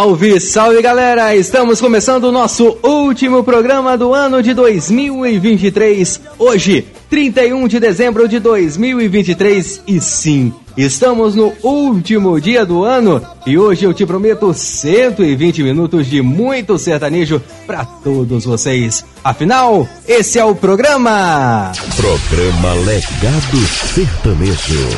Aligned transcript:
Salve, 0.00 0.40
salve 0.40 0.80
galera! 0.80 1.36
Estamos 1.36 1.78
começando 1.78 2.24
o 2.24 2.32
nosso 2.32 2.78
último 2.82 3.44
programa 3.44 3.98
do 3.98 4.14
ano 4.14 4.42
de 4.42 4.54
2023. 4.54 6.18
Hoje, 6.38 6.86
31 7.10 7.68
de 7.68 7.78
dezembro 7.78 8.26
de 8.26 8.40
2023. 8.40 9.82
E 9.86 10.00
sim, 10.00 10.54
estamos 10.74 11.34
no 11.34 11.52
último 11.62 12.40
dia 12.40 12.64
do 12.64 12.82
ano 12.82 13.20
e 13.46 13.58
hoje 13.58 13.84
eu 13.84 13.92
te 13.92 14.06
prometo 14.06 14.54
120 14.54 15.62
minutos 15.62 16.06
de 16.06 16.22
muito 16.22 16.78
sertanejo 16.78 17.38
para 17.66 17.84
todos 17.84 18.46
vocês. 18.46 19.04
Afinal, 19.22 19.86
esse 20.08 20.38
é 20.38 20.44
o 20.46 20.54
programa. 20.54 21.72
Programa 21.94 22.72
Legado 22.86 23.58
Sertanejo. 23.92 24.88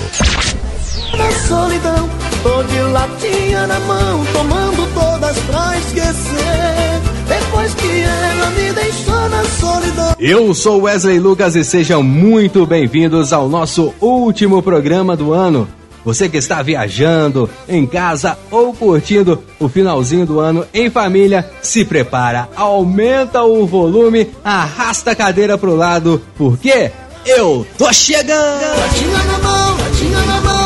na 1.19 1.30
solidão. 1.48 2.21
Tô 2.42 2.62
de 2.64 2.80
latinha 2.80 3.66
na 3.66 3.78
mão, 3.80 4.24
tomando 4.32 4.94
todas 4.94 5.38
pra 5.40 5.78
esquecer. 5.78 7.00
Depois 7.28 7.74
que 7.74 8.00
ela 8.00 8.50
me 8.50 8.72
deixou 8.72 9.28
na 9.28 9.44
solidão. 9.44 10.14
Eu 10.18 10.52
sou 10.52 10.82
Wesley 10.82 11.20
Lucas 11.20 11.54
e 11.54 11.64
sejam 11.64 12.02
muito 12.02 12.66
bem-vindos 12.66 13.32
ao 13.32 13.48
nosso 13.48 13.94
último 14.00 14.60
programa 14.60 15.16
do 15.16 15.32
ano. 15.32 15.68
Você 16.04 16.28
que 16.28 16.36
está 16.36 16.60
viajando, 16.62 17.48
em 17.68 17.86
casa 17.86 18.36
ou 18.50 18.74
curtindo 18.74 19.40
o 19.60 19.68
finalzinho 19.68 20.27
do 20.27 20.40
ano 20.40 20.66
em 20.74 20.90
família, 20.90 21.48
se 21.62 21.84
prepara, 21.84 22.48
aumenta 22.56 23.44
o 23.44 23.64
volume, 23.64 24.28
arrasta 24.44 25.12
a 25.12 25.14
cadeira 25.14 25.56
pro 25.56 25.77
lado, 25.77 26.20
porque 26.36 26.90
eu 27.24 27.64
tô 27.78 27.92
chegando! 27.92 28.78
Latinha 28.80 29.18
na 29.18 29.38
mão, 29.38 29.77
latinha 29.78 30.20
na 30.22 30.40
mão, 30.40 30.61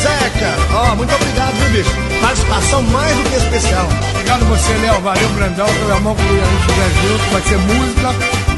Zeca! 0.00 0.54
Ó, 0.74 0.96
muito 0.96 1.14
obrigado, 1.14 1.54
viu, 1.54 1.82
bicho? 1.82 1.94
Participação 2.20 2.82
mais 2.84 3.16
do 3.16 3.22
que 3.30 3.36
especial. 3.36 3.86
Obrigado 4.10 4.44
você, 4.46 4.72
Léo. 4.74 5.00
Valeu, 5.02 5.28
grandão. 5.30 5.66
Foi 5.68 5.92
a 5.92 6.00
mão 6.00 6.14
que 6.14 6.22
a 6.22 6.26
gente 6.26 6.66
fizer 6.66 6.90
junto. 7.02 7.32
Vai 7.32 7.42
ser 7.42 7.58
música 7.58 8.14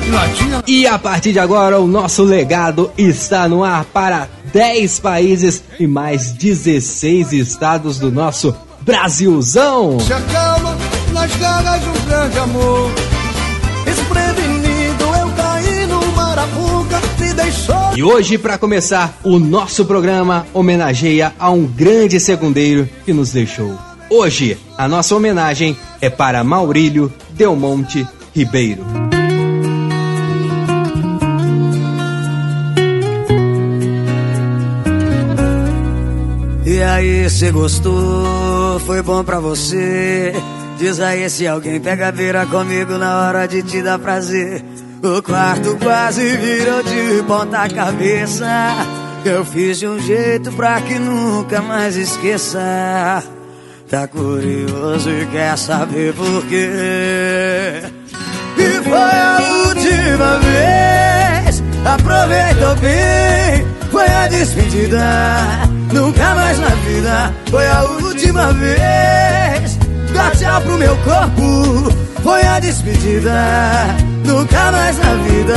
e 0.07 0.11
latinha. 0.11 0.63
E 0.67 0.87
a 0.87 0.99
partir 0.99 1.33
de 1.33 1.39
agora, 1.41 1.81
o 1.81 1.87
nosso 1.87 2.23
legado 2.23 2.93
está 2.97 3.49
no 3.49 3.65
ar 3.65 3.85
para 3.85 4.29
10 4.53 5.01
países 5.01 5.65
e 5.81 5.87
mais 5.87 6.33
16 6.33 7.33
estados 7.33 7.99
do 7.99 8.13
nosso 8.13 8.55
Brasilzão. 8.83 9.99
Se 10.01 10.13
acalma 10.13 10.77
nas 11.13 11.35
garras 11.37 11.81
de 11.81 11.89
um 11.89 12.07
grande 12.07 12.39
amor. 12.39 12.91
E 17.95 18.03
hoje, 18.03 18.39
para 18.39 18.57
começar, 18.57 19.19
o 19.23 19.39
nosso 19.39 19.85
programa 19.85 20.47
homenageia 20.55 21.35
a 21.39 21.51
um 21.51 21.67
grande 21.67 22.19
segundeiro 22.19 22.89
que 23.05 23.13
nos 23.13 23.33
deixou. 23.33 23.79
Hoje, 24.09 24.57
a 24.79 24.89
nossa 24.89 25.15
homenagem 25.15 25.77
é 26.01 26.09
para 26.09 26.43
Maurílio 26.43 27.13
Delmonte 27.31 28.07
Ribeiro. 28.35 28.83
E 36.65 36.83
aí, 36.83 37.29
cê 37.29 37.51
gostou? 37.51 38.81
Foi 38.87 39.03
bom 39.03 39.23
pra 39.23 39.39
você? 39.39 40.33
Diz 40.79 40.99
aí 40.99 41.29
se 41.29 41.47
alguém 41.47 41.79
pega 41.79 42.09
a 42.09 42.13
beira 42.13 42.47
comigo 42.47 42.97
na 42.97 43.21
hora 43.21 43.47
de 43.47 43.63
te 43.63 43.83
dar 43.83 43.99
prazer. 43.99 44.72
O 45.05 45.21
quarto 45.21 45.77
quase 45.83 46.37
virou 46.37 46.81
de 46.85 47.25
ponta 47.25 47.69
cabeça. 47.69 48.47
Eu 49.25 49.45
fiz 49.45 49.81
de 49.81 49.89
um 49.89 49.99
jeito 49.99 50.53
pra 50.53 50.81
que 50.81 50.97
nunca 50.97 51.61
mais 51.61 51.97
esqueça. 51.97 53.21
Tá 53.91 54.07
curioso 54.07 55.11
e 55.11 55.27
quer 55.27 55.59
saber 55.59 56.15
por 56.15 56.47
quê? 56.47 57.83
E 58.57 58.83
foi 58.85 58.93
a 58.93 59.39
última 59.67 60.39
vez. 60.39 61.63
Aproveitou 61.85 62.77
bem, 62.77 63.67
foi 63.91 64.07
a 64.07 64.29
despedida. 64.29 65.03
Nunca 65.93 66.33
mais 66.37 66.61
na 66.61 66.69
vida, 66.69 67.35
foi 67.51 67.67
a 67.67 67.83
última 67.83 68.53
vez. 68.53 69.79
Dá 70.15 70.31
tchau 70.31 70.61
pro 70.61 70.79
meu 70.79 70.97
corpo, 70.99 71.93
foi 72.23 72.43
a 72.43 72.61
despedida. 72.61 74.12
Nunca 74.25 74.73
mais 74.73 74.99
na 74.99 75.15
vida. 75.15 75.55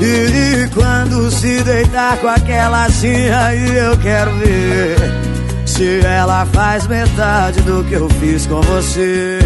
E 0.00 0.68
quando 0.74 1.30
se 1.30 1.62
deitar 1.62 2.16
com 2.18 2.28
aquela 2.28 2.86
assim, 2.86 3.28
aí 3.28 3.76
eu 3.76 3.96
quero 3.98 4.34
ver. 4.36 4.96
Se 5.66 6.00
ela 6.04 6.46
faz 6.46 6.86
metade 6.86 7.60
do 7.62 7.84
que 7.84 7.94
eu 7.94 8.08
fiz 8.20 8.46
com 8.46 8.60
você. 8.62 9.38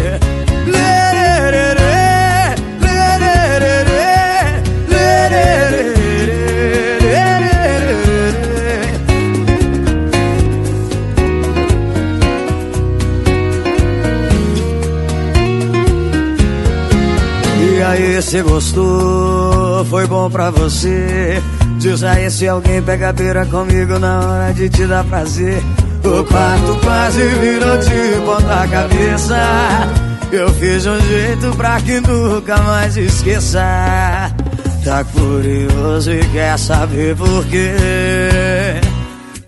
Lererê, 0.65 1.75
lererê, 2.81 3.59
lererê, 3.59 4.63
lererê. 4.89 5.94
E 18.15 18.21
cê 18.21 18.41
gostou? 18.41 19.83
Foi 19.89 20.07
bom 20.07 20.29
pra 20.29 20.49
você? 20.49 21.43
Diz 21.77 22.01
aí 22.01 22.31
se 22.31 22.47
alguém 22.47 22.81
pega 22.81 23.09
a 23.09 23.45
comigo 23.45 23.99
na 23.99 24.21
hora 24.21 24.53
de 24.53 24.69
te 24.69 24.87
dar 24.87 25.03
prazer. 25.03 25.61
O 26.01 26.23
quarto 26.23 26.79
quase 26.81 27.21
virou 27.21 27.77
de 27.77 28.21
ponta 28.25 28.67
cabeça. 28.69 29.35
Eu 30.31 30.47
fiz 30.53 30.85
um 30.85 30.97
jeito 31.01 31.57
pra 31.57 31.81
que 31.81 31.99
nunca 31.99 32.55
mais 32.59 32.95
esqueça. 32.95 34.31
Tá 34.85 35.03
curioso 35.03 36.13
e 36.13 36.23
quer 36.29 36.57
saber 36.57 37.17
por 37.17 37.45
quê? 37.47 38.79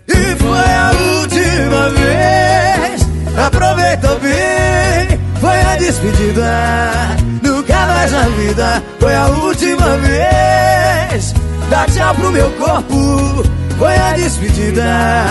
E 0.08 0.36
foi 0.36 0.58
a 0.58 0.92
última 1.20 1.88
vez. 1.88 3.08
Aproveitou 3.46 4.20
bem, 4.20 5.18
foi 5.40 5.58
a 5.58 5.76
despedida. 5.76 7.16
Nunca 7.42 7.57
mais 7.98 8.12
na 8.12 8.22
vida, 8.28 8.82
foi 9.00 9.14
a 9.14 9.26
última 9.26 9.96
vez. 9.96 11.34
Dá 11.68 11.84
tchau 11.86 12.14
pro 12.14 12.30
meu 12.30 12.48
corpo, 12.52 13.44
foi 13.76 13.96
a 13.96 14.12
despedida. 14.12 15.26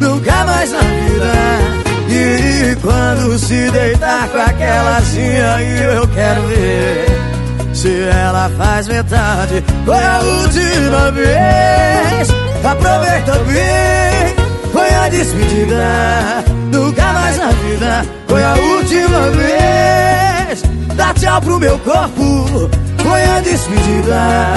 Nunca 0.00 0.44
mais 0.44 0.70
na 0.70 0.78
vida. 0.78 1.32
E 2.08 2.76
quando 2.80 3.36
se 3.38 3.70
deitar 3.72 4.28
com 4.28 4.38
aquela 4.38 4.98
aí 4.98 5.82
eu 5.96 6.06
quero 6.08 6.42
ver. 6.42 7.06
Se 7.74 8.02
ela 8.02 8.48
faz 8.56 8.86
metade, 8.86 9.64
foi 9.84 10.04
a 10.04 10.20
última 10.20 11.10
vez. 11.10 12.28
Aproveita 12.64 13.32
bem, 13.48 14.70
foi 14.72 14.94
a 14.94 15.08
despedida. 15.08 16.44
Nunca 16.70 17.12
mais 17.12 17.36
na 17.36 17.48
vida, 17.48 18.06
foi 18.28 18.44
a 18.44 18.54
última 18.54 19.30
vez. 19.30 20.31
Dá 20.96 21.14
tchau 21.14 21.40
pro 21.40 21.58
meu 21.58 21.78
corpo, 21.80 22.70
foi 23.02 23.24
a 23.24 23.40
despedida. 23.40 24.54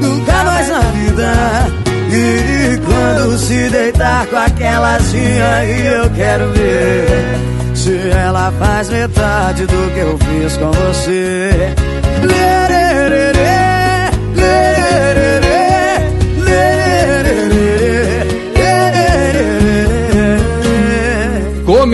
Nunca 0.00 0.44
mais 0.44 0.68
na 0.68 0.80
vida. 0.80 1.88
E 2.10 2.80
quando 2.86 3.38
se 3.38 3.68
deitar 3.68 4.26
com 4.26 4.36
aquelazinha 4.36 5.56
aí 5.56 5.86
eu 5.86 6.10
quero 6.10 6.50
ver 6.52 7.06
Se 7.74 8.08
ela 8.08 8.50
faz 8.58 8.88
metade 8.88 9.66
do 9.66 9.92
que 9.92 10.00
eu 10.00 10.18
fiz 10.18 10.56
com 10.56 10.70
você 10.70 11.74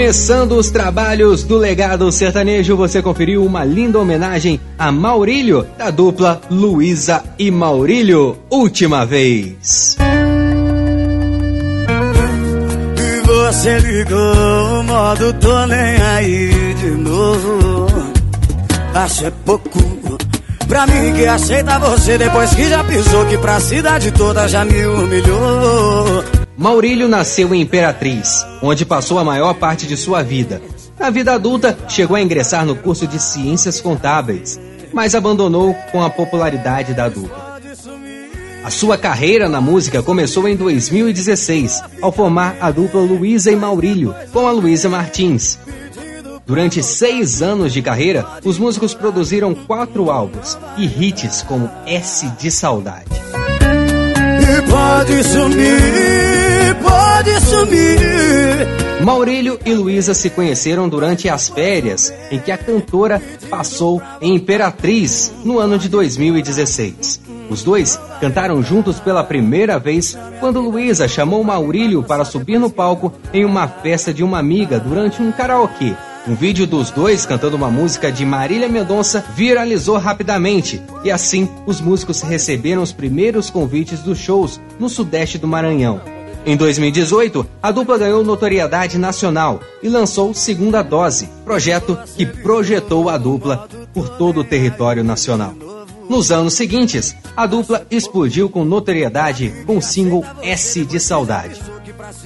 Começando 0.04 0.58
os 0.58 0.70
trabalhos 0.70 1.44
do 1.44 1.56
legado 1.56 2.12
sertanejo, 2.12 2.76
você 2.76 3.00
conferiu 3.00 3.42
uma 3.42 3.64
linda 3.64 3.98
homenagem 3.98 4.60
a 4.78 4.92
Maurílio, 4.92 5.66
da 5.78 5.88
dupla 5.88 6.42
Luísa 6.50 7.24
e 7.38 7.50
Maurílio, 7.50 8.36
última 8.50 9.06
vez. 9.06 9.96
E 12.98 13.26
você 13.26 13.78
ligou, 13.78 14.82
modo 14.82 15.32
tô 15.40 15.66
nem 15.68 15.96
aí 16.02 16.74
de 16.74 16.90
novo. 16.90 17.86
Acho 18.92 19.24
é 19.24 19.32
pouco 19.46 20.18
pra 20.68 20.86
mim 20.86 21.14
que 21.14 21.24
aceita 21.24 21.78
você 21.78 22.18
depois 22.18 22.54
que 22.54 22.68
já 22.68 22.84
pisou, 22.84 23.24
que 23.24 23.38
pra 23.38 23.58
cidade 23.58 24.12
toda 24.12 24.46
já 24.48 24.66
me 24.66 24.84
humilhou. 24.84 26.44
Maurílio 26.56 27.08
nasceu 27.08 27.54
em 27.54 27.60
Imperatriz, 27.60 28.46
onde 28.62 28.84
passou 28.84 29.18
a 29.18 29.24
maior 29.24 29.54
parte 29.54 29.86
de 29.86 29.96
sua 29.96 30.22
vida. 30.22 30.62
Na 30.98 31.10
vida 31.10 31.32
adulta, 31.32 31.76
chegou 31.88 32.16
a 32.16 32.22
ingressar 32.22 32.64
no 32.64 32.76
curso 32.76 33.06
de 33.06 33.20
Ciências 33.20 33.80
Contábeis, 33.80 34.60
mas 34.92 35.14
abandonou 35.14 35.74
com 35.90 36.02
a 36.02 36.08
popularidade 36.08 36.94
da 36.94 37.08
dupla. 37.08 37.54
A 38.64 38.70
sua 38.70 38.96
carreira 38.96 39.48
na 39.48 39.60
música 39.60 40.02
começou 40.02 40.48
em 40.48 40.56
2016, 40.56 41.82
ao 42.00 42.10
formar 42.10 42.56
a 42.60 42.70
dupla 42.70 43.00
Luísa 43.00 43.50
e 43.50 43.56
Maurílio, 43.56 44.14
com 44.32 44.46
a 44.46 44.52
Luísa 44.52 44.88
Martins. 44.88 45.58
Durante 46.46 46.82
seis 46.82 47.42
anos 47.42 47.72
de 47.72 47.82
carreira, 47.82 48.26
os 48.44 48.58
músicos 48.58 48.94
produziram 48.94 49.54
quatro 49.54 50.10
álbuns 50.10 50.56
e 50.78 50.86
hits 50.86 51.42
como 51.42 51.70
S 51.86 52.26
de 52.38 52.50
Saudade. 52.50 53.06
E 54.40 54.70
pode 54.70 55.24
sumir, 55.24 56.23
pode 56.82 57.40
sumir. 57.40 58.84
Maurílio 59.05 59.58
e 59.66 59.75
Luísa 59.75 60.14
se 60.14 60.31
conheceram 60.31 60.88
durante 60.88 61.28
as 61.28 61.49
férias 61.49 62.12
em 62.31 62.38
que 62.38 62.50
a 62.50 62.56
cantora 62.56 63.20
passou 63.50 64.00
em 64.20 64.37
Imperatriz 64.37 65.32
no 65.44 65.58
ano 65.58 65.78
de 65.78 65.90
2016. 65.90 67.20
Os 67.50 67.62
dois 67.62 68.00
cantaram 68.20 68.62
juntos 68.62 68.99
pela 68.99 69.22
primeira 69.22 69.78
vez 69.78 70.16
quando 70.40 70.61
Luísa 70.61 71.06
chamou 71.06 71.44
Maurílio 71.44 72.02
para 72.02 72.25
subir 72.25 72.58
no 72.58 72.70
palco 72.70 73.12
em 73.32 73.44
uma 73.44 73.69
festa 73.69 74.14
de 74.14 74.25
uma 74.25 74.38
amiga 74.38 74.81
durante 74.81 75.20
um 75.20 75.31
karaokê. 75.31 75.94
Um 76.26 76.34
vídeo 76.34 76.67
dos 76.67 76.90
dois 76.90 77.26
cantando 77.26 77.56
uma 77.56 77.70
música 77.70 78.10
de 78.10 78.25
Marília 78.25 78.67
Mendonça 78.67 79.22
viralizou 79.37 79.99
rapidamente 79.99 80.81
e 81.05 81.10
assim 81.10 81.46
os 81.67 81.82
músicos 81.82 82.22
receberam 82.22 82.81
os 82.81 82.93
primeiros 82.93 83.50
convites 83.50 84.00
dos 84.00 84.19
shows 84.19 84.58
no 84.78 84.88
sudeste 84.88 85.37
do 85.37 85.46
Maranhão. 85.46 86.13
Em 86.46 86.56
2018, 86.58 87.46
a 87.62 87.70
dupla 87.70 87.96
ganhou 87.96 88.23
notoriedade 88.23 88.99
nacional 88.99 89.61
e 89.82 89.88
lançou 89.88 90.35
Segunda 90.35 90.82
Dose, 90.82 91.26
projeto 91.43 91.99
que 92.17 92.26
projetou 92.26 93.08
a 93.08 93.17
dupla 93.17 93.67
por 93.94 94.11
todo 94.11 94.41
o 94.41 94.44
território 94.44 95.02
nacional. 95.02 95.55
Nos 96.08 96.31
anos 96.31 96.52
seguintes, 96.52 97.17
a 97.35 97.46
dupla 97.46 97.87
explodiu 97.91 98.50
com 98.50 98.62
notoriedade 98.62 99.55
com 99.67 99.79
o 99.79 99.82
single 99.82 100.23
S 100.43 100.85
de 100.85 101.00
Saudade. 101.00 101.62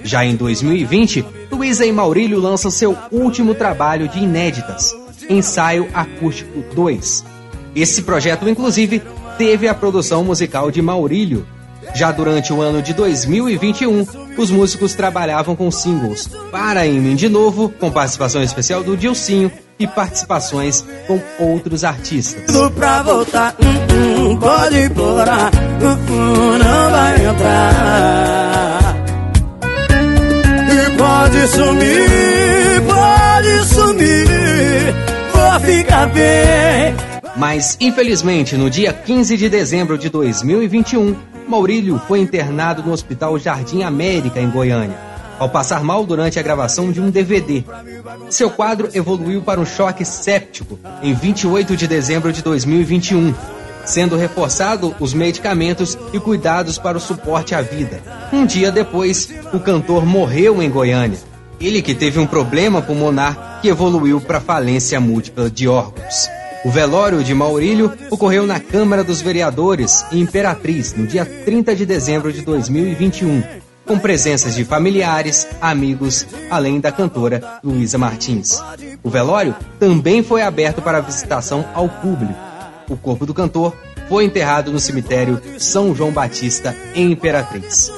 Já 0.03 0.25
em 0.25 0.35
2020, 0.35 1.25
Luísa 1.53 1.87
e 1.87 1.93
Maurílio 1.93 2.41
lançam 2.41 2.73
seu 2.73 2.97
último 3.12 3.55
trabalho 3.55 4.09
de 4.09 4.19
inéditas, 4.19 4.97
Ensaio 5.31 5.88
Acústico 5.94 6.65
2. 6.75 7.25
Esse 7.76 8.03
projeto, 8.03 8.49
inclusive, 8.49 9.00
teve 9.37 9.69
a 9.69 9.75
produção 9.75 10.25
musical 10.25 10.73
de 10.73 10.82
Maurílio. 10.82 11.47
Já 11.94 12.12
durante 12.12 12.52
o 12.52 12.61
ano 12.61 12.82
de 12.82 12.93
2021, 12.94 14.06
os 14.37 14.50
músicos 14.50 14.94
trabalhavam 14.94 15.56
com 15.56 15.70
singles 15.70 16.29
Para 16.50 16.87
em 16.87 17.00
mim 17.00 17.17
de 17.17 17.29
novo, 17.29 17.69
com 17.70 17.90
participação 17.90 18.43
especial 18.43 18.82
do 18.82 18.96
Dilcinho 18.96 19.50
e 19.79 19.87
participações 19.87 20.85
com 21.06 21.20
outros 21.38 21.85
artistas. 21.85 22.44
Pra 22.75 23.02
voltar, 23.02 23.55
hum, 23.61 24.31
hum, 24.31 24.37
pode 24.37 24.88
não 26.58 26.90
vai 26.90 27.26
entrar. 27.26 28.96
E 30.73 30.91
pode 30.96 31.46
sumir, 31.49 32.82
pode 32.87 33.64
sumir, 33.67 34.94
vou 35.32 35.61
ficar 35.61 36.08
bem. 36.08 37.07
Mas, 37.38 37.76
infelizmente, 37.81 38.56
no 38.56 38.69
dia 38.69 38.93
15 38.93 39.37
de 39.37 39.49
dezembro 39.49 39.96
de 39.96 40.08
2021, 40.08 41.14
Maurílio 41.46 42.02
foi 42.08 42.19
internado 42.19 42.82
no 42.82 42.93
Hospital 42.93 43.38
Jardim 43.38 43.85
América, 43.85 44.40
em 44.40 44.50
Goiânia, 44.50 44.99
ao 45.38 45.49
passar 45.49 45.85
mal 45.85 46.05
durante 46.05 46.40
a 46.40 46.43
gravação 46.43 46.90
de 46.90 47.00
um 47.00 47.11
DVD. 47.11 47.62
Seu 48.29 48.50
quadro 48.50 48.88
evoluiu 48.93 49.40
para 49.40 49.61
um 49.61 49.64
choque 49.64 50.05
séptico 50.05 50.81
em 51.00 51.14
28 51.14 51.76
de 51.76 51.87
dezembro 51.87 52.32
de 52.32 52.43
2021, 52.43 53.32
sendo 53.84 54.17
reforçado 54.17 54.93
os 54.99 55.14
medicamentos 55.14 55.96
e 56.12 56.19
cuidados 56.19 56.76
para 56.76 56.99
o 56.99 57.00
suporte 57.00 57.55
à 57.55 57.62
vida. 57.62 58.00
Um 58.32 58.44
dia 58.44 58.73
depois, 58.73 59.32
o 59.52 59.61
cantor 59.61 60.05
morreu 60.05 60.61
em 60.61 60.69
Goiânia. 60.69 61.20
Ele 61.61 61.82
que 61.82 61.94
teve 61.94 62.19
um 62.19 62.26
problema 62.26 62.82
pulmonar 62.82 63.61
que 63.62 63.69
evoluiu 63.69 64.20
para 64.20 64.41
falência 64.41 64.99
múltipla 64.99 65.49
de 65.49 65.69
órgãos. 65.69 66.29
O 66.64 66.70
velório 66.70 67.22
de 67.22 67.32
Maurílio 67.34 67.93
ocorreu 68.10 68.44
na 68.46 68.58
Câmara 68.58 69.05
dos 69.05 69.20
Vereadores, 69.20 70.05
em 70.10 70.20
Imperatriz, 70.20 70.93
no 70.93 71.06
dia 71.06 71.25
30 71.25 71.75
de 71.76 71.87
dezembro 71.87 72.32
de 72.32 72.43
2021, 72.43 73.43
com 73.86 73.98
presenças 73.98 74.56
de 74.56 74.65
familiares, 74.65 75.46
amigos, 75.60 76.27
além 76.50 76.81
da 76.81 76.91
cantora 76.91 77.60
Luísa 77.62 77.96
Martins. 77.96 78.60
O 79.05 79.08
velório 79.08 79.55
também 79.79 80.22
foi 80.22 80.43
aberto 80.43 80.82
para 80.82 81.00
visitação 81.00 81.65
ao 81.74 81.88
público. 81.88 82.34
O 82.88 82.96
corpo 82.96 83.24
do 83.24 83.32
cantor 83.32 83.77
foi 84.08 84.24
enterrado 84.24 84.72
no 84.72 84.81
cemitério 84.81 85.41
São 85.58 85.94
João 85.94 86.10
Batista, 86.10 86.74
em 86.94 87.12
Imperatriz. 87.12 87.93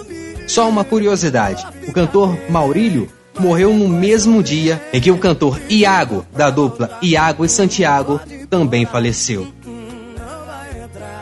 Só 0.47 0.69
uma 0.69 0.85
curiosidade: 0.85 1.67
o 1.88 1.93
cantor 1.93 2.37
Maurílio 2.50 3.09
morreu 3.40 3.73
no 3.75 3.88
mesmo 3.88 4.42
dia 4.42 4.80
em 4.92 5.00
que 5.00 5.11
o 5.11 5.18
cantor 5.18 5.61
Iago, 5.68 6.25
da 6.37 6.50
dupla 6.50 6.99
Iago 7.02 7.44
e 7.44 7.49
Santiago, 7.49 8.20
também 8.49 8.87
faleceu. 8.87 9.49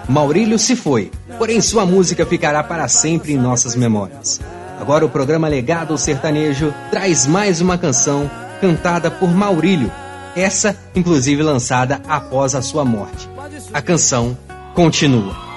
Maurílio 0.08 0.58
se 0.58 0.74
foi, 0.74 1.10
porém 1.38 1.60
sua 1.60 1.86
música 1.86 2.26
ficará 2.26 2.62
para 2.62 2.88
sempre 2.88 3.32
em 3.32 3.38
nossas 3.38 3.76
memórias. 3.76 4.40
Agora 4.80 5.04
o 5.04 5.08
programa 5.08 5.48
Legado 5.48 5.96
Sertanejo 5.98 6.72
traz 6.90 7.26
mais 7.26 7.60
uma 7.60 7.76
canção 7.76 8.30
cantada 8.60 9.10
por 9.10 9.30
Maurílio, 9.30 9.90
essa 10.34 10.76
inclusive 10.94 11.42
lançada 11.42 12.00
após 12.08 12.54
a 12.54 12.62
sua 12.62 12.84
morte. 12.84 13.28
A 13.72 13.82
canção 13.82 14.36
continua. 14.74 15.47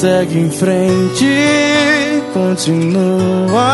Segue 0.00 0.38
em 0.38 0.48
frente, 0.48 1.26
continua. 2.32 3.66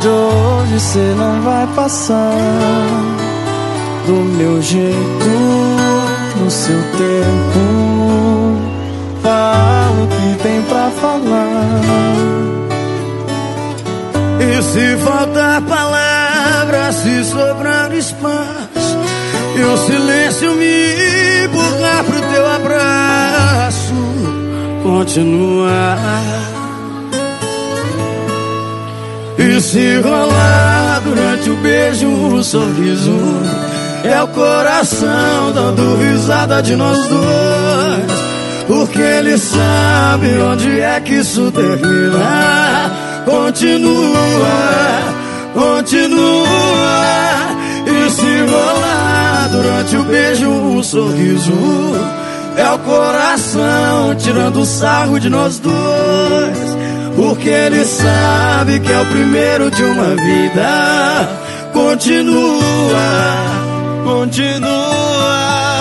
De 0.00 0.06
hoje 0.06 0.78
cê 0.78 1.14
não 1.16 1.42
vai 1.42 1.66
passar 1.74 2.32
do 4.06 4.12
meu 4.12 4.62
jeito, 4.62 5.30
no 6.36 6.48
seu 6.48 6.80
tempo. 6.92 7.58
Fala 9.20 10.04
o 10.04 10.06
que 10.06 10.42
tem 10.44 10.62
pra 10.62 10.92
falar. 11.00 11.80
E 14.38 14.62
se 14.62 14.96
faltar 15.02 15.60
palavras, 15.62 16.94
se 16.94 17.24
sobrar 17.24 17.92
espaço, 17.92 18.96
e 19.56 19.60
o 19.60 19.76
silêncio 19.76 20.54
me 20.54 20.94
empurrar 21.46 22.04
pro 22.04 22.22
teu 22.32 22.46
continua. 24.98 25.96
E 29.38 29.60
se 29.60 30.00
rolar 30.00 31.00
durante 31.04 31.50
o 31.50 31.56
beijo 31.56 32.08
um 32.08 32.42
sorriso 32.42 33.16
É 34.02 34.20
o 34.20 34.26
coração 34.28 35.52
dando 35.54 35.96
risada 35.98 36.60
de 36.60 36.74
nós 36.74 36.98
dois. 37.06 38.18
Porque 38.66 39.00
ele 39.00 39.38
sabe 39.38 40.36
onde 40.40 40.80
é 40.80 41.00
que 41.00 41.14
isso 41.14 41.50
termina. 41.52 42.90
Continua, 43.24 44.14
continua. 45.54 46.48
E 47.86 48.10
se 48.10 48.40
rolar 48.50 49.48
durante 49.52 49.96
o 49.96 50.02
beijo 50.02 50.48
um 50.50 50.82
sorriso 50.82 51.52
É 52.58 52.70
o 52.72 52.78
coração 52.80 54.14
tirando 54.16 54.60
o 54.60 54.66
sarro 54.66 55.18
de 55.18 55.30
nós 55.30 55.58
dois 55.58 56.78
porque 57.18 57.48
ele 57.48 57.84
sabe 57.84 58.78
que 58.78 58.92
é 58.92 59.00
o 59.00 59.06
primeiro 59.06 59.70
de 59.72 59.82
uma 59.82 60.14
vida. 60.14 61.28
Continua, 61.72 62.52
continua. 64.04 65.77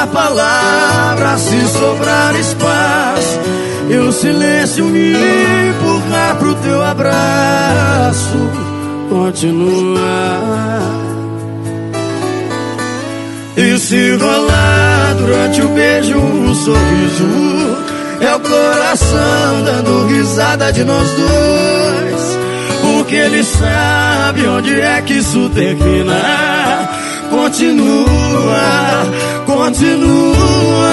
Faltar 0.00 0.06
palavras, 0.06 1.40
se 1.40 1.66
sobrar 1.68 2.34
espaço, 2.36 3.40
e 3.88 3.96
o 3.96 4.12
silêncio 4.12 4.84
me 4.84 5.12
empurrar 5.12 6.36
pro 6.36 6.54
teu 6.56 6.82
abraço, 6.82 8.50
continua. 9.08 10.00
E 13.56 13.78
se 13.78 14.16
rolar 14.16 15.14
durante 15.18 15.60
o 15.60 15.68
beijo 15.68 16.18
um 16.18 16.54
sorriso, 16.54 17.76
é 18.20 18.34
o 18.34 18.40
coração 18.40 19.64
dando 19.64 20.06
risada 20.06 20.72
de 20.72 20.84
nós 20.84 21.08
dois, 21.10 22.38
porque 22.82 23.16
ele 23.16 23.42
sabe 23.42 24.46
onde 24.46 24.80
é 24.80 25.02
que 25.02 25.14
isso 25.14 25.50
termina 25.50 27.09
continua, 27.30 29.06
continua. 29.46 30.90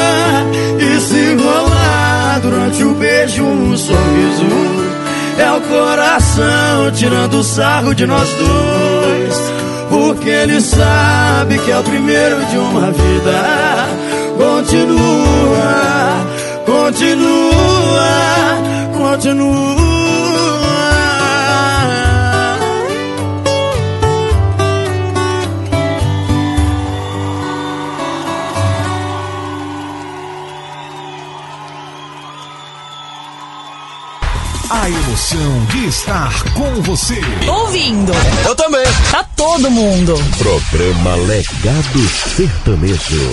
E 0.79 0.99
se 1.01 1.35
rolar 1.35 2.39
durante 2.41 2.83
o 2.83 2.93
beijo 2.93 3.43
um 3.43 3.75
sorriso, 3.75 4.45
é 5.37 5.51
o 5.51 5.61
coração 5.61 6.91
tirando 6.93 7.43
sarro 7.43 7.93
de 7.93 8.05
nós 8.05 8.29
dois. 8.29 9.57
Porque 9.89 10.29
ele 10.29 10.61
sabe 10.61 11.57
que 11.59 11.71
é 11.71 11.77
o 11.77 11.83
primeiro 11.83 12.45
de 12.45 12.57
uma 12.57 12.91
vida. 12.91 13.87
Continua, 14.37 16.25
continua, 16.65 18.07
continua. 18.97 19.76
A 34.69 34.89
emoção 34.89 35.65
de 35.71 35.87
estar 35.87 36.43
com 36.51 36.81
você. 36.81 37.21
Ouvindo. 37.47 38.11
Eu 38.45 38.53
também. 38.53 38.83
Tá 39.09 39.25
todo 39.33 39.71
mundo. 39.71 40.13
Programa 40.37 41.15
Legado 41.15 41.99
Sertanejo. 42.35 43.31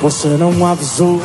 Você 0.00 0.28
não 0.28 0.66
avisou 0.66 1.20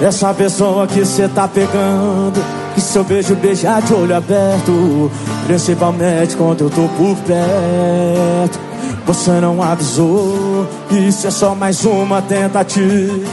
dessa 0.00 0.34
pessoa 0.34 0.88
que 0.88 1.04
você 1.04 1.28
tá 1.28 1.46
pegando. 1.46 2.44
Que 2.74 2.80
seu 2.80 3.04
beijo 3.04 3.36
beijar 3.36 3.80
de 3.80 3.94
olho 3.94 4.16
aberto. 4.16 5.10
Principalmente 5.46 6.36
quando 6.36 6.64
eu 6.64 6.70
tô 6.70 6.88
por 6.88 7.16
perto. 7.18 8.75
Você 9.06 9.30
não 9.40 9.62
avisou. 9.62 10.66
Isso 10.90 11.28
é 11.28 11.30
só 11.30 11.54
mais 11.54 11.84
uma 11.84 12.20
tentativa. 12.20 13.24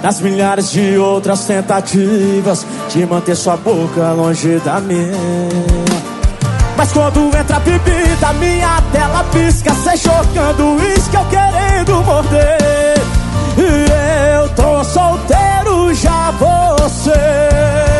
Das 0.00 0.20
milhares 0.20 0.72
de 0.72 0.96
outras 0.96 1.44
tentativas 1.44 2.66
de 2.88 3.06
manter 3.06 3.36
sua 3.36 3.56
boca 3.56 4.10
longe 4.12 4.58
da 4.64 4.80
minha. 4.80 5.12
Mas 6.76 6.90
quando 6.92 7.26
entra 7.36 7.56
a 7.58 7.60
bebida, 7.60 8.32
minha 8.40 8.82
tela 8.90 9.22
pisca. 9.24 9.72
Cê 9.74 9.96
jogando 9.98 10.80
uísque, 10.80 11.14
eu 11.14 11.24
querendo 11.26 12.02
morder. 12.04 12.98
E 13.58 14.38
eu 14.40 14.48
tô 14.56 14.82
solteiro, 14.82 15.94
já 15.94 16.30
você. 16.32 17.91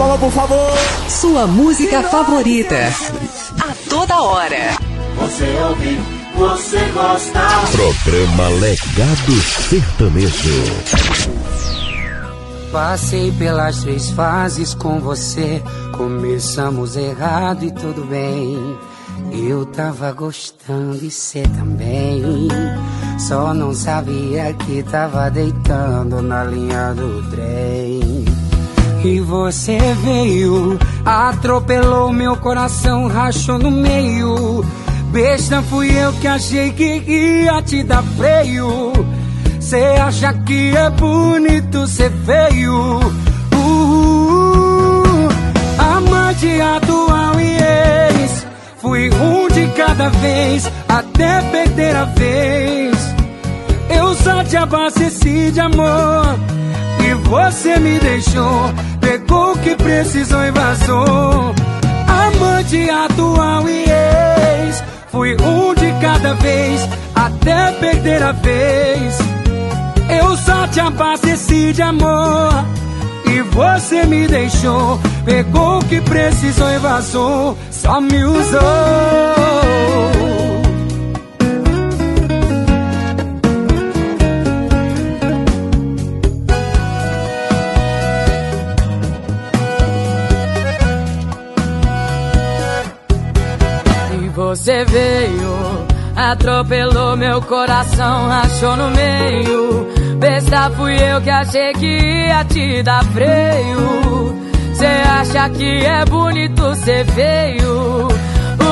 Palmas, 0.00 0.18
por 0.18 0.32
favor. 0.32 0.72
Sua 1.10 1.46
música 1.46 2.02
favorita. 2.04 2.74
A 3.60 3.74
toda 3.90 4.22
hora. 4.22 4.74
Você 5.18 5.44
ouve, 5.62 6.00
você 6.38 6.78
gosta. 6.94 7.40
Programa 7.70 8.48
Legado 8.48 9.32
Sertanejo. 9.68 10.64
Passei 12.72 13.30
pelas 13.32 13.80
três 13.80 14.08
fases 14.12 14.72
com 14.72 15.00
você. 15.00 15.62
Começamos 15.94 16.96
errado 16.96 17.66
e 17.66 17.70
tudo 17.70 18.02
bem. 18.06 18.78
Eu 19.30 19.66
tava 19.66 20.12
gostando 20.12 21.04
e 21.04 21.10
cê 21.10 21.42
também. 21.42 22.48
Só 23.18 23.52
não 23.52 23.74
sabia 23.74 24.54
que 24.54 24.82
tava 24.82 25.30
deitando 25.30 26.22
na 26.22 26.42
linha 26.44 26.94
do 26.94 27.30
trem. 27.30 27.79
E 29.02 29.18
você 29.20 29.78
veio, 30.04 30.78
atropelou 31.04 32.12
meu 32.12 32.36
coração, 32.36 33.06
rachou 33.08 33.58
no 33.58 33.70
meio. 33.70 34.62
Besta 35.10 35.62
fui 35.62 35.90
eu 35.90 36.12
que 36.14 36.26
achei 36.26 36.70
que 36.70 37.02
ia 37.06 37.62
te 37.62 37.82
dar 37.82 38.02
freio. 38.02 38.92
Cê 39.58 39.96
acha 40.00 40.32
que 40.34 40.76
é 40.76 40.90
bonito 40.90 41.86
ser 41.86 42.12
feio? 42.26 42.98
Uh, 43.54 45.28
amante 45.78 46.60
atual 46.60 47.40
e 47.40 47.56
ex. 48.22 48.46
Fui 48.82 49.10
um 49.10 49.48
de 49.48 49.66
cada 49.76 50.10
vez, 50.10 50.70
até 50.88 51.40
perder 51.50 51.96
a 51.96 52.04
vez. 52.04 52.96
Eu 53.88 54.14
só 54.14 54.44
te 54.44 54.56
abasteci 54.56 55.50
de 55.50 55.60
amor. 55.60 56.38
E 57.04 57.14
você 57.28 57.78
me 57.78 57.98
deixou, 57.98 58.72
pegou 59.00 59.52
o 59.52 59.58
que 59.58 59.74
precisou 59.76 60.44
e 60.44 60.50
vazou. 60.50 61.54
Amante 62.06 62.90
atual 62.90 63.68
e 63.68 63.84
ex. 63.84 64.84
Fui 65.10 65.36
um 65.42 65.74
de 65.74 65.92
cada 66.00 66.34
vez, 66.34 66.88
até 67.14 67.72
perder 67.72 68.22
a 68.22 68.32
vez. 68.32 69.18
Eu 70.08 70.36
só 70.36 70.66
te 70.68 70.80
abasteci 70.80 71.72
de 71.72 71.82
amor. 71.82 72.64
E 73.26 73.42
você 73.42 74.04
me 74.06 74.26
deixou, 74.26 74.98
pegou 75.24 75.78
o 75.78 75.84
que 75.84 76.00
precisou 76.00 76.68
e 76.68 76.78
vazou, 76.78 77.56
só 77.70 78.00
me 78.00 78.24
usou. 78.24 79.49
Você 94.50 94.84
veio, 94.84 95.86
atropelou 96.16 97.16
meu 97.16 97.40
coração, 97.40 98.26
rachou 98.26 98.76
no 98.76 98.90
meio. 98.90 99.86
Besta 100.18 100.68
fui 100.70 100.96
eu 100.96 101.20
que 101.20 101.30
achei 101.30 101.72
que 101.74 101.86
ia 101.86 102.44
te 102.46 102.82
dar 102.82 103.04
freio. 103.04 104.36
Cê 104.74 104.86
acha 104.86 105.48
que 105.50 105.86
é 105.86 106.04
bonito 106.04 106.74
ser 106.74 107.06
feio? 107.06 108.08
Uh, 108.58 108.66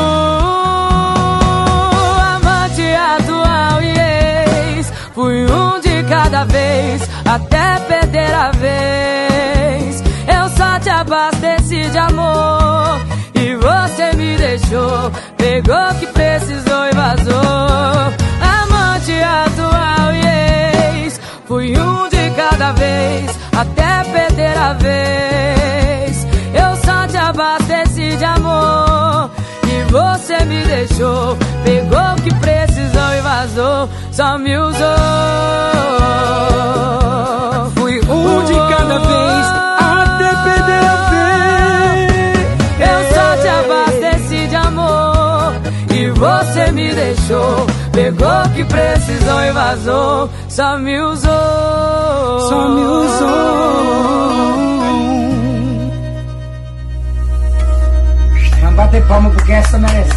amante 2.35 2.83
atual 2.83 3.81
e 3.81 4.79
ex. 4.79 4.93
Fui 5.15 5.47
um 5.47 5.79
de 5.79 6.03
cada 6.09 6.43
vez, 6.43 7.09
até 7.25 7.79
perder 7.87 8.35
a 8.35 8.51
vez. 8.51 10.03
Eu 10.27 10.49
só 10.57 10.81
te 10.81 10.91
abasteci 10.91 11.89
de 11.89 11.99
amor. 11.99 13.18
Deixou, 14.39 15.11
pegou 15.37 15.95
que 15.99 16.07
precisou 16.07 16.87
e 16.87 16.95
vazou. 16.95 18.15
Amante 18.41 19.13
atual 19.21 20.13
e 20.15 21.03
ex. 21.03 21.21
Fui 21.47 21.77
um 21.77 22.09
de 22.09 22.31
cada 22.37 22.71
vez, 22.73 23.37
até 23.53 24.05
perder 24.05 24.57
a 24.57 24.73
vez. 24.75 26.25
Eu 26.55 26.77
só 26.77 27.07
te 27.09 27.17
abasteci 27.17 28.17
de 28.17 28.25
amor. 28.25 29.31
E 29.67 29.83
você 29.91 30.45
me 30.45 30.65
deixou, 30.65 31.37
pegou 31.65 32.15
que 32.23 32.33
precisou 32.37 33.15
e 33.19 33.21
vazou. 33.21 33.89
Só 34.13 34.39
me 34.39 34.57
usou. 34.57 34.79
Fui 37.75 38.01
um 38.09 38.45
de 38.45 38.55
cada 38.55 38.99
vez, 39.01 39.78
você 46.19 46.73
me 46.73 46.93
deixou 46.95 47.67
Pegou 47.93 48.29
o 48.29 48.51
que 48.51 48.65
precisou 48.65 49.41
e 49.43 49.53
vazou 49.53 50.31
Só 50.49 50.79
me 50.79 51.01
usou 51.01 51.31
Só 52.49 52.69
me 52.69 52.83
usou. 52.83 54.19
Vamos 58.61 58.77
bater 58.77 59.07
palma 59.07 59.31
porque 59.31 59.53
essa 59.53 59.79
merece. 59.79 60.11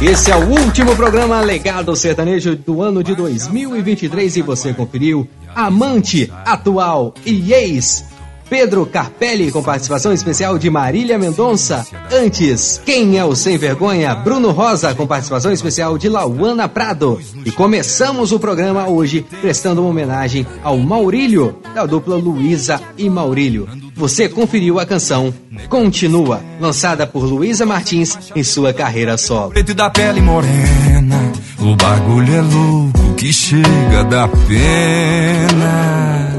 Esse 0.00 0.30
é 0.32 0.36
o 0.36 0.48
último 0.48 0.96
programa 0.96 1.40
Legado 1.40 1.94
Sertanejo 1.94 2.56
do 2.56 2.82
ano 2.82 3.04
de 3.04 3.14
2023 3.14 4.36
e 4.36 4.42
você 4.42 4.72
conferiu 4.72 5.28
Amante, 5.54 6.32
Atual 6.44 7.14
e 7.24 7.52
Ex. 7.52 8.11
Pedro 8.52 8.84
Carpelli 8.84 9.50
com 9.50 9.62
participação 9.62 10.12
especial 10.12 10.58
de 10.58 10.68
Marília 10.68 11.18
Mendonça. 11.18 11.86
Antes, 12.12 12.78
Quem 12.84 13.16
é 13.16 13.24
o 13.24 13.34
Sem 13.34 13.56
Vergonha? 13.56 14.14
Bruno 14.14 14.50
Rosa 14.50 14.94
com 14.94 15.06
participação 15.06 15.50
especial 15.50 15.96
de 15.96 16.06
Lauana 16.06 16.68
Prado. 16.68 17.18
E 17.46 17.50
começamos 17.50 18.30
o 18.30 18.38
programa 18.38 18.86
hoje 18.86 19.24
prestando 19.40 19.80
uma 19.80 19.88
homenagem 19.88 20.46
ao 20.62 20.76
Maurílio, 20.76 21.56
da 21.74 21.86
dupla 21.86 22.16
Luísa 22.16 22.78
e 22.98 23.08
Maurílio. 23.08 23.66
Você 23.96 24.28
conferiu 24.28 24.78
a 24.78 24.84
canção 24.84 25.32
Continua, 25.70 26.42
lançada 26.60 27.06
por 27.06 27.24
Luísa 27.24 27.64
Martins 27.64 28.18
em 28.36 28.42
sua 28.42 28.74
carreira 28.74 29.16
solo. 29.16 29.52
Preto 29.52 29.72
da 29.72 29.88
pele 29.88 30.20
morena, 30.20 31.32
o 31.58 31.74
bagulho 31.74 32.34
é 32.34 32.42
louco 32.42 33.14
que 33.16 33.32
chega 33.32 34.04
da 34.04 34.28
pena. 34.28 36.31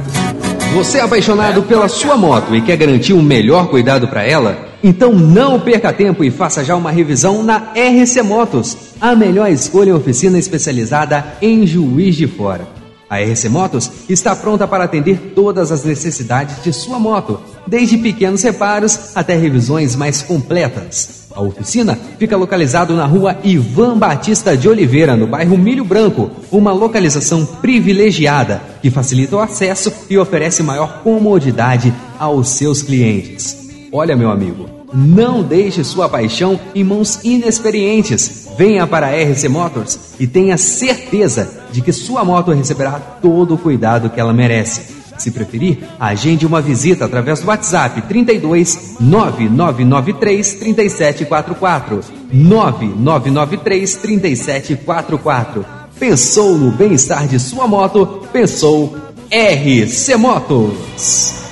Você 0.74 0.98
é 0.98 1.02
apaixonado 1.02 1.62
pela 1.62 1.88
sua 1.88 2.18
moto 2.18 2.56
e 2.56 2.60
quer 2.60 2.76
garantir 2.76 3.14
um 3.14 3.22
melhor 3.22 3.68
cuidado 3.68 4.08
para 4.08 4.24
ela? 4.24 4.58
Então 4.84 5.14
não 5.14 5.60
perca 5.60 5.94
tempo 5.94 6.24
e 6.24 6.32
faça 6.32 6.66
já 6.66 6.76
uma 6.76 6.90
revisão 6.90 7.44
na 7.44 7.72
RC 7.76 8.24
Motos, 8.24 8.76
a 9.00 9.16
melhor 9.16 9.52
escolha 9.52 9.92
em 9.92 9.94
oficina 9.94 10.40
especializada 10.40 11.24
em 11.44 11.68
Juiz 11.68 12.16
de 12.16 12.26
Fora. 12.26 12.68
A 13.08 13.20
RC 13.20 13.50
Motos 13.50 13.92
está 14.10 14.36
pronta 14.36 14.68
para 14.68 14.86
atender 14.86 15.34
todas 15.36 15.72
as 15.72 15.84
necessidades 15.84 16.64
de 16.64 16.74
sua 16.74 16.98
moto, 16.98 17.40
desde 17.68 17.96
pequenos 18.00 18.42
reparos 18.42 19.16
até 19.16 19.36
revisões 19.36 19.96
mais 19.96 20.24
completas. 20.24 21.23
A 21.36 21.42
oficina 21.42 21.98
fica 22.20 22.38
localizado 22.38 22.94
na 22.94 23.06
rua 23.06 23.36
Ivan 23.44 23.98
Batista 23.98 24.56
de 24.56 24.70
Oliveira, 24.70 25.18
no 25.18 25.26
bairro 25.26 25.58
Milho 25.58 25.84
Branco, 25.84 26.30
uma 26.52 26.72
localização 26.72 27.46
privilegiada 27.46 28.62
que 28.82 28.92
facilita 28.92 29.36
o 29.36 29.40
acesso 29.40 29.92
e 30.10 30.18
oferece 30.18 30.62
maior 30.62 31.02
comodidade 31.04 31.94
aos 32.20 32.50
seus 32.50 32.84
clientes. 32.84 33.68
Olha, 33.92 34.16
meu 34.16 34.30
amigo, 34.30 34.70
não 34.94 35.42
deixe 35.42 35.84
sua 35.84 36.08
paixão 36.08 36.60
em 36.76 36.84
mãos 36.84 37.20
inexperientes. 37.24 38.48
Venha 38.56 38.86
para 38.86 39.08
a 39.08 39.12
RC 39.12 39.50
Motors 39.50 40.00
e 40.20 40.28
tenha 40.28 40.56
certeza 40.56 41.50
de 41.72 41.82
que 41.82 41.92
sua 41.92 42.24
moto 42.24 42.52
receberá 42.52 43.00
todo 43.00 43.56
o 43.56 43.58
cuidado 43.58 44.10
que 44.12 44.20
ela 44.20 44.34
merece. 44.34 45.03
Se 45.18 45.32
preferir, 45.32 45.80
agende 46.00 46.46
uma 46.46 46.62
visita 46.62 47.06
através 47.06 47.40
do 47.40 47.48
WhatsApp 47.48 48.02
32 48.04 48.98
9993 49.00 50.54
3744 50.56 52.04
9993 52.32 53.96
3744. 53.96 55.66
Pensou 56.00 56.58
no 56.58 56.72
bem-estar 56.72 57.28
de 57.28 57.40
sua 57.40 57.68
moto? 57.68 58.28
Pensou 58.34 58.98
RC 59.32 60.16
Motos. 60.18 61.44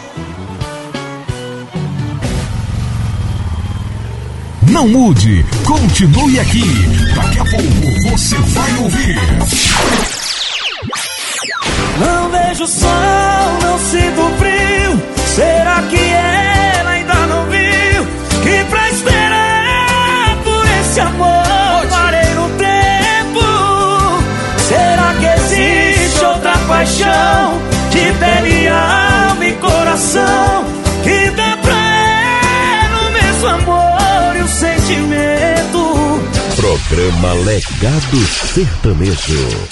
Não 4.72 4.88
mude, 4.88 5.46
continue 5.66 6.40
aqui. 6.40 6.64
Daqui 7.16 7.40
a 7.40 7.46
pouco 7.46 8.10
você 8.10 8.36
vai 8.36 8.78
ouvir. 8.78 9.16
Não 12.00 12.30
vejo 12.30 12.66
sol, 12.66 12.90
sinto 13.92 14.32
frio. 14.40 15.02
Será 15.36 15.82
que 15.90 16.00
ela 16.00 16.92
ainda 16.92 17.14
não 17.28 17.46
viu? 17.46 18.06
Que 18.42 18.64
pra 18.70 18.90
esperar 18.90 20.38
por 20.44 20.66
esse 20.80 21.00
amor 21.00 21.88
parei 21.90 22.34
no 22.34 22.50
tempo. 22.52 23.44
Será 24.68 25.14
que 25.20 25.26
existe 25.26 26.26
outra 26.26 26.58
paixão 26.68 27.60
de 27.92 28.14
pele, 28.14 28.68
alma 28.70 29.46
e 29.46 29.54
coração? 29.54 30.66
Que 31.04 31.30
dá 31.32 31.58
pra 31.62 31.76
ela 32.86 33.10
o 33.10 33.12
mesmo 33.12 33.48
amor 33.48 34.36
e 34.38 34.42
o 34.42 34.48
sentimento. 34.48 36.22
Programa 36.56 37.34
Legado 37.46 38.18
Sertanejo. 38.54 39.68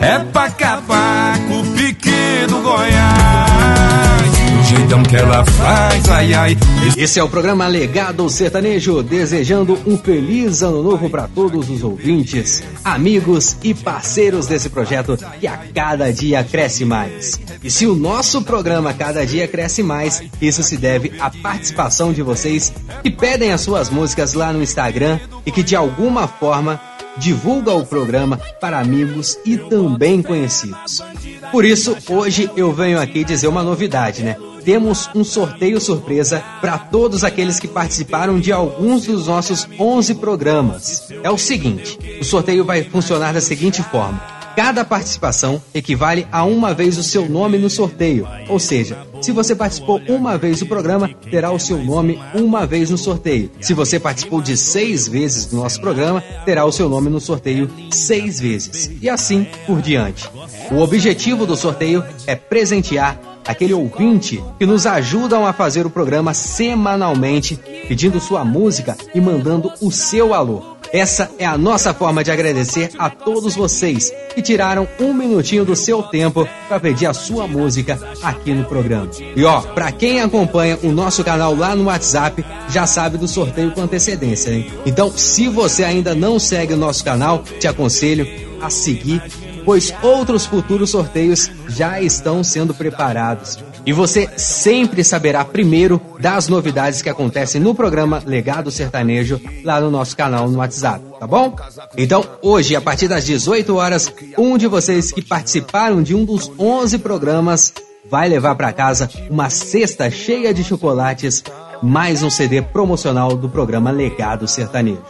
É 0.00 0.18
pra 0.18 0.44
acabar 0.44 1.38
com 1.48 1.62
o 1.96 2.02
pique 2.02 2.46
do 2.48 2.60
Goiás. 2.60 4.36
Do 4.56 4.62
jeitão 4.64 5.02
que 5.02 5.16
ela 5.16 5.44
faz, 5.44 6.08
ai 6.08 6.34
ai. 6.34 6.56
Esse 6.96 7.18
é 7.18 7.22
o 7.22 7.28
programa 7.28 7.66
Legado 7.66 8.28
Sertanejo, 8.28 9.02
desejando 9.02 9.78
um 9.86 9.96
feliz 9.96 10.62
ano 10.62 10.82
novo 10.82 11.08
para 11.08 11.28
todos 11.28 11.70
os 11.70 11.82
ouvintes, 11.82 12.62
amigos 12.84 13.56
e 13.62 13.74
parceiros 13.74 14.46
desse 14.46 14.68
projeto 14.68 15.18
que 15.40 15.46
a 15.46 15.56
cada 15.74 16.12
dia 16.12 16.42
cresce 16.44 16.84
mais. 16.84 17.40
E 17.62 17.70
se 17.70 17.86
o 17.86 17.94
nosso 17.94 18.42
programa 18.42 18.92
cada 18.92 19.24
dia 19.26 19.46
cresce 19.46 19.82
mais, 19.82 20.22
isso 20.40 20.62
se 20.62 20.76
deve 20.76 21.12
à 21.18 21.30
participação 21.30 22.12
de 22.12 22.22
vocês 22.22 22.72
que 23.02 23.10
pedem 23.10 23.52
as 23.52 23.60
suas 23.60 23.90
músicas 23.90 24.34
lá 24.34 24.52
no 24.52 24.62
Instagram 24.62 25.18
e 25.44 25.52
que 25.52 25.62
de 25.62 25.76
alguma 25.76 26.26
forma 26.26 26.80
divulga 27.18 27.72
o 27.72 27.86
programa 27.86 28.38
para 28.60 28.78
amigos 28.78 29.38
e 29.44 29.56
também 29.56 30.22
conhecidos. 30.22 31.02
Por 31.50 31.64
isso, 31.64 31.96
hoje 32.08 32.50
eu 32.56 32.72
venho 32.72 33.00
aqui 33.00 33.24
dizer 33.24 33.48
uma 33.48 33.62
novidade, 33.62 34.22
né? 34.22 34.36
Temos 34.64 35.08
um 35.14 35.22
sorteio 35.22 35.80
surpresa 35.80 36.42
para 36.60 36.76
todos 36.76 37.22
aqueles 37.22 37.60
que 37.60 37.68
participaram 37.68 38.40
de 38.40 38.50
alguns 38.50 39.06
dos 39.06 39.28
nossos 39.28 39.68
11 39.78 40.16
programas. 40.16 41.08
É 41.22 41.30
o 41.30 41.38
seguinte: 41.38 41.96
o 42.20 42.24
sorteio 42.24 42.64
vai 42.64 42.82
funcionar 42.82 43.32
da 43.32 43.40
seguinte 43.40 43.82
forma. 43.82 44.35
Cada 44.56 44.86
participação 44.86 45.62
equivale 45.74 46.26
a 46.32 46.42
uma 46.44 46.72
vez 46.72 46.96
o 46.96 47.02
seu 47.02 47.28
nome 47.28 47.58
no 47.58 47.68
sorteio. 47.68 48.26
Ou 48.48 48.58
seja, 48.58 49.06
se 49.20 49.30
você 49.30 49.54
participou 49.54 50.00
uma 50.08 50.38
vez 50.38 50.60
do 50.60 50.66
programa, 50.66 51.10
terá 51.30 51.50
o 51.50 51.58
seu 51.58 51.76
nome 51.76 52.18
uma 52.34 52.66
vez 52.66 52.88
no 52.88 52.96
sorteio. 52.96 53.50
Se 53.60 53.74
você 53.74 54.00
participou 54.00 54.40
de 54.40 54.56
seis 54.56 55.06
vezes 55.06 55.44
do 55.44 55.56
nosso 55.56 55.78
programa, 55.78 56.22
terá 56.46 56.64
o 56.64 56.72
seu 56.72 56.88
nome 56.88 57.10
no 57.10 57.20
sorteio 57.20 57.70
seis 57.90 58.40
vezes. 58.40 58.90
E 59.02 59.10
assim 59.10 59.46
por 59.66 59.82
diante. 59.82 60.26
O 60.70 60.78
objetivo 60.78 61.44
do 61.44 61.54
sorteio 61.54 62.02
é 62.26 62.34
presentear 62.34 63.35
aquele 63.46 63.74
ouvinte 63.74 64.42
que 64.58 64.66
nos 64.66 64.86
ajudam 64.86 65.46
a 65.46 65.52
fazer 65.52 65.86
o 65.86 65.90
programa 65.90 66.34
semanalmente, 66.34 67.58
pedindo 67.88 68.20
sua 68.20 68.44
música 68.44 68.96
e 69.14 69.20
mandando 69.20 69.72
o 69.80 69.90
seu 69.90 70.34
alô. 70.34 70.76
Essa 70.92 71.30
é 71.38 71.44
a 71.44 71.58
nossa 71.58 71.92
forma 71.92 72.22
de 72.22 72.30
agradecer 72.30 72.90
a 72.98 73.10
todos 73.10 73.56
vocês 73.56 74.12
que 74.34 74.42
tiraram 74.42 74.86
um 75.00 75.12
minutinho 75.12 75.64
do 75.64 75.74
seu 75.74 76.02
tempo 76.02 76.48
para 76.68 76.80
pedir 76.80 77.06
a 77.06 77.14
sua 77.14 77.46
música 77.46 77.98
aqui 78.22 78.52
no 78.52 78.64
programa. 78.64 79.10
E 79.34 79.44
ó, 79.44 79.60
para 79.60 79.90
quem 79.92 80.20
acompanha 80.20 80.78
o 80.82 80.92
nosso 80.92 81.24
canal 81.24 81.54
lá 81.54 81.74
no 81.74 81.84
WhatsApp, 81.84 82.44
já 82.68 82.86
sabe 82.86 83.18
do 83.18 83.26
sorteio 83.26 83.72
com 83.72 83.82
antecedência, 83.82 84.50
hein? 84.50 84.70
Então, 84.84 85.10
se 85.14 85.48
você 85.48 85.84
ainda 85.84 86.14
não 86.14 86.38
segue 86.38 86.74
o 86.74 86.78
nosso 86.78 87.04
canal, 87.04 87.42
te 87.58 87.66
aconselho 87.66 88.26
a 88.60 88.70
seguir 88.70 89.22
pois 89.66 89.92
outros 90.00 90.46
futuros 90.46 90.90
sorteios 90.90 91.50
já 91.68 92.00
estão 92.00 92.44
sendo 92.44 92.72
preparados. 92.72 93.58
E 93.84 93.92
você 93.92 94.30
sempre 94.36 95.02
saberá 95.02 95.44
primeiro 95.44 96.00
das 96.20 96.48
novidades 96.48 97.02
que 97.02 97.10
acontecem 97.10 97.60
no 97.60 97.74
programa 97.74 98.22
Legado 98.24 98.70
Sertanejo 98.70 99.40
lá 99.64 99.80
no 99.80 99.90
nosso 99.90 100.16
canal 100.16 100.48
no 100.48 100.58
WhatsApp, 100.58 101.04
tá 101.18 101.26
bom? 101.26 101.56
Então, 101.96 102.24
hoje, 102.40 102.76
a 102.76 102.80
partir 102.80 103.08
das 103.08 103.26
18 103.26 103.74
horas, 103.74 104.12
um 104.38 104.56
de 104.56 104.68
vocês 104.68 105.10
que 105.10 105.20
participaram 105.20 106.00
de 106.00 106.14
um 106.14 106.24
dos 106.24 106.50
11 106.56 106.98
programas 106.98 107.74
vai 108.08 108.28
levar 108.28 108.54
para 108.54 108.72
casa 108.72 109.10
uma 109.28 109.50
cesta 109.50 110.08
cheia 110.10 110.54
de 110.54 110.62
chocolates, 110.62 111.42
mais 111.82 112.22
um 112.22 112.30
CD 112.30 112.62
promocional 112.62 113.36
do 113.36 113.48
programa 113.48 113.90
Legado 113.90 114.46
Sertanejo. 114.46 115.02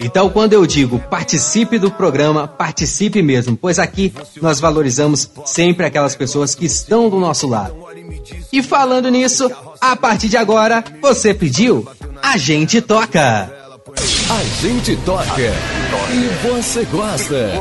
Então, 0.00 0.28
quando 0.30 0.52
eu 0.52 0.66
digo 0.66 0.98
participe 1.10 1.78
do 1.78 1.90
programa, 1.90 2.46
participe 2.46 3.22
mesmo, 3.22 3.56
pois 3.56 3.78
aqui 3.78 4.12
nós 4.40 4.60
valorizamos 4.60 5.30
sempre 5.44 5.86
aquelas 5.86 6.14
pessoas 6.14 6.54
que 6.54 6.66
estão 6.66 7.08
do 7.10 7.18
nosso 7.18 7.48
lado. 7.48 7.74
E 8.52 8.62
falando 8.62 9.10
nisso, 9.10 9.50
a 9.80 9.96
partir 9.96 10.28
de 10.28 10.36
agora, 10.36 10.84
você 11.02 11.34
pediu, 11.34 11.86
a 12.22 12.36
gente 12.36 12.80
toca. 12.80 13.52
A 14.30 14.62
gente 14.62 14.96
toca 15.04 15.52
e 16.12 16.48
você 16.48 16.84
gosta. 16.84 17.60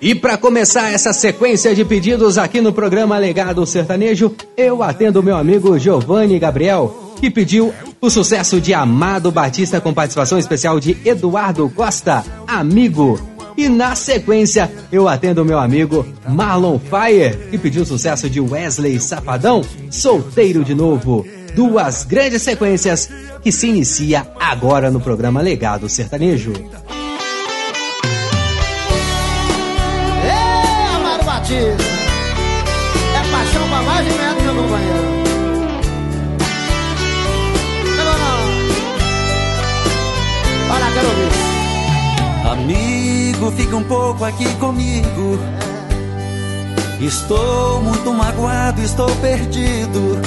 E 0.00 0.14
para 0.14 0.36
começar 0.36 0.92
essa 0.92 1.12
sequência 1.12 1.74
de 1.74 1.84
pedidos 1.84 2.36
aqui 2.36 2.60
no 2.60 2.72
programa 2.72 3.16
Legado 3.16 3.64
Sertanejo, 3.64 4.34
eu 4.56 4.82
atendo 4.82 5.22
meu 5.22 5.36
amigo 5.36 5.78
Giovanni 5.78 6.38
Gabriel, 6.38 7.14
que 7.18 7.30
pediu 7.30 7.72
o 8.06 8.10
sucesso 8.10 8.60
de 8.60 8.72
Amado 8.72 9.32
Batista 9.32 9.80
com 9.80 9.92
participação 9.92 10.38
especial 10.38 10.78
de 10.78 10.96
Eduardo 11.04 11.68
Costa, 11.68 12.24
Amigo. 12.46 13.20
E 13.56 13.68
na 13.68 13.96
sequência, 13.96 14.70
eu 14.92 15.08
atendo 15.08 15.44
meu 15.44 15.58
amigo 15.58 16.06
Marlon 16.28 16.78
Fire, 16.78 17.36
que 17.50 17.58
pediu 17.58 17.82
o 17.82 17.86
sucesso 17.86 18.30
de 18.30 18.40
Wesley 18.40 19.00
Safadão, 19.00 19.60
Solteiro 19.90 20.62
de 20.62 20.72
Novo. 20.72 21.26
Duas 21.56 22.04
grandes 22.04 22.42
sequências 22.42 23.10
que 23.42 23.50
se 23.50 23.66
inicia 23.66 24.24
agora 24.38 24.88
no 24.88 25.00
programa 25.00 25.40
Legado 25.40 25.88
Sertanejo. 25.88 26.52
Amado 30.94 31.24
Batista, 31.24 31.82
é 33.14 33.32
paixão 33.32 33.68
pra 33.68 33.82
mais 33.82 34.06
de 34.06 34.12
metro 34.12 34.52
no 34.52 34.68
banheiro. 34.68 35.05
Amigo, 42.56 43.50
fica 43.52 43.76
um 43.76 43.84
pouco 43.84 44.24
aqui 44.24 44.52
comigo. 44.54 45.38
Estou 47.00 47.82
muito 47.82 48.12
magoado, 48.12 48.80
estou 48.80 49.08
perdido. 49.16 50.20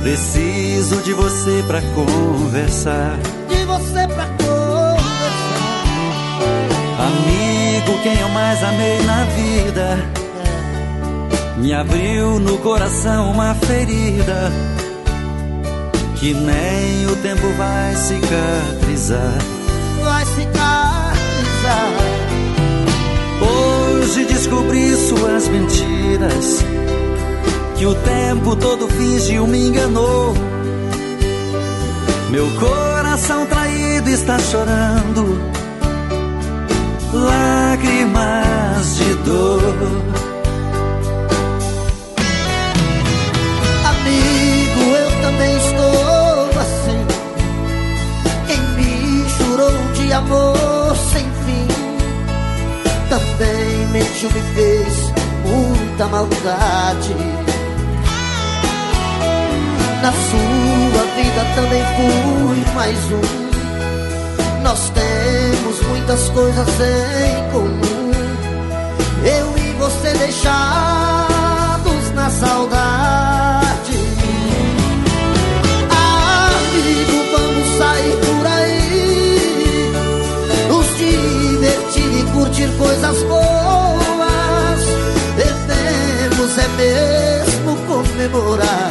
Preciso 0.00 1.02
de 1.02 1.12
você 1.12 1.64
pra 1.66 1.80
conversar. 1.94 3.18
De 3.48 3.64
você 3.64 4.06
pra 4.06 4.26
conversar. 4.26 4.54
Amigo, 7.00 8.02
quem 8.02 8.20
eu 8.20 8.28
mais 8.28 8.62
amei 8.62 9.02
na 9.02 9.24
vida. 9.24 9.98
Me 11.56 11.72
abriu 11.72 12.38
no 12.38 12.58
coração 12.58 13.32
uma 13.32 13.54
ferida 13.54 14.52
que 16.16 16.32
nem 16.32 17.06
o 17.06 17.16
tempo 17.16 17.46
vai 17.58 17.94
cicatrizar. 17.96 19.63
Hoje 23.40 24.24
descobri 24.26 24.94
suas 24.94 25.48
mentiras, 25.48 26.64
que 27.76 27.86
o 27.86 27.94
tempo 27.94 28.54
todo 28.54 28.86
fingiu 28.88 29.46
me 29.46 29.68
enganou. 29.68 30.34
Meu 32.30 32.48
coração 32.60 33.46
traído 33.46 34.10
está 34.10 34.38
chorando, 34.38 35.40
lágrimas 37.12 38.96
de 38.96 39.14
dor. 39.24 40.33
Amor 50.14 50.96
sem 50.96 51.24
fim 51.44 51.84
também 53.08 53.86
mentiu, 53.92 54.30
me 54.30 54.40
fez 54.54 55.12
muita 55.44 56.06
maldade. 56.06 57.14
Na 60.02 60.12
sua 60.12 61.04
vida 61.16 61.44
também 61.54 61.82
fui 61.96 62.74
mais 62.74 62.98
um. 63.12 63.22
Nós 64.62 64.90
temos 64.90 65.80
muitas 65.88 66.28
coisas 66.30 66.68
em 66.68 67.50
comum. 67.52 68.12
Eu 69.24 69.56
e 69.58 69.72
você 69.78 70.12
deixados 70.18 72.10
na 72.14 72.30
saudade. 72.30 73.03
E 82.64 82.68
curtir 82.68 82.78
coisas 82.78 83.22
boas. 83.24 84.80
Devemos 85.36 86.58
é 86.58 86.68
mesmo 86.68 87.76
comemorar. 87.86 88.90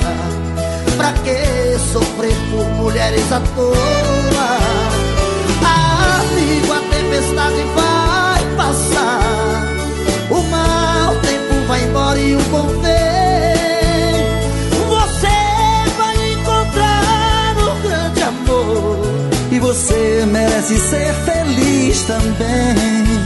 Pra 0.97 1.13
que 1.23 1.77
sofrer 1.91 2.35
por 2.51 2.65
mulheres 2.75 3.31
à 3.31 3.39
toa? 3.55 4.57
Amigo, 6.19 6.73
a 6.73 6.79
tempestade 6.95 7.63
vai 7.75 8.55
passar. 8.55 9.65
O 10.29 10.41
mau 10.49 11.15
tempo 11.21 11.67
vai 11.67 11.83
embora 11.83 12.19
e 12.19 12.35
o 12.35 12.41
bom 12.43 12.67
vem. 12.81 12.93
Você 14.87 15.27
vai 15.97 16.31
encontrar 16.33 17.55
no 17.55 17.73
você 19.59 20.25
merece 20.27 20.77
ser 20.77 21.13
feliz 21.25 22.03
também. 22.03 23.22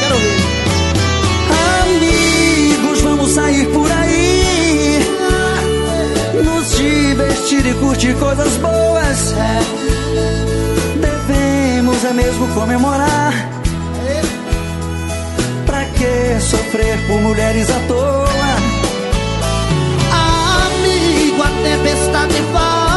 Quero. 0.00 0.16
Amigos, 1.82 3.00
vamos 3.02 3.30
sair 3.30 3.66
por 3.68 3.90
aí. 3.90 4.98
Nos 6.44 6.76
divertir 6.76 7.66
e 7.66 7.74
curtir 7.74 8.14
coisas 8.14 8.56
boas. 8.56 9.34
Devemos 11.00 12.04
é 12.04 12.12
mesmo 12.12 12.48
comemorar. 12.48 13.32
Pra 15.64 15.84
que 15.84 16.40
sofrer 16.40 16.98
por 17.06 17.20
mulheres 17.20 17.70
à 17.70 17.80
toa? 17.86 18.28
Amigo, 20.66 21.42
a 21.42 21.50
tempestade 21.62 22.40
vai 22.52 22.87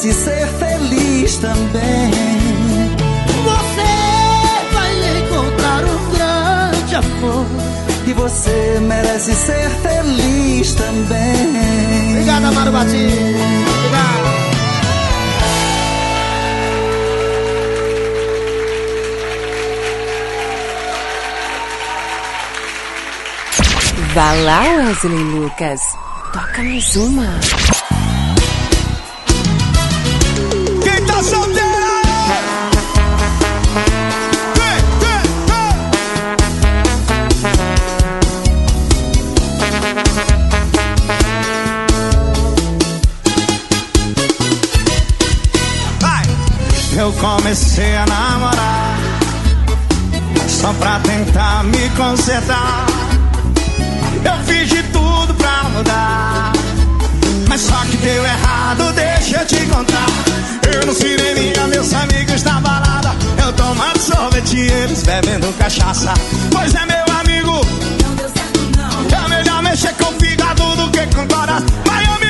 você 0.00 0.06
merece 0.06 0.14
ser 0.14 0.46
feliz 0.46 1.36
também. 1.36 2.10
Você 3.44 3.82
vai 4.72 5.18
encontrar 5.18 5.84
um 5.84 6.10
grande 6.10 6.96
amor. 6.96 7.46
E 8.06 8.12
você 8.14 8.78
merece 8.80 9.34
ser 9.34 9.68
feliz 9.68 10.74
também. 10.74 12.12
Obrigado, 12.12 12.44
Amaro 12.46 12.72
Batista. 12.72 13.20
Obrigado. 13.76 14.30
Vá 24.14 24.32
lá, 24.32 24.62
Wesley 24.62 25.24
Lucas. 25.24 25.80
Toca 26.32 26.62
mais 26.62 26.96
uma. 26.96 27.38
Comecei 47.20 47.96
a 47.96 48.06
namorar. 48.06 48.98
Só 50.48 50.72
pra 50.74 50.98
tentar 51.00 51.62
me 51.64 51.88
consertar. 51.90 52.86
Eu 54.24 54.44
fiz 54.44 54.68
de 54.68 54.82
tudo 54.84 55.34
pra 55.34 55.64
mudar. 55.74 56.52
Mas 57.48 57.60
só 57.60 57.76
que 57.90 57.96
deu 57.98 58.24
errado, 58.24 58.92
deixa 58.94 59.40
eu 59.40 59.46
te 59.46 59.66
contar. 59.66 60.06
Eu 60.72 60.86
no 60.86 60.94
cineminha, 60.94 61.66
meus 61.68 61.92
amigos 61.92 62.42
na 62.42 62.60
balada. 62.60 63.14
Eu 63.44 63.52
tomando 63.52 63.98
sorvete 63.98 64.56
e 64.56 64.68
eles 64.68 65.02
bebendo 65.02 65.52
cachaça. 65.58 66.14
Pois 66.50 66.74
é 66.74 66.86
meu 66.86 67.16
amigo. 67.20 67.60
Não 68.02 68.14
deu 68.16 68.28
certo 68.28 68.60
não 68.76 69.24
É 69.24 69.28
melhor 69.28 69.62
mexer 69.62 69.94
com 69.94 70.12
fígado 70.18 70.76
do 70.76 70.90
que 70.90 71.06
com 71.14 71.26
coração. 71.28 71.80
Beach 71.90 72.29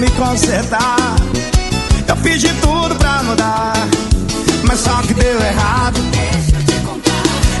me 0.00 0.10
consertar. 0.12 0.96
Eu 2.08 2.16
fiz 2.16 2.40
de 2.40 2.48
tudo 2.54 2.94
pra 2.96 3.22
mudar, 3.22 3.74
mas 4.66 4.80
só 4.80 5.02
que 5.02 5.12
deu 5.14 5.40
errado. 5.40 6.00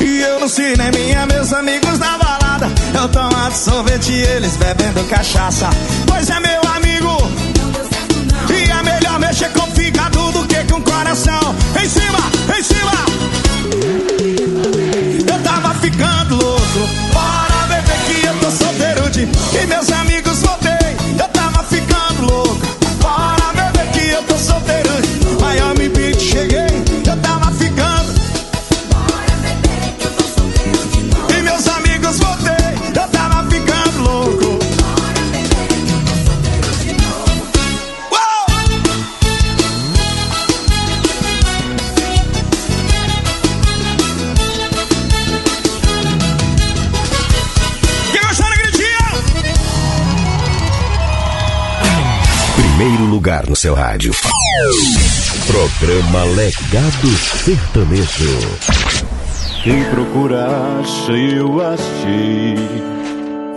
E 0.00 0.20
eu 0.20 0.40
no 0.40 0.48
cineminha, 0.48 1.26
meus 1.26 1.52
amigos 1.52 1.98
na 1.98 2.16
balada. 2.16 2.68
Eu 2.94 3.08
tomando 3.08 3.54
sorvete 3.54 4.12
e 4.12 4.22
eles 4.22 4.56
bebendo 4.56 5.04
cachaça. 5.04 5.68
Pois 6.06 6.30
é, 6.30 6.40
meu 6.40 6.62
amigo. 6.76 7.30
E 8.48 8.70
é 8.70 8.82
melhor 8.82 9.20
mexer 9.20 9.50
com 9.50 9.66
fígado 9.72 10.32
do 10.32 10.46
que 10.46 10.64
com 10.64 10.80
coração. 10.80 11.54
Em 11.80 11.88
cima, 11.88 12.58
em 12.58 12.62
cima. 12.62 14.19
Seu 53.60 53.74
rádio. 53.74 54.10
Programa 55.46 56.24
Legado 56.34 57.08
Sertanejo. 57.44 58.40
Quem 59.62 59.84
procura 59.84 60.46
acha, 60.80 61.12
eu 61.12 61.60
achei. 61.60 62.56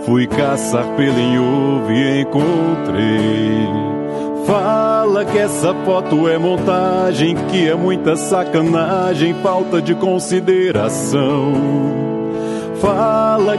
Fui 0.04 0.26
caçar 0.26 0.84
pelo 0.88 1.80
ovo 1.80 1.90
e 1.90 2.20
encontrei. 2.20 3.66
Fala 4.46 5.24
que 5.24 5.38
essa 5.38 5.72
foto 5.86 6.28
é 6.28 6.36
montagem, 6.36 7.34
que 7.50 7.66
é 7.66 7.74
muita 7.74 8.14
sacanagem, 8.14 9.34
falta 9.42 9.80
de 9.80 9.94
consideração. 9.94 11.54
Fala 12.78 13.13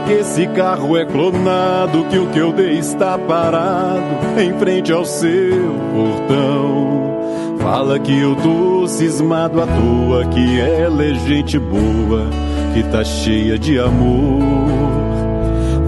que 0.06 0.12
esse 0.12 0.46
carro 0.48 0.96
é 0.96 1.04
clonado, 1.04 2.04
que 2.04 2.18
o 2.18 2.26
que 2.28 2.38
eu 2.38 2.52
dei 2.52 2.78
está 2.78 3.18
parado 3.18 4.40
em 4.40 4.58
frente 4.58 4.90
ao 4.92 5.04
seu 5.04 5.74
portão. 5.92 7.58
Fala 7.58 7.98
que 7.98 8.18
eu 8.18 8.34
tô 8.36 8.86
cismado 8.88 9.60
à 9.60 9.66
toa, 9.66 10.24
que 10.26 10.60
ela 10.60 11.04
é 11.04 11.14
gente 11.14 11.58
boa, 11.58 12.26
que 12.72 12.82
tá 12.84 13.04
cheia 13.04 13.58
de 13.58 13.78
amor. 13.78 14.42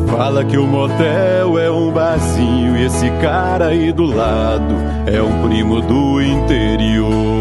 Fala 0.09 0.45
que 0.45 0.59
o 0.59 0.67
motel 0.67 1.59
é 1.59 1.71
um 1.71 1.91
barzinho 1.91 2.77
e 2.77 2.85
esse 2.85 3.09
cara 3.23 3.69
aí 3.69 3.93
do 3.93 4.05
lado 4.05 4.75
é 5.07 5.23
um 5.23 5.49
primo 5.49 5.81
do 5.81 6.21
interior. 6.21 7.38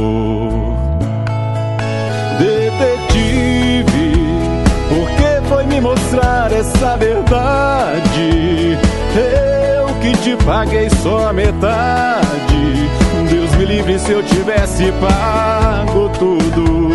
Essa 6.58 6.98
verdade? 6.98 8.78
Eu 9.16 9.88
que 10.02 10.12
te 10.18 10.36
paguei 10.44 10.90
só 10.90 11.30
a 11.30 11.34
metade. 11.34 12.90
Deus 13.30 13.56
me 13.56 13.66
livre 13.66 14.00
se 14.00 14.12
eu 14.12 14.24
tivesse 14.24 14.92
pago 14.94 16.10
tudo. 16.18 16.90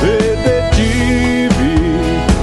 Detetive, 0.00 1.50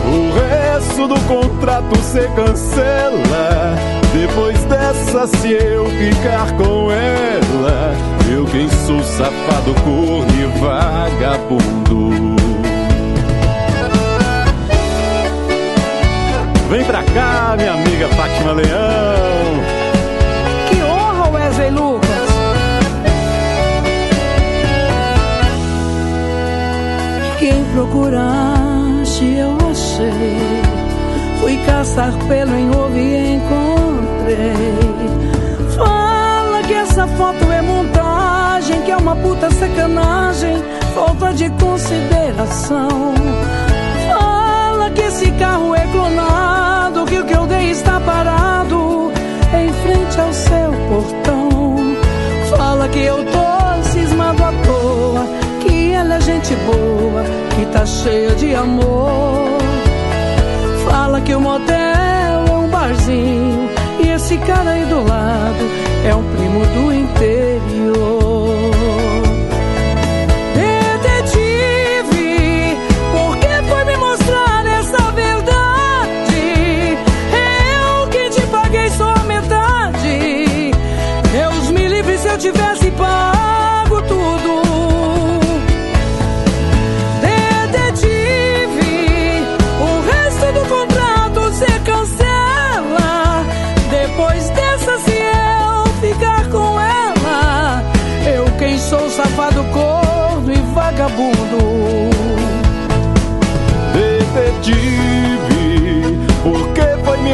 o 0.05 0.29
resto 0.37 1.07
do 1.07 1.19
contrato 1.21 1.95
cê 2.03 2.29
cancela. 2.35 3.75
Depois 4.13 4.61
dessa, 4.65 5.27
se 5.27 5.53
eu 5.53 5.85
ficar 5.85 6.51
com 6.57 6.91
ela, 6.91 7.93
eu 8.29 8.45
quem 8.45 8.67
sou 8.85 9.01
safado, 9.03 9.73
corno 9.83 10.27
e 10.33 10.45
vagabundo. 10.59 12.46
Vem 16.69 16.83
pra 16.83 17.01
cá, 17.01 17.55
minha 17.57 17.73
amiga 17.73 18.09
Fátima 18.09 18.51
Leão. 18.51 18.67
Que 20.67 20.83
honra, 20.83 21.29
Wesley 21.29 21.69
Lucas. 21.69 22.09
Quem 27.39 27.63
procuraste 27.73 29.25
eu 29.37 29.57
achei. 29.71 30.61
Fui 31.39 31.57
caçar 31.65 32.11
pelo 32.27 32.85
ovo 32.85 32.97
e 32.97 33.35
encontrei. 33.35 34.53
Fala 35.73 36.63
que 36.63 36.73
essa 36.73 37.07
foto 37.07 37.49
é 37.49 37.61
montagem, 37.61 38.81
que 38.81 38.91
é 38.91 38.97
uma 38.97 39.15
puta 39.15 39.49
sacanagem, 39.51 40.61
falta 40.93 41.33
de 41.33 41.49
consideração. 41.51 43.13
Que 44.97 45.03
esse 45.03 45.29
carro 45.33 45.75
é 45.75 45.85
clonado, 45.91 47.05
que 47.05 47.19
o 47.19 47.23
que 47.23 47.33
eu 47.35 47.45
dei 47.45 47.69
está 47.69 47.99
parado 47.99 49.11
em 49.53 49.71
frente 49.83 50.19
ao 50.19 50.33
seu 50.33 50.71
portão. 50.89 51.77
Fala 52.57 52.89
que 52.89 53.01
eu 53.01 53.17
tô 53.25 53.83
cismado 53.91 54.43
à 54.43 54.51
toa, 54.65 55.27
que 55.61 55.91
ela 55.91 56.15
é 56.15 56.21
gente 56.21 56.55
boa, 56.65 57.23
que 57.55 57.65
tá 57.67 57.85
cheia 57.85 58.31
de 58.31 58.55
amor. 58.55 59.59
Fala 60.89 61.21
que 61.21 61.35
o 61.35 61.41
motel 61.41 61.75
é 61.75 62.51
um 62.51 62.67
barzinho 62.67 63.69
e 64.03 64.09
esse 64.09 64.35
cara 64.39 64.71
aí 64.71 64.85
do 64.85 65.07
lado 65.07 65.63
é 66.09 66.15
um 66.15 66.23
primo 66.23 66.65
do 66.65 66.91
interior. 66.91 68.56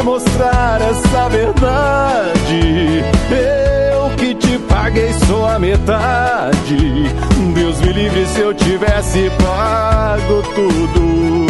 Mostrar 0.04 0.80
essa 0.82 1.28
verdade? 1.30 3.02
Eu 3.30 4.10
que 4.16 4.34
te 4.34 4.58
paguei 4.58 5.12
só 5.26 5.50
a 5.54 5.58
metade. 5.58 7.08
Deus 7.54 7.80
me 7.80 7.92
livre 7.92 8.26
se 8.26 8.40
eu 8.40 8.54
tivesse 8.54 9.30
pago 9.42 10.42
tudo. 10.54 11.46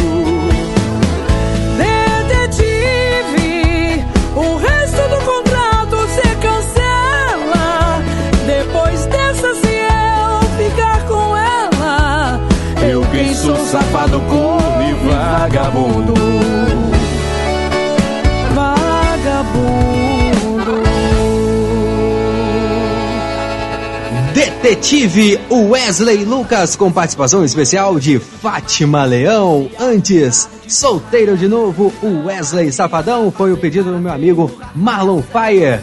Detetive, 1.77 3.25
o 4.37 4.57
resto 4.57 5.03
do 5.09 5.17
contrato 5.25 5.97
você 5.97 6.23
cancela. 6.41 8.01
Depois 8.47 9.07
dessa, 9.07 9.55
se 9.57 9.67
eu 9.67 10.41
ficar 10.57 11.05
com 11.07 11.37
ela, 11.37 12.41
Eu 12.89 13.05
quem 13.07 13.35
sou 13.35 13.57
safado, 13.67 14.21
corno 14.21 14.83
e 14.89 14.95
vagabundo. 15.09 16.15
Detetive 24.35 25.39
Wesley 25.51 26.25
Lucas 26.25 26.75
com 26.75 26.91
participação 26.91 27.45
especial 27.45 28.01
de 28.01 28.19
Fátima 28.19 29.05
Leão. 29.05 29.71
Antes, 29.79 30.49
solteiro 30.67 31.37
de 31.37 31.47
novo, 31.47 31.93
o 32.03 32.27
Wesley 32.27 32.73
Safadão 32.73 33.31
foi 33.31 33.53
o 33.53 33.57
pedido 33.57 33.93
do 33.93 33.99
meu 33.99 34.13
amigo 34.13 34.51
Marlon 34.75 35.23
Fire. 35.23 35.81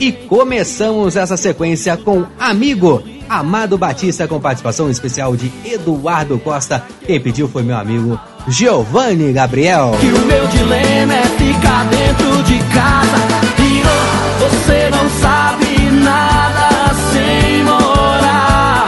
E 0.00 0.10
começamos 0.10 1.14
essa 1.14 1.36
sequência 1.36 1.96
com 1.96 2.24
Amigo, 2.38 3.02
Amado 3.32 3.78
Batista 3.78 4.28
com 4.28 4.38
participação 4.38 4.90
especial 4.90 5.34
de 5.34 5.50
Eduardo 5.64 6.38
Costa. 6.38 6.84
Quem 7.06 7.18
pediu 7.18 7.48
foi 7.48 7.62
meu 7.62 7.78
amigo 7.78 8.20
Giovanni 8.46 9.32
Gabriel. 9.32 9.96
Que 9.98 10.08
o 10.08 10.26
meu 10.26 10.46
dilema 10.48 11.14
é 11.14 11.22
ficar 11.22 11.86
dentro 11.86 12.42
de 12.42 12.58
casa 12.58 13.16
E 13.58 13.82
oh, 13.86 14.38
você 14.44 14.90
não 14.90 15.08
sabe 15.18 15.90
nada 15.92 16.94
sem 17.10 17.64
moral 17.64 18.86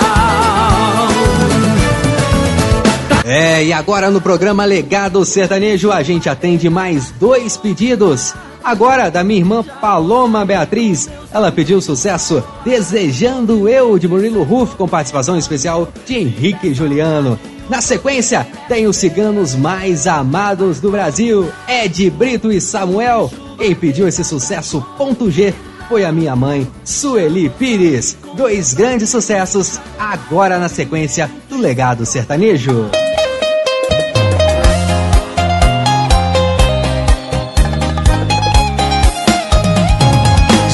É, 3.24 3.64
e 3.64 3.72
agora 3.72 4.10
no 4.10 4.20
programa 4.20 4.66
Legado 4.66 5.24
Sertanejo 5.24 5.90
a 5.90 6.02
gente 6.02 6.28
atende 6.28 6.68
mais 6.68 7.10
dois 7.12 7.56
pedidos. 7.56 8.34
Agora 8.64 9.10
da 9.10 9.22
minha 9.22 9.40
irmã 9.40 9.62
Paloma 9.62 10.42
Beatriz. 10.44 11.10
Ela 11.30 11.52
pediu 11.52 11.78
o 11.78 11.82
sucesso 11.82 12.42
Desejando 12.64 13.68
Eu 13.68 13.98
de 13.98 14.08
Murilo 14.08 14.42
Ruff 14.42 14.74
com 14.76 14.88
participação 14.88 15.36
especial 15.36 15.86
de 16.06 16.14
Henrique 16.14 16.72
Juliano. 16.72 17.38
Na 17.68 17.82
sequência, 17.82 18.46
tem 18.66 18.86
os 18.86 18.96
ciganos 18.96 19.54
mais 19.54 20.06
amados 20.06 20.80
do 20.80 20.90
Brasil, 20.90 21.50
Ed 21.68 22.10
Brito 22.10 22.50
e 22.50 22.60
Samuel. 22.60 23.30
Quem 23.58 23.74
pediu 23.74 24.08
esse 24.08 24.24
sucesso 24.24 24.84
ponto 24.96 25.30
G 25.30 25.54
foi 25.88 26.04
a 26.04 26.12
minha 26.12 26.34
mãe, 26.34 26.66
Sueli 26.84 27.50
Pires. 27.50 28.16
Dois 28.34 28.72
grandes 28.72 29.10
sucessos, 29.10 29.78
agora 29.98 30.58
na 30.58 30.68
sequência 30.68 31.30
do 31.48 31.58
Legado 31.58 32.06
Sertanejo. 32.06 32.90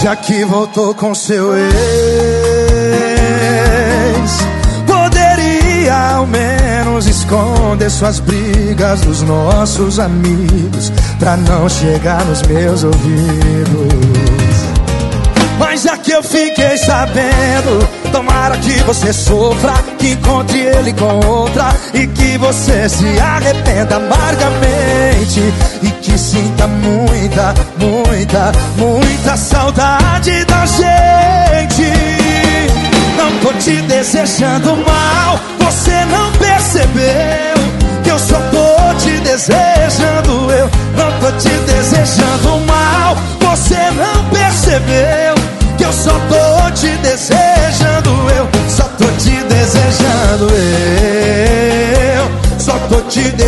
Já 0.03 0.17
que 0.17 0.45
voltou 0.47 0.95
com 0.95 1.15
seu 1.15 1.55
ex, 1.55 1.71
poderia 4.87 5.95
ao 6.17 6.27
menos 6.27 7.07
esconder 7.07 7.91
suas 7.91 8.19
brigas 8.19 9.03
dos 9.03 9.21
nossos 9.21 9.99
amigos, 9.99 10.91
pra 11.19 11.37
não 11.37 11.69
chegar 11.69 12.25
nos 12.25 12.41
meus 12.43 12.83
ouvidos. 12.83 13.91
Mas 15.59 15.83
já 15.83 15.99
que 15.99 16.13
eu 16.13 16.23
fiquei 16.23 16.79
sabendo, 16.79 17.87
tomara 18.11 18.57
que 18.59 18.83
você 18.83 19.13
sofra, 19.13 19.73
que 19.99 20.11
encontre 20.11 20.59
ele 20.59 20.93
com 20.93 21.27
outra 21.27 21.75
e 21.95 22.07
que 22.07 22.39
você 22.39 22.89
se 22.89 23.19
arrependa 23.19 23.97
amargamente 23.97 25.41
e 25.83 25.91
que 26.03 26.19
sinta 26.19 26.67
muita, 26.67 27.55
muita, 27.79 28.53
muita 28.77 29.37
saudade 29.37 30.45
da 30.45 30.67
gente. 30.67 31.93
Não 33.17 33.39
tô 33.41 33.53
te 33.59 33.81
desejando 33.83 34.77
mal, 34.77 35.39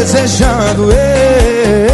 desejando 0.03 0.91
eu. 0.91 1.87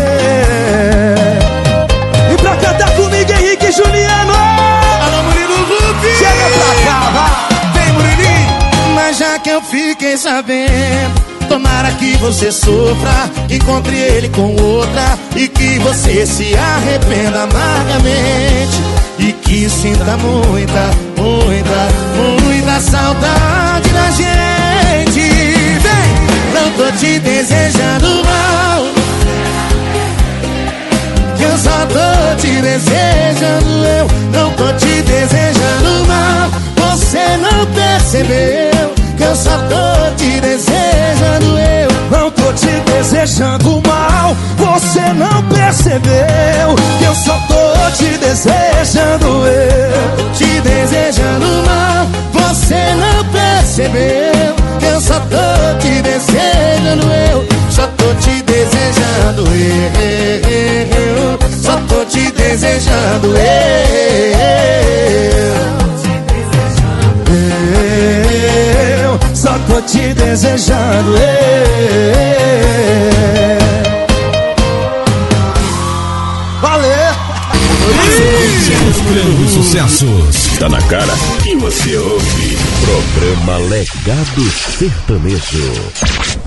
E 2.33 2.37
pra 2.39 2.57
cantar 2.57 2.91
comigo, 2.93 3.31
Henrique 3.31 3.67
e 3.67 3.73
Juliano. 3.73 4.33
Alô, 4.33 5.23
Murilo 5.25 5.57
Rufi. 5.57 6.17
Chega 6.17 6.49
pra 6.57 6.75
cá, 6.87 7.01
vai. 7.11 7.33
Vem, 7.75 7.93
Murilinho. 7.93 8.49
Mas 8.95 9.19
já 9.19 9.39
que 9.39 9.51
eu 9.51 9.61
fiquei 9.61 10.17
sabendo. 10.17 11.29
Tomara 11.51 11.91
que 11.93 12.17
você 12.19 12.53
sofra, 12.53 13.31
encontre 13.49 13.97
ele 13.97 14.29
com 14.29 14.55
outra 14.63 15.19
e 15.35 15.49
que 15.49 15.79
você 15.79 16.27
se 16.27 16.55
arrependa 16.55 17.45
amargamente 17.45 18.79
e 19.19 19.33
que 19.33 19.69
sinta 19.71 20.17
muita, 20.19 20.91
muita, 21.17 21.89
muita 22.43 22.81
saudade 22.81 23.89
da 23.89 24.11
gente. 24.11 24.68
Te 26.97 27.21
desejando 27.21 28.25
mal. 28.25 28.85
eu 31.41 31.59
só 31.59 31.87
tô 31.87 32.37
te 32.41 32.61
desejando, 32.61 33.85
eu 33.85 34.07
não 34.33 34.51
tô 34.55 34.73
te 34.73 35.03
desejando 35.03 36.07
mal. 36.09 36.51
Você 36.77 37.37
não 37.37 37.67
percebeu 37.67 38.95
que 39.17 39.23
eu 39.23 39.37
só 39.37 39.59
tô 39.69 40.15
te 40.17 40.41
desejando, 40.41 41.59
eu 41.59 41.89
não 42.11 42.31
tô 42.33 42.53
te 42.55 42.81
desejando 42.91 43.81
mal. 43.87 44.35
Você 44.57 45.13
não 45.13 45.43
percebeu 45.45 46.75
que 46.99 47.05
eu 47.05 47.15
só 47.15 47.39
tô 47.47 47.91
te 47.97 48.19
desejando, 48.19 49.47
eu 49.47 50.33
te 50.33 50.61
desejando 50.63 51.47
mal. 51.65 52.07
Você 52.33 52.95
não 52.95 53.25
percebeu 53.25 53.58
que 53.79 54.87
eu 54.87 55.01
só 55.01 55.21
tô 55.21 55.79
te 55.79 56.03
desejando, 56.03 57.13
eu 57.31 57.47
só 57.71 57.87
tô 57.97 58.13
te 58.15 58.43
desejando, 58.43 59.45
eu 60.91 61.39
só 61.63 61.77
tô 61.87 62.05
te 62.07 62.29
desejando, 62.33 63.37
eu 68.99 69.19
só 69.33 69.57
tô 69.69 69.81
te 69.83 70.13
desejando, 70.13 71.17
eu. 71.17 71.69
Valeu! 76.61 77.29
Os 79.45 79.53
sucessos. 79.53 80.49
Tá 80.59 80.69
na 80.69 80.83
cara 80.83 81.15
que 81.45 81.55
você 81.55 81.97
ouve. 81.97 82.58
Programa 82.85 83.59
Legado 83.59 84.51
Sertanejo. 84.79 86.39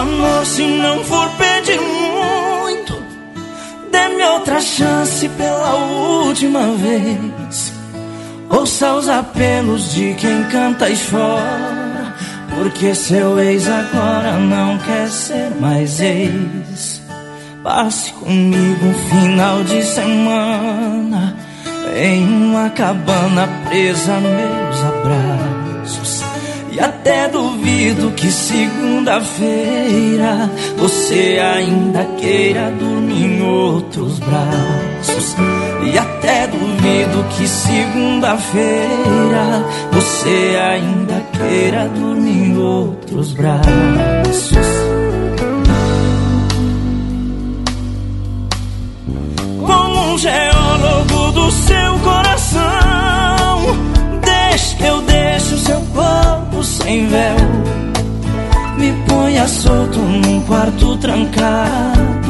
amor, 0.00 0.46
se 0.46 0.62
não 0.62 1.04
for 1.04 1.28
pedir 1.30 1.80
muito, 1.80 3.02
dê-me 3.90 4.24
outra 4.24 4.60
chance 4.60 5.28
pela 5.30 5.74
última 5.74 6.72
vez. 6.76 7.59
Ouça 8.60 8.94
os 8.94 9.08
apelos 9.08 9.94
de 9.94 10.14
quem 10.18 10.44
canta 10.50 10.90
e 10.90 10.94
chora, 10.94 12.14
porque 12.54 12.94
seu 12.94 13.40
ex 13.40 13.66
agora 13.66 14.34
não 14.34 14.76
quer 14.76 15.08
ser 15.08 15.50
mais 15.58 15.98
ex. 15.98 17.00
Passe 17.62 18.12
comigo 18.12 18.84
um 18.84 18.92
final 19.08 19.64
de 19.64 19.82
semana 19.82 21.34
em 21.96 22.22
uma 22.22 22.68
cabana 22.68 23.48
presa 23.66 24.16
a 24.16 24.20
meus 24.20 24.84
abraços. 24.84 26.22
E 26.70 26.78
até 26.78 27.28
duvido 27.28 28.10
que 28.10 28.30
segunda-feira 28.30 30.50
você 30.76 31.40
ainda 31.42 32.04
queira 32.20 32.70
dormir 32.72 33.24
em 33.24 33.42
outros 33.42 34.18
braços. 34.18 35.34
E 35.92 35.98
até 35.98 36.46
duvido 36.46 37.24
que 37.30 37.48
segunda-feira 37.48 39.64
você 39.90 40.56
ainda 40.62 41.20
queira 41.32 41.88
dormir 41.88 42.50
em 42.50 42.56
outros 42.56 43.32
braços. 43.32 44.56
Como 49.66 50.12
um 50.12 50.18
geólogo 50.18 51.32
do 51.32 51.50
seu 51.50 51.98
coração, 52.04 52.60
deixe 54.22 54.76
que 54.76 54.84
eu 54.84 55.02
deixe 55.02 55.54
o 55.54 55.58
seu 55.58 55.80
corpo 55.92 56.62
sem 56.62 57.08
véu. 57.08 57.36
Me 58.78 58.92
ponha 59.08 59.48
solto 59.48 59.98
num 59.98 60.40
quarto 60.42 60.96
trancado. 60.98 62.29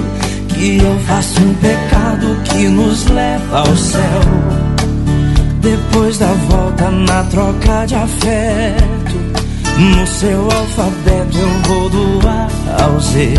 Que 0.60 0.76
eu 0.76 0.98
faço 1.06 1.40
um 1.40 1.54
pecado 1.54 2.36
que 2.44 2.68
nos 2.68 3.06
leva 3.06 3.60
ao 3.60 3.74
céu. 3.74 4.20
Depois 5.62 6.18
da 6.18 6.34
volta 6.50 6.90
na 6.90 7.24
troca 7.24 7.86
de 7.86 7.94
afeto, 7.94 9.16
no 9.78 10.06
seu 10.06 10.42
alfabeto 10.42 11.38
eu 11.38 11.48
vou 11.62 11.88
do 11.88 12.28
A 12.28 12.84
ao 12.84 13.00
Z. 13.00 13.32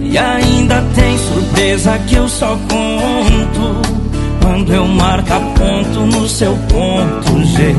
E 0.00 0.18
ainda 0.18 0.82
tem 0.96 1.16
surpresa 1.16 1.96
que 2.08 2.16
eu 2.16 2.28
só 2.28 2.58
conto 2.68 3.82
quando 4.42 4.74
eu 4.74 4.88
marco 4.88 5.40
ponto 5.56 6.00
no 6.00 6.28
seu 6.28 6.58
ponto 6.70 7.44
G. 7.44 7.72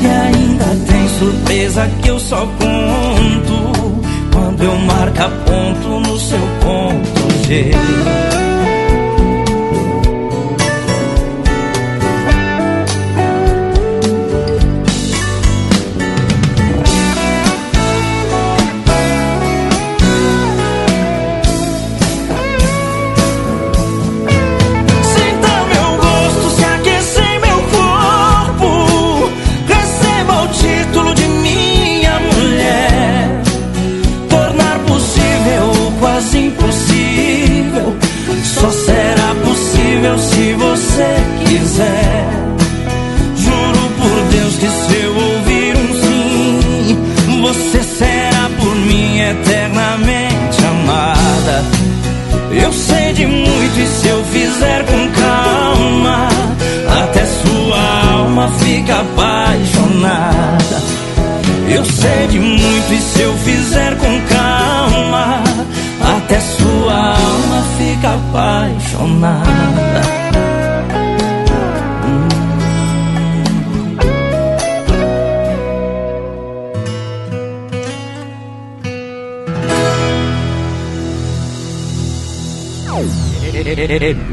E 0.00 0.06
ainda 0.06 0.66
tem 0.86 1.08
surpresa 1.18 1.90
que 2.00 2.08
eu 2.10 2.20
só 2.20 2.46
conto 2.46 4.00
quando 4.32 4.62
eu 4.62 4.78
marco 4.78 5.30
ponto 5.44 6.08
no 6.08 6.18
seu 6.18 6.49
G. 7.42 7.72
Sinta 7.72 8.39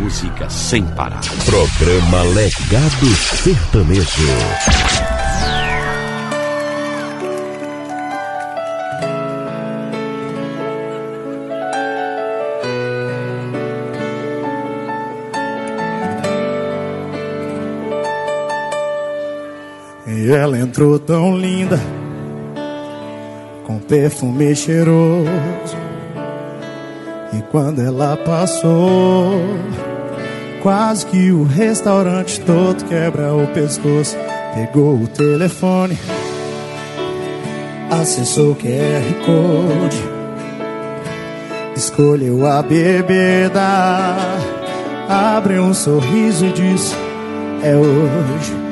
música 0.08 0.50
sem 0.50 0.86
parar. 0.86 1.20
Programa 1.44 2.24
Legado 2.34 3.06
Sertanejo. 3.44 4.22
E 20.08 20.32
ela 20.32 20.58
entrou 20.58 20.98
tão 20.98 21.38
linda, 21.38 21.78
com 23.66 23.78
perfume 23.78 24.56
cheiroso. 24.56 25.76
E 27.34 27.42
quando 27.52 27.82
ela 27.82 28.16
passou, 28.16 29.42
quase 30.62 31.06
que 31.06 31.32
o 31.32 31.44
restaurante 31.44 32.40
todo 32.42 32.84
quebra 32.86 33.34
o 33.34 33.48
pescoço. 33.48 34.16
Pegou 34.54 34.96
o 34.96 35.08
telefone, 35.08 35.98
acessou 37.92 38.52
o 38.52 38.56
QR 38.56 39.04
Code, 39.26 40.04
escolheu 41.76 42.46
a 42.46 42.64
bebida, 42.64 44.16
abriu 45.08 45.64
um 45.64 45.74
sorriso 45.74 46.46
e 46.46 46.52
disse: 46.52 46.96
É 47.62 47.76
hoje. 47.76 48.68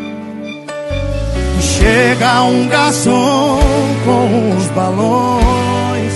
Chega 1.61 2.43
um 2.43 2.67
garçom 2.67 3.59
com 4.05 4.55
uns 4.55 4.67
balões 4.71 6.13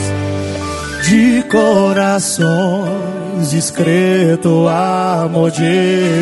de 1.07 1.43
corações, 3.49 3.51
discreto 3.51 4.67
amor 4.67 5.51
de 5.51 5.63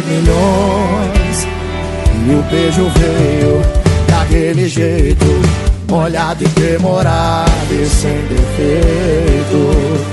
milhões. 0.08 1.48
E 2.26 2.32
o 2.32 2.42
beijo 2.50 2.90
veio 2.96 3.62
daquele 4.08 4.68
jeito, 4.68 5.26
molhado 5.90 6.44
e 6.44 6.48
demorado 6.48 7.72
e 7.72 7.86
sem 7.86 8.18
defeito. 8.28 10.08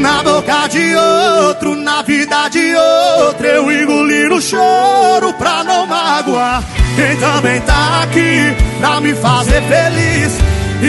Na 0.00 0.22
boca 0.22 0.68
de 0.68 0.94
outro, 0.94 1.74
na 1.74 2.02
vida 2.02 2.48
de 2.48 2.74
outro, 2.74 3.46
eu 3.46 3.70
engoli 3.70 4.28
no 4.28 4.40
choro 4.40 5.32
pra 5.34 5.64
não 5.64 5.86
magoar. 5.86 6.62
Quem 6.94 7.16
também 7.16 7.60
tá 7.62 8.02
aqui 8.02 8.54
pra 8.80 9.00
me 9.00 9.14
fazer 9.14 9.62
feliz, 9.62 10.38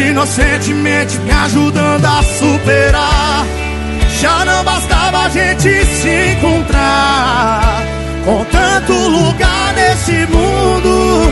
inocentemente 0.10 1.18
me 1.20 1.32
ajudando 1.32 2.06
a 2.06 2.24
superar. 2.24 3.57
Já 4.20 4.44
não 4.46 4.64
bastava 4.64 5.26
a 5.26 5.30
gente 5.30 5.86
se 5.86 6.32
encontrar, 6.32 7.84
com 8.26 8.44
tanto 8.46 8.94
lugar 8.94 9.74
nesse 9.76 10.26
mundo. 10.26 11.32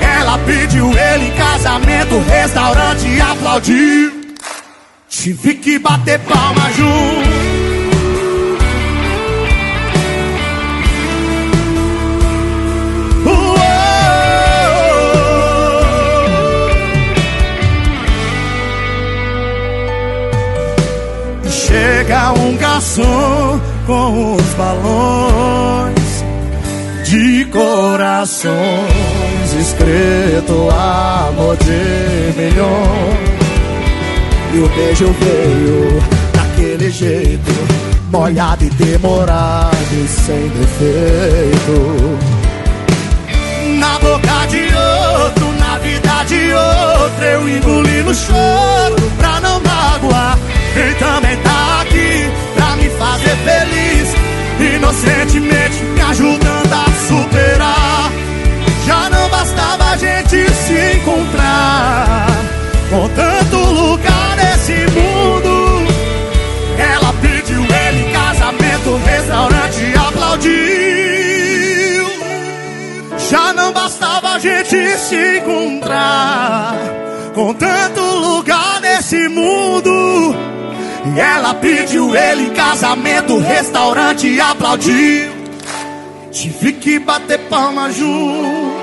Ela 0.00 0.38
pediu 0.38 0.86
ele 0.96 1.26
em 1.26 1.32
casamento, 1.32 2.18
restaurante 2.28 3.20
aplaudiu. 3.20 4.20
Tive 5.08 5.54
que 5.54 5.78
bater 5.80 6.20
palma 6.20 6.70
junto. 6.76 7.55
Chega 22.06 22.32
um 22.34 22.56
garçom 22.56 23.60
com 23.84 24.36
os 24.36 24.54
balões 24.54 26.24
de 27.02 27.44
corações 27.46 28.54
escrito 29.60 30.68
amor 30.70 31.56
de 31.56 32.32
milhões. 32.40 33.40
E 34.54 34.58
o 34.58 34.68
beijo 34.68 35.12
veio 35.18 36.00
daquele 36.32 36.92
jeito, 36.92 37.50
molhado 38.12 38.64
e 38.64 38.70
demorado 38.70 39.76
e 39.92 40.06
sem 40.06 40.48
defeito. 40.50 42.18
Na 43.80 43.98
boca 43.98 44.46
de 44.46 44.62
outro, 44.62 45.52
na 45.58 45.76
vida 45.78 46.22
de 46.28 46.52
outro, 46.52 47.24
eu 47.24 47.48
engoli 47.48 48.04
no 48.04 48.14
choro 48.14 49.10
pra 49.18 49.40
não 49.40 49.60
magoar. 49.60 50.38
Quem 50.76 50.94
também 50.96 51.34
tá 51.38 51.80
aqui 51.80 52.30
pra 52.54 52.76
me 52.76 52.90
fazer 52.90 53.34
feliz, 53.46 54.12
inocentemente 54.74 55.82
me 55.82 56.02
ajudando 56.02 56.70
a 56.70 56.84
superar. 57.08 58.12
Já 58.84 59.08
não 59.08 59.26
bastava 59.30 59.84
a 59.92 59.96
gente 59.96 60.52
se 60.52 60.96
encontrar 60.98 62.26
com 62.90 63.08
tanto 63.08 63.56
lugar 63.56 64.36
nesse 64.36 64.74
mundo. 64.90 65.86
Ela 66.78 67.10
pediu 67.22 67.62
ele 67.62 68.12
casamento, 68.12 69.00
restaurante 69.06 69.94
aplaudiu. 70.08 70.56
Já 73.30 73.54
não 73.54 73.72
bastava 73.72 74.34
a 74.34 74.38
gente 74.38 74.98
se 74.98 75.38
encontrar 75.38 76.76
com 77.34 77.54
tanto 77.54 78.02
lugar 78.02 78.78
nesse 78.82 79.26
mundo. 79.30 80.55
E 81.14 81.20
ela 81.20 81.54
pediu 81.54 82.16
ele 82.16 82.48
em 82.48 82.50
casamento, 82.54 83.38
restaurante 83.38 84.40
aplaudiu. 84.40 85.30
Tive 86.32 86.72
que 86.72 86.98
bater 86.98 87.38
palma 87.48 87.90
junto. 87.90 88.76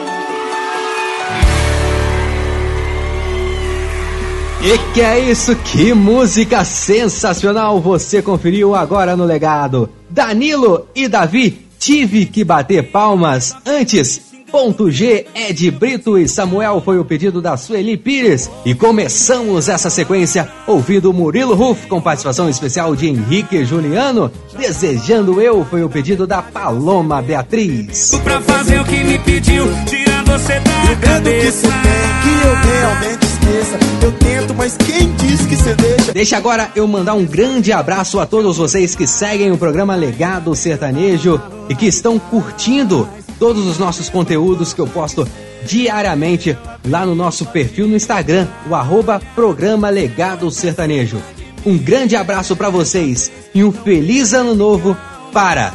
E 4.64 4.78
que 4.94 5.02
é 5.02 5.20
isso? 5.20 5.54
Que 5.58 5.94
música 5.94 6.64
sensacional 6.64 7.82
você 7.82 8.22
conferiu 8.22 8.74
agora 8.74 9.14
no 9.14 9.26
legado. 9.26 9.90
Danilo 10.10 10.88
e 10.96 11.10
Davi, 11.10 11.68
tive 11.78 12.26
que 12.26 12.46
bater 12.46 12.90
palmas. 12.90 13.54
Antes, 13.66 14.33
ponto 14.54 14.92
G, 14.92 15.26
Ed 15.34 15.72
Brito 15.72 16.16
e 16.16 16.30
Samuel 16.30 16.80
foi 16.80 17.00
o 17.00 17.04
pedido 17.04 17.42
da 17.42 17.58
Sueli 17.58 17.98
Pires. 17.98 18.52
E 18.64 18.76
começamos 18.76 19.68
essa 19.68 19.90
sequência 19.90 20.48
ouvindo 20.68 21.12
Murilo 21.12 21.56
Ruff 21.56 21.88
com 21.88 22.00
participação 22.00 22.48
especial 22.48 22.96
de 22.96 23.08
Henrique 23.08 23.66
Juliano. 23.66 24.32
Desejando 24.56 25.42
eu 25.42 25.66
foi 25.66 25.84
o 25.84 25.90
pedido 25.90 26.28
da 26.28 26.44
Paloma 26.44 27.20
Beatriz. 27.20 28.12
Pra 28.24 28.40
fazer 28.42 28.80
o 28.80 28.86
que 28.86 29.04
me 29.04 29.18
pediu, 29.18 29.66
tirar 29.88 30.24
você 30.24 30.60
da 30.60 30.96
cabeça. 31.02 31.68
que 31.68 32.46
eu 32.46 32.56
realmente 32.56 33.26
esqueça. 33.26 33.80
Eu 34.04 34.12
tento, 34.12 34.54
mas 34.54 34.78
quem 34.78 35.12
disse 35.16 35.48
que 35.48 35.56
você 35.56 35.74
deixa? 35.74 36.14
Deixa 36.14 36.38
agora 36.38 36.70
eu 36.76 36.88
mandar 36.88 37.16
um 37.16 37.26
grande 37.26 37.72
abraço 37.72 38.20
a 38.20 38.26
todos 38.28 38.58
vocês 38.58 38.94
que 38.94 39.08
seguem 39.08 39.52
o 39.52 39.58
programa 39.58 39.96
Legado 39.96 40.54
Sertanejo 40.54 41.42
e 41.68 41.74
que 41.74 41.88
estão 41.88 42.20
curtindo 42.20 43.10
todos 43.44 43.68
os 43.68 43.78
nossos 43.78 44.08
conteúdos 44.08 44.74
que 44.74 44.80
eu 44.80 44.88
posto 44.88 45.28
diariamente 45.66 46.58
lá 46.88 47.06
no 47.06 47.14
nosso 47.14 47.46
perfil 47.48 47.90
no 47.90 47.96
Instagram, 47.98 48.48
o 48.70 48.74
arroba 48.74 49.22
programa 49.36 49.90
Legado 49.90 50.50
Sertanejo. 50.50 51.22
Um 51.66 51.78
grande 51.78 52.16
abraço 52.16 52.56
para 52.56 52.70
vocês 52.70 53.30
e 53.54 53.62
um 53.62 53.70
feliz 53.70 54.32
ano 54.32 54.56
novo 54.56 54.96
para 55.34 55.74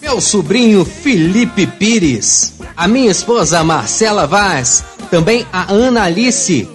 meu 0.00 0.20
sobrinho 0.20 0.84
Felipe 0.84 1.66
Pires, 1.66 2.54
a 2.76 2.86
minha 2.86 3.10
esposa 3.10 3.64
Marcela 3.64 4.24
Vaz, 4.24 4.84
também 5.10 5.44
a 5.52 5.72
Ana 5.72 6.04
Alice, 6.04 6.68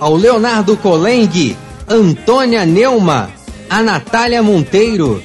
ao 0.00 0.16
Leonardo 0.16 0.76
Coleng, 0.76 1.56
Antônia 1.88 2.66
Neuma, 2.66 3.30
a 3.70 3.80
Natália 3.80 4.42
Monteiro, 4.42 5.22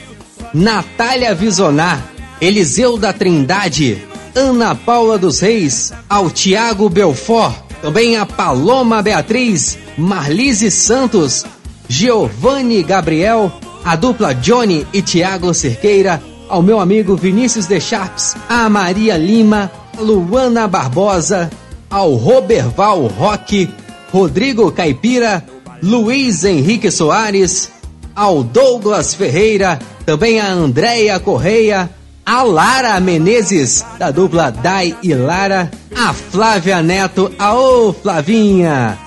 Natália 0.53 1.33
Visonar, 1.33 1.99
Eliseu 2.39 2.95
da 2.95 3.11
Trindade, 3.11 4.07
Ana 4.35 4.75
Paula 4.75 5.17
dos 5.17 5.39
Reis, 5.39 5.91
ao 6.09 6.29
Tiago 6.29 6.89
Belfort, 6.89 7.55
também 7.81 8.17
a 8.17 8.25
Paloma 8.25 9.01
Beatriz, 9.01 9.77
Marlise 9.97 10.69
Santos, 10.69 11.45
Giovanni 11.87 12.83
Gabriel, 12.83 13.51
a 13.83 13.95
dupla 13.95 14.33
Johnny 14.33 14.85
e 14.93 15.01
Tiago 15.01 15.53
Cerqueira, 15.53 16.21
ao 16.47 16.61
meu 16.61 16.79
amigo 16.79 17.15
Vinícius 17.15 17.67
De 17.67 17.79
Sharps, 17.79 18.35
a 18.47 18.69
Maria 18.69 19.17
Lima, 19.17 19.71
Luana 19.97 20.67
Barbosa, 20.67 21.49
ao 21.89 22.13
Roberval 22.15 23.07
Roque, 23.07 23.69
Rodrigo 24.11 24.71
Caipira, 24.71 25.43
Luiz 25.81 26.43
Henrique 26.43 26.91
Soares, 26.91 27.71
ao 28.15 28.43
Douglas 28.43 29.13
Ferreira, 29.13 29.79
também 30.05 30.39
a 30.39 30.51
Andréia 30.51 31.19
Correia, 31.19 31.89
a 32.29 32.43
Lara 32.43 32.99
Menezes, 32.99 33.83
da 33.97 34.11
dupla 34.11 34.51
Dai 34.51 34.95
e 35.01 35.15
Lara, 35.15 35.71
a 35.95 36.13
Flávia 36.13 36.79
Neto, 36.79 37.31
aô 37.39 37.91
Flavinha! 37.91 38.99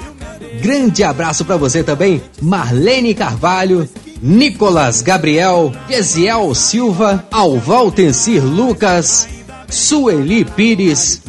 Grande 0.60 1.04
abraço 1.04 1.44
para 1.44 1.56
você 1.56 1.84
também, 1.84 2.20
Marlene 2.40 3.14
Carvalho, 3.14 3.88
Nicolas 4.20 5.02
Gabriel, 5.02 5.70
Gesiel 5.88 6.52
Silva, 6.52 7.24
ao 7.30 7.60
Valtencir 7.60 8.42
Lucas, 8.42 9.28
Sueli 9.68 10.44
Pires, 10.44 11.22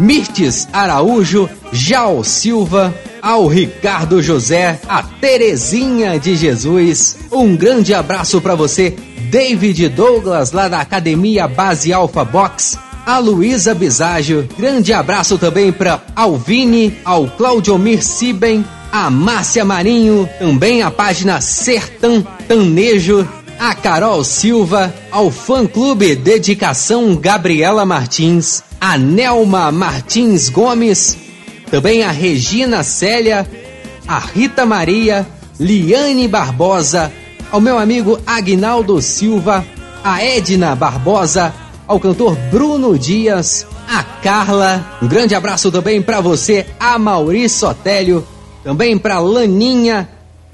Mirtes 0.00 0.66
Araújo, 0.72 1.48
Jal 1.70 2.24
Silva, 2.24 2.92
ao 3.22 3.46
Ricardo 3.46 4.20
José, 4.20 4.80
a 4.88 5.00
Terezinha 5.04 6.18
de 6.18 6.34
Jesus. 6.34 7.16
Um 7.30 7.54
grande 7.54 7.94
abraço 7.94 8.40
para 8.40 8.56
você, 8.56 8.96
David 9.30 9.88
Douglas, 9.88 10.52
lá 10.52 10.68
da 10.68 10.80
Academia 10.80 11.48
Base 11.48 11.92
Alpha 11.92 12.24
Box. 12.24 12.78
A 13.04 13.18
Luísa 13.18 13.72
Biságio, 13.74 14.48
grande 14.58 14.92
abraço 14.92 15.38
também 15.38 15.70
para 15.70 16.02
Alvine, 16.14 16.96
ao 17.04 17.28
Claudiomir 17.28 18.02
Siben, 18.02 18.64
a 18.90 19.08
Márcia 19.08 19.64
Marinho, 19.64 20.28
também 20.38 20.82
a 20.82 20.90
página 20.90 21.40
Sertã 21.40 22.22
Tanejo, 22.48 23.26
a 23.60 23.74
Carol 23.74 24.24
Silva, 24.24 24.92
ao 25.10 25.30
fã 25.30 25.66
clube 25.66 26.16
Dedicação 26.16 27.14
Gabriela 27.14 27.86
Martins, 27.86 28.64
a 28.80 28.98
Nelma 28.98 29.70
Martins 29.70 30.48
Gomes, 30.48 31.16
também 31.70 32.02
a 32.02 32.10
Regina 32.10 32.82
Célia, 32.82 33.48
a 34.06 34.18
Rita 34.18 34.66
Maria, 34.66 35.26
Liane 35.60 36.26
Barbosa, 36.26 37.12
ao 37.50 37.60
meu 37.60 37.78
amigo 37.78 38.18
Agnaldo 38.26 39.00
Silva, 39.00 39.64
a 40.02 40.22
Edna 40.22 40.74
Barbosa, 40.74 41.52
ao 41.86 42.00
cantor 42.00 42.36
Bruno 42.50 42.98
Dias, 42.98 43.66
a 43.88 44.02
Carla. 44.02 44.98
Um 45.02 45.08
grande 45.08 45.34
abraço 45.34 45.70
também 45.70 46.02
para 46.02 46.20
você, 46.20 46.66
a 46.78 46.98
Maurício 46.98 47.60
Sotélio, 47.60 48.26
também 48.64 48.98
para 48.98 49.18
Laninha, 49.18 50.08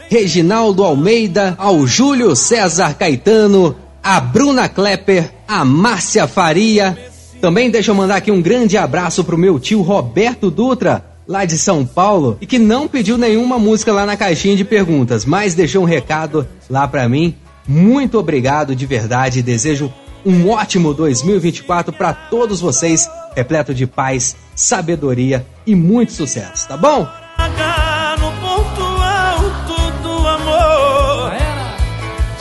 Reginaldo 0.08 0.84
Almeida, 0.84 1.54
ao 1.58 1.86
Júlio 1.86 2.36
César 2.36 2.94
Caetano, 2.94 3.74
a 4.02 4.20
Bruna 4.20 4.68
Klepper, 4.68 5.32
a 5.48 5.64
Márcia 5.64 6.26
Faria. 6.26 6.98
Também 7.40 7.70
deixa 7.70 7.90
eu 7.90 7.94
mandar 7.94 8.16
aqui 8.16 8.30
um 8.30 8.42
grande 8.42 8.76
abraço 8.76 9.24
pro 9.24 9.38
meu 9.38 9.58
tio 9.58 9.80
Roberto 9.80 10.50
Dutra, 10.50 11.11
lá 11.32 11.46
de 11.46 11.56
São 11.56 11.86
Paulo, 11.86 12.36
e 12.42 12.46
que 12.46 12.58
não 12.58 12.86
pediu 12.86 13.16
nenhuma 13.16 13.58
música 13.58 13.90
lá 13.90 14.04
na 14.04 14.18
caixinha 14.18 14.54
de 14.54 14.66
perguntas, 14.66 15.24
mas 15.24 15.54
deixou 15.54 15.82
um 15.82 15.86
recado 15.86 16.46
lá 16.68 16.86
para 16.86 17.08
mim. 17.08 17.34
Muito 17.66 18.18
obrigado 18.18 18.76
de 18.76 18.84
verdade, 18.84 19.40
desejo 19.40 19.90
um 20.26 20.50
ótimo 20.50 20.92
2024 20.92 21.90
para 21.90 22.12
todos 22.12 22.60
vocês, 22.60 23.08
repleto 23.34 23.72
de 23.72 23.86
paz, 23.86 24.36
sabedoria 24.54 25.46
e 25.66 25.74
muito 25.74 26.12
sucesso, 26.12 26.68
tá 26.68 26.76
bom? 26.76 27.08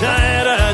Já 0.01 0.17
era 0.17 0.73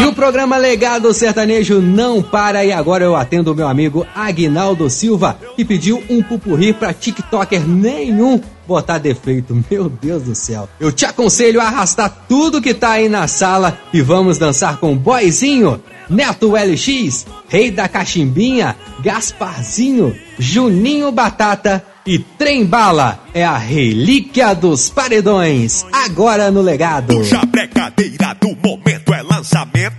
E 0.00 0.04
o 0.04 0.12
programa 0.12 0.56
Legado 0.56 1.12
Sertanejo 1.12 1.80
não 1.80 2.22
para 2.22 2.64
e 2.64 2.72
agora 2.72 3.04
eu 3.04 3.16
atendo 3.16 3.52
o 3.52 3.54
meu 3.54 3.66
amigo 3.66 4.06
Agnaldo 4.14 4.88
Silva, 4.88 5.38
que 5.56 5.64
pediu 5.64 6.02
um 6.08 6.22
pupurri 6.22 6.72
pra 6.72 6.92
TikToker 6.92 7.66
nenhum 7.66 8.40
botar 8.66 8.98
defeito. 8.98 9.60
Meu 9.70 9.88
Deus 9.88 10.22
do 10.22 10.34
céu. 10.34 10.68
Eu 10.78 10.92
te 10.92 11.04
aconselho 11.04 11.60
a 11.60 11.64
arrastar 11.64 12.26
tudo 12.28 12.62
que 12.62 12.74
tá 12.74 12.92
aí 12.92 13.08
na 13.08 13.26
sala 13.26 13.78
e 13.92 14.00
vamos 14.00 14.38
dançar 14.38 14.76
com 14.76 14.96
Boizinho, 14.96 15.82
Neto 16.08 16.52
LX, 16.52 17.26
Rei 17.48 17.70
da 17.70 17.88
Cachimbinha, 17.88 18.76
Gasparzinho, 19.00 20.14
Juninho 20.38 21.10
Batata 21.10 21.84
e 22.06 22.18
Trembala 22.18 23.20
é 23.34 23.44
a 23.44 23.58
relíquia 23.58 24.54
dos 24.54 24.88
paredões. 24.88 25.84
Agora 25.92 26.50
no 26.50 26.62
legado. 26.62 27.14
Puxa 27.14 27.40
a 27.40 28.34
do 28.34 28.56
momento 28.66 29.07
lançamento 29.38 29.94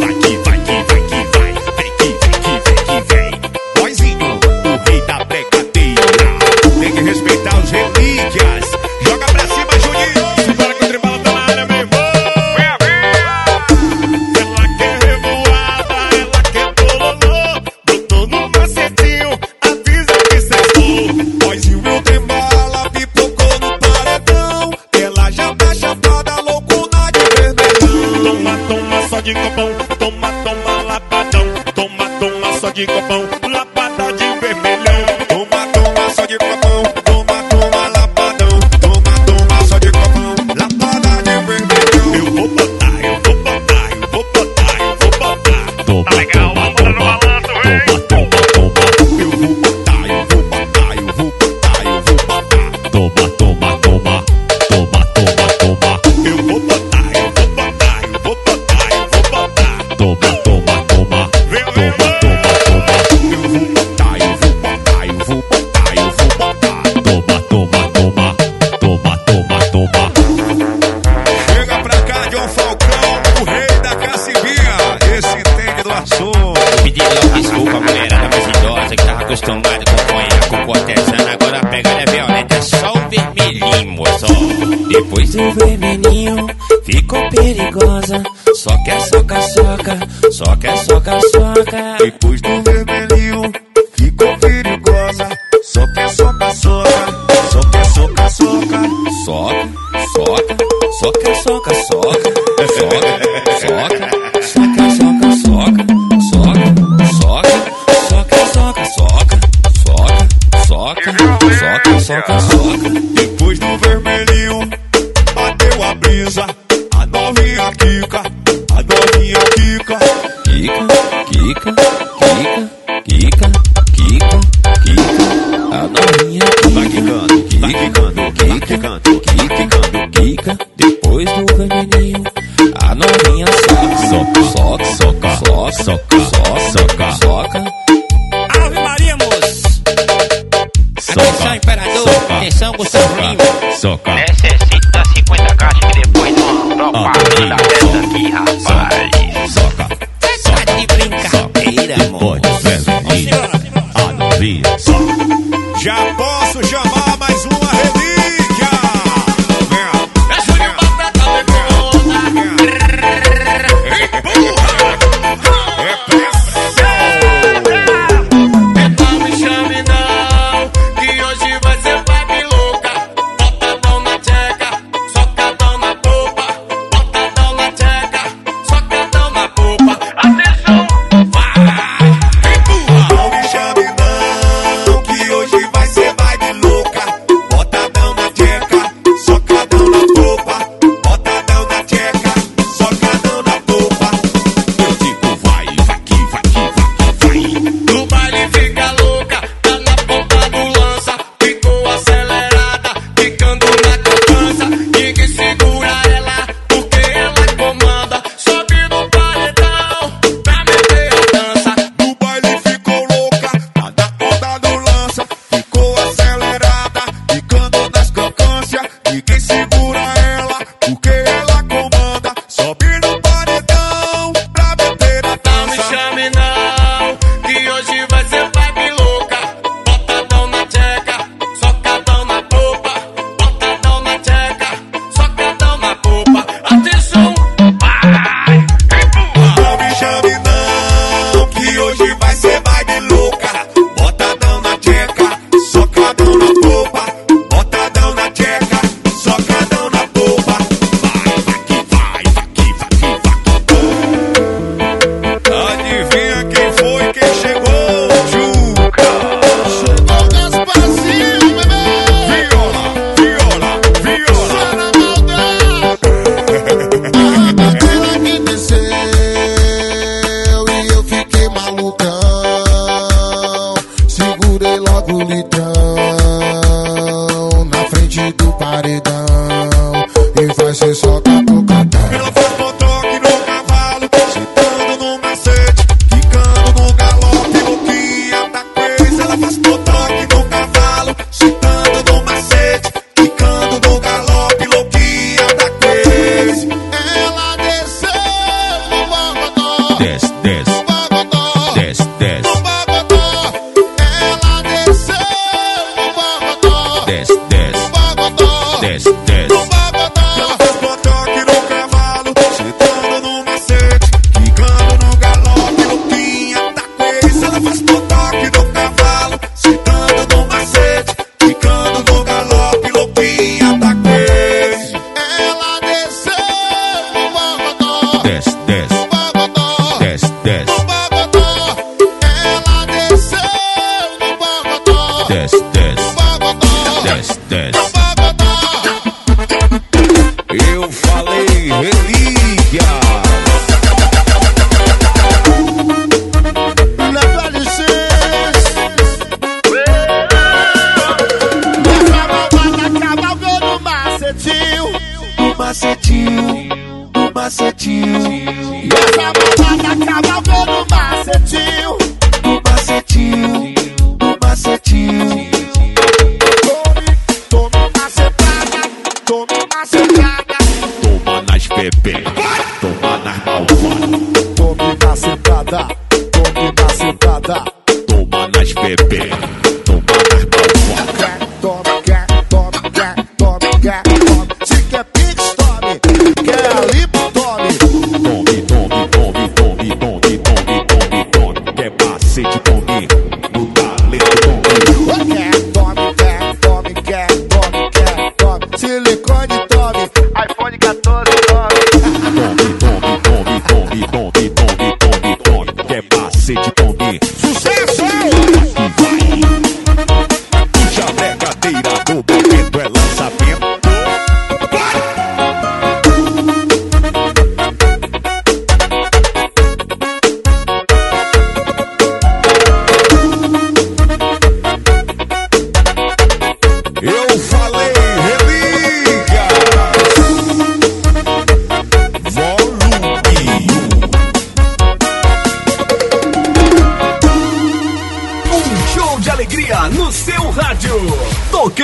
daqui. 0.00 0.41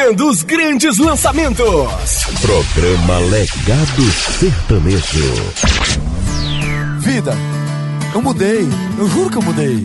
Tocando 0.09 0.31
os 0.31 0.43
grandes 0.43 0.97
lançamentos. 0.97 1.67
Programa 2.41 3.19
Legado 3.31 4.11
Sertanejo. 4.39 5.35
Vida, 7.01 7.37
eu 8.15 8.23
mudei. 8.23 8.67
Eu 8.99 9.07
juro 9.11 9.29
que 9.29 9.37
eu 9.37 9.43
mudei. 9.43 9.77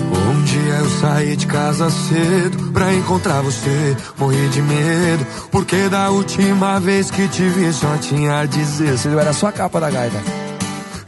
Um 0.00 0.44
dia 0.44 0.74
eu 0.80 0.90
saí 1.00 1.36
de 1.36 1.46
casa 1.46 1.88
cedo 1.90 2.72
pra 2.72 2.92
encontrar 2.94 3.42
você. 3.42 3.96
Morri 4.18 4.48
de 4.48 4.60
medo, 4.60 5.24
porque 5.52 5.88
da 5.88 6.10
última 6.10 6.80
vez 6.80 7.12
que 7.12 7.28
te 7.28 7.48
vi 7.48 7.72
só 7.72 7.96
tinha 7.98 8.40
a 8.40 8.46
dizer. 8.46 8.98
Você 8.98 9.08
era 9.08 9.32
só 9.32 9.46
a 9.46 9.52
capa 9.52 9.78
da 9.78 9.88
gaita. 9.88 10.33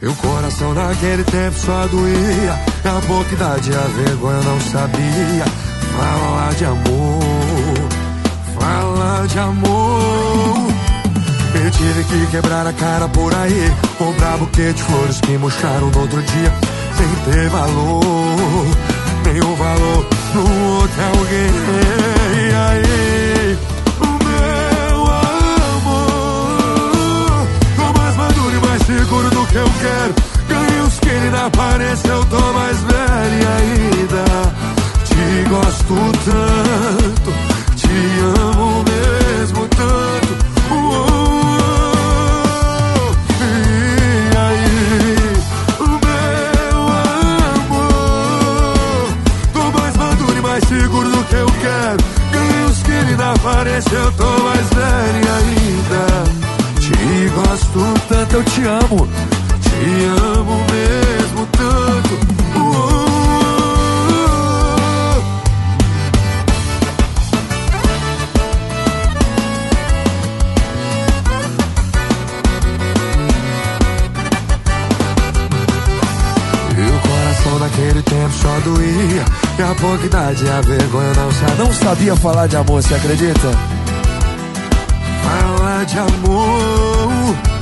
O 0.01 0.13
coração 0.15 0.75
naquele 0.75 1.23
tempo 1.23 1.57
só 1.57 1.87
doía. 1.87 2.53
A 2.85 3.01
boca 3.07 3.33
idade, 3.33 3.71
a 3.73 4.03
vergonha 4.03 4.37
eu 4.37 4.43
não 4.43 4.61
sabia. 4.61 5.45
Falar 5.97 6.53
de 6.53 6.65
amor, 6.65 7.89
falar 8.59 9.27
de 9.27 9.39
amor. 9.39 10.67
Eu 11.55 11.71
tive 11.71 12.03
que 12.03 12.27
quebrar 12.27 12.67
a 12.67 12.73
cara 12.73 13.07
por 13.09 13.33
aí. 13.33 13.71
Comprar 13.97 14.37
buquê 14.37 14.71
de 14.71 14.83
flores 14.83 15.19
que 15.19 15.37
murcharam 15.37 15.89
no 15.89 15.99
outro 16.01 16.21
dia. 16.21 16.53
Sem 16.95 17.33
ter 17.33 17.49
valor, 17.49 18.65
nenhum 19.25 19.55
valor 19.55 20.07
no 20.35 20.75
outro 20.75 21.03
alguém. 21.03 21.51
E 22.37 22.53
aí, 22.53 23.26
que 29.57 29.61
eu 29.61 29.69
quero. 29.81 30.13
Ganhei 30.47 30.81
uns 30.81 30.99
quilos 30.99 31.31
na 31.31 31.45
aparência, 31.47 32.07
eu 32.09 32.25
tô 32.25 32.41
mais 32.53 32.77
velho 32.77 33.41
e 33.41 33.45
ainda. 33.57 34.25
Te 35.05 35.49
gosto 35.49 35.95
tanto, 36.25 37.31
te 37.75 37.97
amo 38.41 38.83
mesmo 38.83 39.67
tanto. 39.69 40.47
Seguro 50.67 51.07
do 51.07 51.23
que 51.25 51.35
eu 51.35 51.45
quero. 51.45 51.97
Ganhei 52.31 52.65
uns 52.65 52.81
quilos 52.81 53.17
na 53.17 53.31
aparência, 53.31 53.95
eu 53.95 54.11
tô 54.13 54.25
mais 54.43 54.67
velho 54.69 55.21
e 55.23 55.29
ainda. 55.37 56.03
Te 56.79 57.29
gosto 57.29 57.93
tanto, 58.09 58.35
eu 58.35 58.43
te 58.43 58.63
amo. 58.63 59.07
Te 59.87 59.93
amo 59.93 60.57
mesmo 60.69 61.47
tanto. 61.53 62.19
Uou. 62.59 63.07
E 76.75 76.81
o 76.81 76.99
coração 76.99 77.59
naquele 77.59 78.01
tempo 78.01 78.33
só 78.33 78.59
doía. 78.65 79.23
E 79.57 79.61
a 79.61 79.73
pouca 79.75 80.05
idade, 80.05 80.49
a 80.49 80.59
vergonha 80.59 81.13
não 81.13 81.31
sabia. 81.31 81.55
Não 81.55 81.73
sabia 81.73 82.15
falar 82.17 82.47
de 82.47 82.57
amor, 82.57 82.83
você 82.83 82.93
acredita? 82.93 83.51
Falar 85.23 85.85
de 85.85 85.97
amor. 85.97 87.56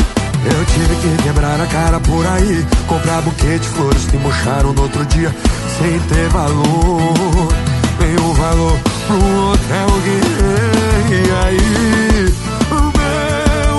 Eu 0.45 0.65
tive 0.65 0.95
que 0.97 1.23
quebrar 1.23 1.59
a 1.59 1.65
cara 1.65 1.99
por 1.99 2.23
aí, 2.27 2.63
comprar 2.87 3.19
buquê 3.23 3.57
de 3.57 3.67
flores 3.67 4.05
que 4.05 4.15
murcharam 4.17 4.73
no 4.73 4.83
outro 4.83 5.03
dia, 5.07 5.33
sem 5.79 5.99
ter 6.01 6.29
valor, 6.29 7.53
nenhum 7.99 8.33
valor 8.33 8.79
pro 9.07 9.17
hotel 9.51 9.87
é. 10.05 10.75
E 11.09 11.13
aí, 11.45 12.31
meu 12.69 13.75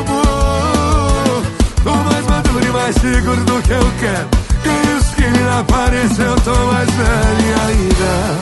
amor, 0.00 1.42
tô 1.84 1.94
mais 1.94 2.26
maduro 2.26 2.66
e 2.66 2.70
mais 2.72 2.94
seguro 2.96 3.44
do 3.44 3.62
que 3.62 3.70
eu 3.70 3.92
quero. 4.00 4.28
Que 4.64 4.70
isso 4.98 5.14
que 5.14 5.22
me 5.22 5.48
apareceu, 5.60 6.34
tô 6.40 6.56
mais 6.66 6.90
velho 6.90 7.54
ainda. 7.68 8.38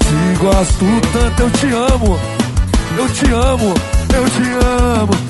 Te 0.00 0.38
gosto 0.38 0.84
tanto, 1.12 1.42
eu 1.42 1.50
te 1.52 1.66
amo, 1.94 2.20
eu 2.98 3.08
te 3.08 3.30
amo, 3.32 3.74
eu 4.14 4.24
te 4.28 4.42
amo. 4.66 5.29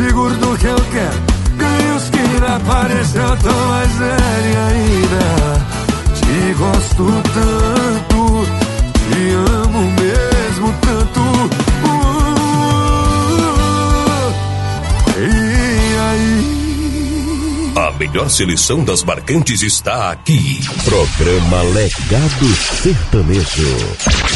seguro 0.00 0.34
do 0.36 0.56
que 0.56 0.66
eu 0.66 0.76
quero. 0.76 1.20
ganhos 1.56 2.02
os 2.02 2.10
que 2.10 2.40
não 2.40 2.56
apareceu, 2.56 3.36
tô 3.36 3.52
mais 3.52 3.92
velha 3.92 4.64
ainda. 4.66 5.20
Te 6.14 6.54
gosto 6.54 7.22
tanto, 7.34 8.46
te 8.94 9.20
amo 9.62 9.82
mesmo 9.92 10.74
tanto. 10.80 11.20
Uh. 11.86 12.00
E 15.18 15.28
aí? 16.08 16.40
A 17.76 17.92
melhor 17.98 18.30
seleção 18.30 18.82
das 18.82 19.04
marcantes 19.04 19.62
está 19.62 20.12
aqui. 20.12 20.60
Programa 20.84 21.62
Legado 21.74 22.54
Sertanejo. 22.82 24.29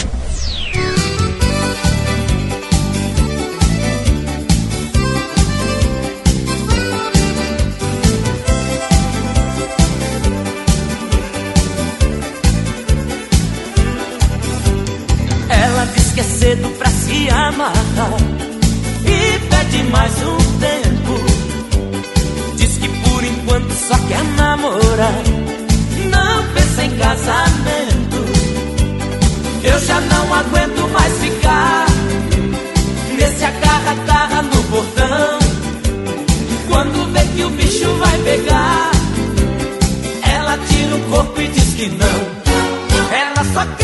não. 41.89 43.17
Ela 43.17 43.45
só 43.53 43.67
quer 43.77 43.84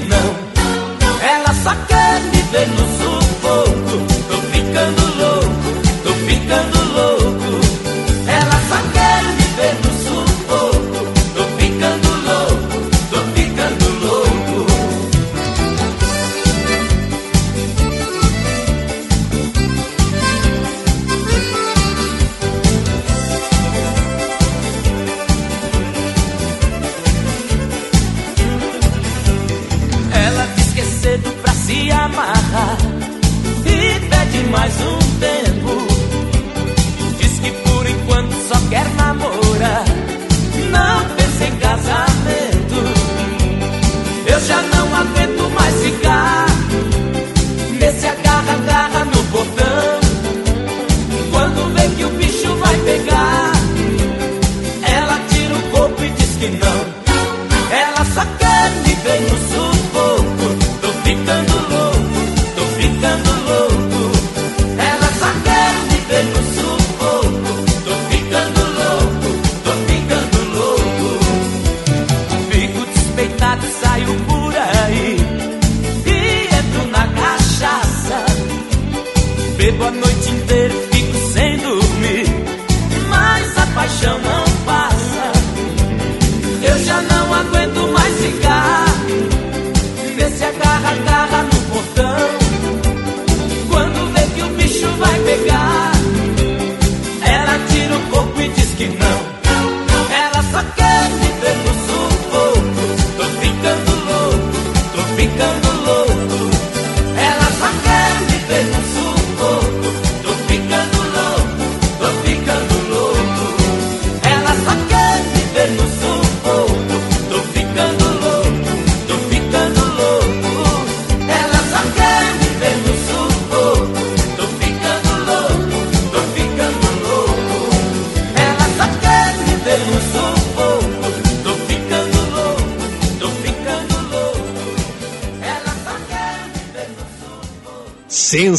não. 0.00 0.45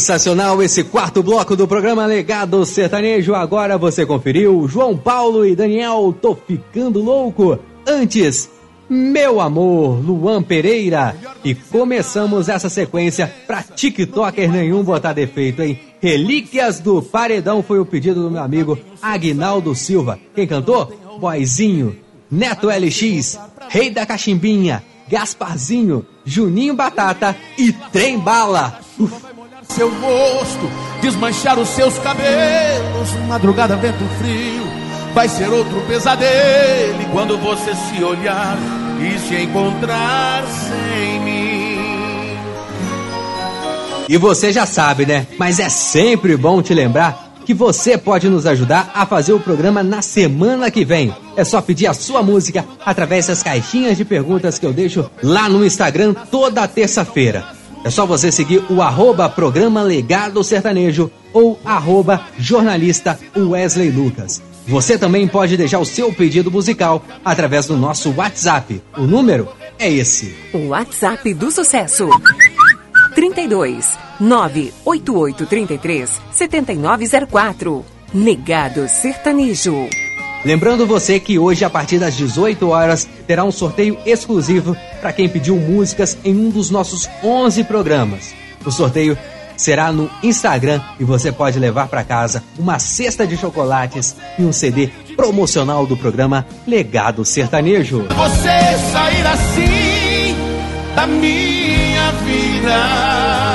Sensacional 0.08 0.62
esse 0.62 0.84
quarto 0.84 1.22
bloco 1.22 1.54
do 1.54 1.68
programa 1.68 2.06
Legado 2.06 2.64
Sertanejo. 2.64 3.34
Agora 3.34 3.76
você 3.76 4.06
conferiu 4.06 4.66
João 4.66 4.96
Paulo 4.96 5.44
e 5.44 5.54
Daniel, 5.54 6.16
tô 6.18 6.34
ficando 6.34 7.02
louco. 7.02 7.58
Antes, 7.86 8.48
meu 8.88 9.38
amor, 9.38 10.02
Luan 10.02 10.42
Pereira. 10.42 11.14
E 11.44 11.54
começamos 11.54 12.48
essa 12.48 12.70
sequência 12.70 13.30
pra 13.46 13.62
TikToker 13.62 14.50
nenhum 14.50 14.82
botar 14.82 15.12
defeito, 15.12 15.60
hein? 15.60 15.78
Relíquias 16.00 16.80
do 16.80 17.02
Paredão 17.02 17.62
foi 17.62 17.78
o 17.78 17.84
pedido 17.84 18.22
do 18.22 18.30
meu 18.30 18.42
amigo 18.42 18.78
Agnaldo 19.02 19.74
Silva. 19.74 20.18
Quem 20.34 20.46
cantou? 20.46 20.90
Boizinho, 21.20 21.94
Neto 22.30 22.68
LX, 22.68 23.38
Rei 23.68 23.90
da 23.90 24.06
Cachimbinha, 24.06 24.82
Gasparzinho, 25.06 26.06
Juninho 26.24 26.72
Batata 26.72 27.36
e 27.58 27.72
Trem 27.92 28.18
Bala. 28.18 28.80
Ufa 28.98 29.27
seu 29.78 29.88
rosto, 29.90 30.68
desmanchar 31.00 31.56
os 31.56 31.68
seus 31.68 31.96
cabelos. 32.00 33.12
Madrugada, 33.28 33.76
vento 33.76 34.04
frio, 34.18 34.64
vai 35.14 35.28
ser 35.28 35.48
outro 35.48 35.80
pesadelo. 35.82 37.00
E 37.00 37.04
quando 37.12 37.38
você 37.38 37.72
se 37.76 38.02
olhar 38.02 38.58
e 39.00 39.16
se 39.20 39.36
encontrar 39.36 40.44
sem 40.48 41.20
mim. 41.20 42.38
E 44.08 44.16
você 44.16 44.50
já 44.50 44.66
sabe, 44.66 45.06
né? 45.06 45.28
Mas 45.38 45.60
é 45.60 45.68
sempre 45.68 46.36
bom 46.36 46.60
te 46.60 46.74
lembrar 46.74 47.28
que 47.46 47.54
você 47.54 47.96
pode 47.96 48.28
nos 48.28 48.46
ajudar 48.46 48.90
a 48.94 49.06
fazer 49.06 49.32
o 49.32 49.40
programa 49.40 49.82
na 49.82 50.02
semana 50.02 50.72
que 50.72 50.84
vem. 50.84 51.14
É 51.36 51.44
só 51.44 51.62
pedir 51.62 51.86
a 51.86 51.94
sua 51.94 52.20
música 52.20 52.64
através 52.84 53.28
das 53.28 53.44
caixinhas 53.44 53.96
de 53.96 54.04
perguntas 54.04 54.58
que 54.58 54.66
eu 54.66 54.72
deixo 54.72 55.08
lá 55.22 55.48
no 55.48 55.64
Instagram 55.64 56.14
toda 56.30 56.66
terça-feira. 56.66 57.57
É 57.88 57.90
só 57.90 58.04
você 58.04 58.30
seguir 58.30 58.62
o 58.68 58.82
arroba 58.82 59.30
programa 59.30 59.82
Legado 59.82 60.44
Sertanejo 60.44 61.10
ou 61.32 61.58
arroba 61.64 62.20
jornalista 62.38 63.18
Wesley 63.34 63.90
Lucas. 63.90 64.42
Você 64.66 64.98
também 64.98 65.26
pode 65.26 65.56
deixar 65.56 65.78
o 65.78 65.86
seu 65.86 66.12
pedido 66.12 66.50
musical 66.50 67.02
através 67.24 67.64
do 67.64 67.78
nosso 67.78 68.12
WhatsApp. 68.14 68.82
O 68.94 69.04
número 69.04 69.48
é 69.78 69.90
esse. 69.90 70.36
O 70.52 70.68
WhatsApp 70.68 71.32
do 71.32 71.50
sucesso. 71.50 72.10
32 73.14 73.96
98833 74.20 76.20
7904. 76.30 77.86
Legado 78.12 78.86
Sertanejo. 78.86 79.88
Lembrando 80.44 80.86
você 80.86 81.18
que 81.18 81.38
hoje, 81.38 81.64
a 81.64 81.70
partir 81.70 81.98
das 81.98 82.16
18 82.16 82.68
horas, 82.68 83.08
terá 83.26 83.44
um 83.44 83.50
sorteio 83.50 83.98
exclusivo 84.06 84.76
para 85.00 85.12
quem 85.12 85.28
pediu 85.28 85.56
músicas 85.56 86.16
em 86.24 86.34
um 86.34 86.50
dos 86.50 86.70
nossos 86.70 87.08
11 87.22 87.64
programas. 87.64 88.34
O 88.64 88.70
sorteio 88.70 89.18
será 89.56 89.92
no 89.92 90.08
Instagram 90.22 90.80
e 90.98 91.04
você 91.04 91.32
pode 91.32 91.58
levar 91.58 91.88
para 91.88 92.04
casa 92.04 92.42
uma 92.56 92.78
cesta 92.78 93.26
de 93.26 93.36
chocolates 93.36 94.14
e 94.38 94.44
um 94.44 94.52
CD 94.52 94.88
promocional 95.16 95.84
do 95.84 95.96
programa 95.96 96.46
Legado 96.66 97.24
Sertanejo. 97.24 98.06
Você 98.08 98.78
sair 98.92 99.26
assim 99.26 100.36
da 100.94 101.06
minha 101.06 102.12
vida. 102.24 103.47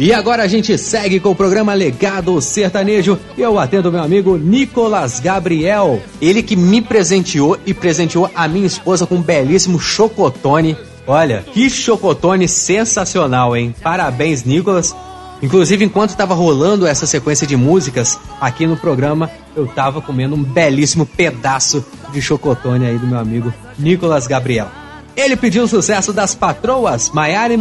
E 0.00 0.14
agora 0.14 0.42
a 0.42 0.48
gente 0.48 0.78
segue 0.78 1.20
com 1.20 1.28
o 1.28 1.34
programa 1.34 1.74
Legado 1.74 2.40
Sertanejo 2.40 3.18
eu 3.36 3.58
atendo 3.58 3.92
meu 3.92 4.02
amigo 4.02 4.38
Nicolas 4.38 5.20
Gabriel. 5.20 6.02
Ele 6.22 6.42
que 6.42 6.56
me 6.56 6.80
presenteou 6.80 7.58
e 7.66 7.74
presenteou 7.74 8.30
a 8.34 8.48
minha 8.48 8.66
esposa 8.66 9.06
com 9.06 9.16
um 9.16 9.22
belíssimo 9.22 9.78
chocotone. 9.78 10.74
Olha, 11.06 11.44
que 11.52 11.68
chocotone 11.68 12.48
sensacional, 12.48 13.54
hein? 13.54 13.74
Parabéns, 13.82 14.42
Nicolas. 14.42 14.96
Inclusive, 15.42 15.84
enquanto 15.84 16.10
estava 16.10 16.32
rolando 16.32 16.86
essa 16.86 17.04
sequência 17.04 17.46
de 17.46 17.54
músicas 17.54 18.18
aqui 18.40 18.66
no 18.66 18.78
programa, 18.78 19.30
eu 19.54 19.66
estava 19.66 20.00
comendo 20.00 20.34
um 20.34 20.42
belíssimo 20.42 21.04
pedaço 21.04 21.84
de 22.10 22.22
chocotone 22.22 22.86
aí 22.86 22.96
do 22.96 23.06
meu 23.06 23.18
amigo 23.18 23.52
Nicolas 23.78 24.26
Gabriel. 24.26 24.68
Ele 25.14 25.36
pediu 25.36 25.64
o 25.64 25.68
sucesso 25.68 26.10
das 26.10 26.34
patroas 26.34 27.10
Maiara 27.10 27.52
e 27.52 27.58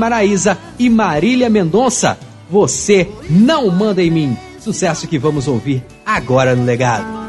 e 0.80 0.90
Marília 0.90 1.50
Mendonça. 1.50 2.18
Você 2.50 3.10
não 3.30 3.70
manda 3.70 4.02
em 4.02 4.10
mim. 4.10 4.38
Sucesso 4.60 5.08
que 5.08 5.20
vamos 5.20 5.48
ouvir 5.48 5.84
agora 6.06 6.56
no 6.56 6.66
legado. 6.66 7.20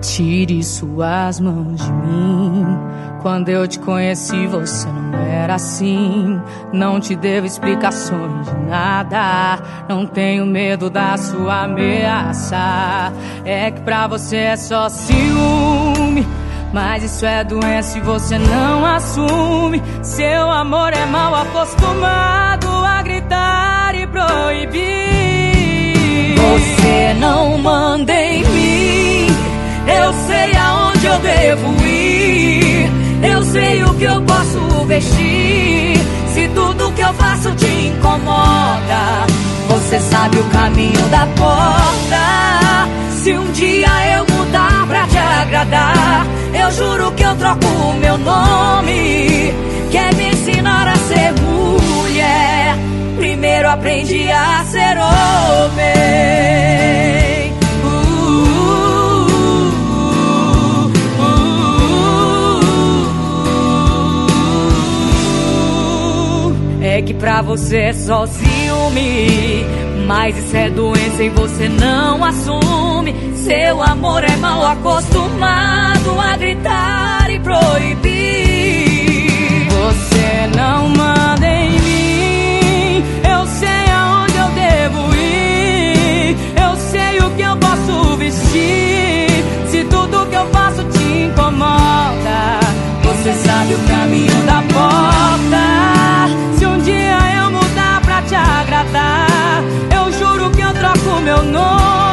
Tire 0.00 0.62
suas 0.64 1.40
mãos 1.40 1.80
de 1.80 1.92
mim. 1.92 2.64
Quando 3.20 3.48
eu 3.48 3.66
te 3.66 3.78
conheci, 3.80 4.46
você 4.46 4.86
não 4.88 5.18
era 5.18 5.54
assim. 5.54 6.40
Não 6.72 7.00
te 7.00 7.16
devo 7.16 7.46
explicações 7.46 8.46
de 8.46 8.56
nada. 8.68 9.58
Não 9.88 10.06
tenho 10.06 10.46
medo 10.46 10.88
da 10.88 11.16
sua 11.16 11.64
ameaça. 11.64 13.12
É 13.44 13.70
que 13.70 13.80
pra 13.80 14.06
você 14.06 14.36
é 14.36 14.56
só 14.56 14.88
ciúme. 14.88 16.26
Mas 16.72 17.02
isso 17.02 17.24
é 17.24 17.42
doença 17.42 17.98
e 17.98 18.00
você 18.00 18.38
não 18.38 18.84
assume. 18.84 19.82
Seu 20.02 20.50
amor 20.50 20.92
é 20.92 21.06
mal 21.06 21.34
acostumado 21.34 22.68
a 22.68 23.02
gritar 23.02 23.94
e 23.94 24.06
proibir. 24.06 24.78
Você 26.36 27.14
não 27.18 27.58
manda 27.58 28.12
em 28.12 28.44
mim. 28.44 29.26
Eu 29.86 30.12
sei 30.12 30.56
aonde 30.56 31.06
eu 31.06 31.18
devo 31.20 31.86
ir. 31.86 32.97
Eu 33.22 33.42
sei 33.42 33.82
o 33.82 33.94
que 33.94 34.04
eu 34.04 34.22
posso 34.22 34.86
vestir. 34.86 35.98
Se 36.34 36.48
tudo 36.54 36.92
que 36.92 37.00
eu 37.00 37.12
faço 37.14 37.50
te 37.54 37.66
incomoda, 37.66 39.26
você 39.68 39.98
sabe 40.00 40.38
o 40.38 40.44
caminho 40.44 41.08
da 41.08 41.26
porta. 41.36 42.88
Se 43.22 43.32
um 43.32 43.50
dia 43.52 43.88
eu 44.16 44.26
mudar 44.36 44.86
pra 44.86 45.06
te 45.06 45.18
agradar, 45.18 46.26
eu 46.54 46.70
juro 46.70 47.12
que 47.12 47.22
eu 47.22 47.34
troco 47.36 47.66
o 47.66 47.94
meu 47.94 48.16
nome. 48.18 49.52
Quer 49.90 50.14
me 50.14 50.30
ensinar 50.30 50.88
a 50.88 50.96
ser 50.96 51.32
mulher? 51.42 52.76
Primeiro 53.16 53.68
aprendi 53.68 54.30
a 54.30 54.64
ser 54.64 54.96
homem. 54.98 56.18
É 66.98 67.00
que 67.00 67.14
pra 67.14 67.40
você 67.42 67.76
é 67.76 67.92
só 67.92 68.26
ciúme. 68.26 69.64
Mas 70.04 70.36
isso 70.36 70.56
é 70.56 70.68
doença 70.68 71.22
e 71.22 71.28
você 71.28 71.68
não 71.68 72.24
assume. 72.24 73.14
Seu 73.36 73.80
amor 73.80 74.24
é 74.24 74.34
mal 74.38 74.66
acostumado 74.66 76.18
a 76.20 76.36
gritar 76.36 77.30
e 77.30 77.38
proibir. 77.38 78.08
Você 79.70 80.56
não 80.56 80.88
manda 80.88 81.46
em 81.46 81.70
mim. 81.70 83.04
Eu 83.22 83.46
sei 83.46 83.92
aonde 83.92 84.36
eu 84.36 84.48
devo 84.48 85.14
ir. 85.14 86.36
Eu 86.60 86.76
sei 86.90 87.20
o 87.20 87.30
que 87.36 87.42
eu 87.42 87.56
posso 87.58 88.16
vestir. 88.16 89.44
Se 89.68 89.84
tudo 89.84 90.26
que 90.28 90.34
eu 90.34 90.46
faço 90.46 90.82
te 90.82 91.04
incomoda, 91.26 92.58
você 93.04 93.32
sabe 93.34 93.74
o 93.74 93.78
caminho 93.86 94.42
da 94.46 94.62
porta. 94.62 95.28
Dia 96.88 97.18
eu 97.36 97.50
mudar 97.50 98.00
pra 98.00 98.22
te 98.22 98.34
agradar, 98.34 99.62
eu 99.94 100.10
juro 100.10 100.50
que 100.50 100.62
eu 100.62 100.72
troco 100.72 101.20
meu 101.20 101.42
nome. 101.42 102.07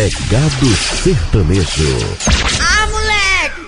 Legado 0.00 0.66
Sertanejo. 1.02 2.16
Ah, 2.58 2.86
moleque! 2.86 3.60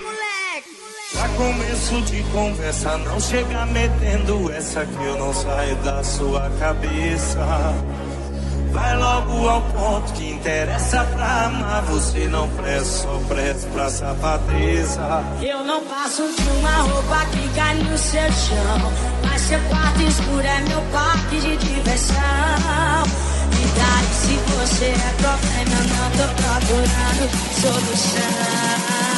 Pra 1.13 1.29
começo 1.29 2.01
de 2.01 2.23
conversa, 2.31 2.97
não 2.97 3.19
chega 3.19 3.67
metendo 3.67 4.51
essa 4.51 4.83
que 4.83 5.03
eu 5.03 5.19
não 5.19 5.31
saio 5.31 5.75
da 5.83 6.03
sua 6.03 6.49
cabeça. 6.57 7.37
Vai 8.71 8.97
logo 8.97 9.47
ao 9.47 9.61
ponto 9.61 10.11
que 10.13 10.31
interessa 10.31 11.03
pra 11.13 11.45
amar. 11.45 11.83
Você 11.83 12.27
não 12.27 12.49
presta, 12.49 13.03
só 13.03 13.21
presta 13.27 13.67
pra 13.67 13.89
safadeza. 13.91 15.23
Eu 15.39 15.63
não 15.63 15.83
passo 15.83 16.23
de 16.35 16.49
uma 16.49 16.77
roupa 16.77 17.27
que 17.27 17.47
cai 17.49 17.75
no 17.75 17.95
seu 17.95 18.31
chão. 18.31 18.91
Mas 19.23 19.39
seu 19.39 19.59
quarto 19.69 20.01
escuro 20.01 20.41
é 20.41 20.61
meu 20.61 20.81
parque 20.91 21.39
de 21.39 21.57
diversão. 21.57 23.32
Se 24.13 24.35
você 24.55 24.85
é 24.85 25.13
problema, 25.17 25.75
eu 25.79 25.87
não 25.89 26.11
tô 26.11 26.27
procurando 26.41 27.23
solução. 27.61 29.12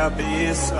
Cabeça. 0.00 0.74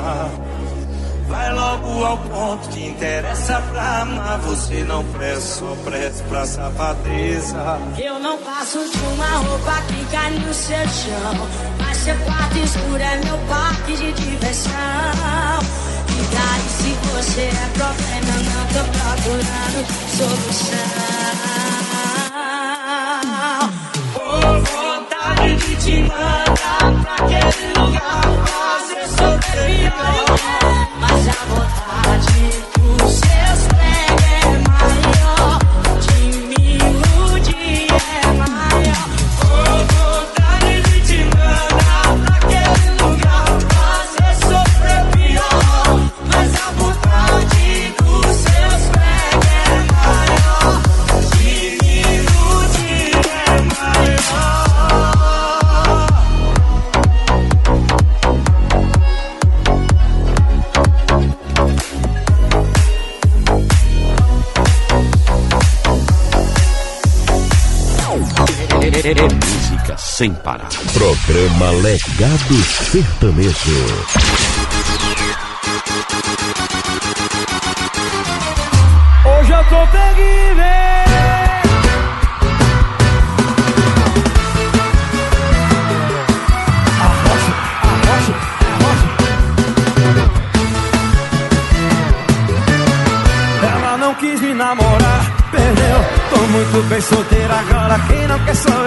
Vai 1.28 1.52
logo 1.52 2.04
ao 2.04 2.16
ponto 2.18 2.68
que 2.70 2.86
interessa 2.86 3.62
pra 3.70 4.00
amar. 4.00 4.38
Você 4.38 4.82
não 4.84 5.04
presta, 5.04 5.60
só 5.60 5.76
presta 5.84 6.24
pra 6.24 6.46
safadeza. 6.46 7.78
Eu 7.98 8.18
não 8.18 8.38
passo 8.38 8.78
de 8.78 8.98
uma 9.12 9.36
roupa 9.46 9.82
que 9.88 10.04
cai 10.10 10.30
no 10.30 10.54
seu 10.54 10.88
chão. 10.88 11.48
Mas 11.78 11.98
seu 11.98 12.16
quarto 12.16 12.58
escuro 12.58 13.02
é 13.02 13.16
meu 13.24 13.38
parque 13.46 13.92
de 13.96 14.12
diversão. 14.12 14.72
E 16.08 16.22
daí 16.34 16.68
se 16.78 16.90
você 17.12 17.42
é 17.42 17.68
problema, 17.74 18.30
eu 18.36 18.42
não 18.50 18.64
tô 18.74 18.82
procurando 18.96 19.80
solução. 20.16 21.00
Ô, 24.16 24.28
vontade 24.64 25.56
de 25.56 25.76
te 25.76 26.02
mandar 26.02 26.56
pra 27.02 27.14
aquele 27.14 27.72
lugar 27.78 28.69
fazer 29.00 29.08
sofrer. 29.08 29.92
Mas 30.98 31.28
a 31.28 31.44
vontade 31.46 32.50
dos 32.78 33.12
seus 33.12 33.79
sem 70.20 70.34
parar. 70.34 70.68
Programa 70.92 71.70
Legado 71.80 72.54
Sertanejo. 72.92 73.70
Hoje 79.24 79.50
eu 79.50 79.64
tô 79.64 79.86
terrível. 79.86 80.64
Ela 93.62 93.96
não 93.96 94.14
quis 94.16 94.38
me 94.42 94.52
namorar, 94.52 95.32
perdeu. 95.50 96.04
Tô 96.28 96.40
muito 96.48 96.88
bem 96.90 97.00
solteira 97.00 97.54
agora, 97.54 97.98
quem 98.00 98.26
não 98.26 98.38
quer 98.44 98.54
sou 98.54 98.79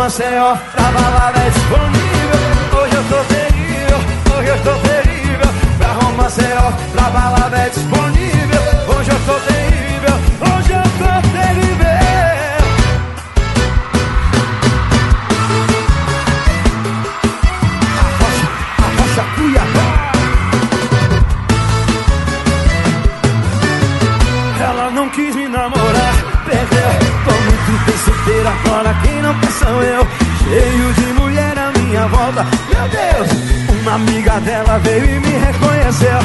Pra 0.00 0.06
romance 0.08 0.22
é 0.22 0.40
ó, 0.40 0.56
pra 0.56 0.92
balada 0.92 1.40
é 1.40 1.50
disponível. 1.50 2.80
Hoje 2.80 2.96
eu 2.96 3.04
tô 3.04 3.22
terrível, 3.34 3.98
hoje 4.38 4.48
eu 4.48 4.58
tô 4.62 4.72
terrível. 4.88 5.48
Pra 5.76 5.88
romance 5.92 6.40
é 6.40 6.56
ó, 6.56 6.72
pra 6.92 7.10
balada 7.10 7.58
é 7.58 7.68
disponível. 7.68 8.39
Eu. 29.82 30.06
Cheio 30.42 30.92
de 30.94 31.12
mulher 31.12 31.58
à 31.58 31.78
minha 31.78 32.06
volta, 32.08 32.46
meu 32.68 32.88
Deus. 32.88 33.80
Uma 33.80 33.94
amiga 33.94 34.40
dela 34.40 34.78
veio 34.78 35.04
e 35.04 35.20
me 35.20 35.38
reconheceu. 35.38 36.18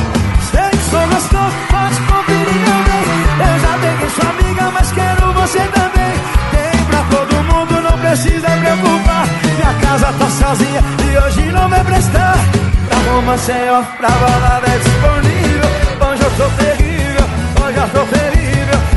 Sei 0.52 0.69
que 0.69 0.90
sou 0.90 1.07
gostoso, 1.07 1.56
pode 1.69 1.99
conferir 2.02 2.73
alguém. 2.76 3.06
Eu 3.48 3.60
já 3.60 3.77
peguei 3.80 4.10
sua 4.10 4.30
amiga, 4.30 4.72
mas 4.72 4.91
quero 4.91 5.34
você 5.34 5.60
também. 5.60 6.14
Tem 6.52 6.84
pra 6.86 7.03
todo 7.10 7.44
mundo, 7.44 7.82
não 7.82 7.98
precisa 7.99 8.48
preocupar. 8.49 9.27
Minha 9.57 9.73
casa 9.82 10.14
tá 10.14 10.30
sozinha 10.30 10.84
e 11.03 11.18
hoje 11.18 11.52
não 11.52 11.69
vai 11.69 11.84
prestar. 11.84 12.38
Pra 12.88 12.98
romance 13.11 13.52
é 13.52 13.72
ó, 13.72 13.84
pra 13.98 14.10
balada 14.10 14.68
é 14.68 14.77
disponível. 14.77 15.69
Hoje 16.07 16.23
eu 16.23 16.32
tô 16.32 16.49
terrível, 16.64 17.26
hoje 17.64 17.77
eu 17.77 17.90
tô 17.90 18.06
terrível. 18.06 18.36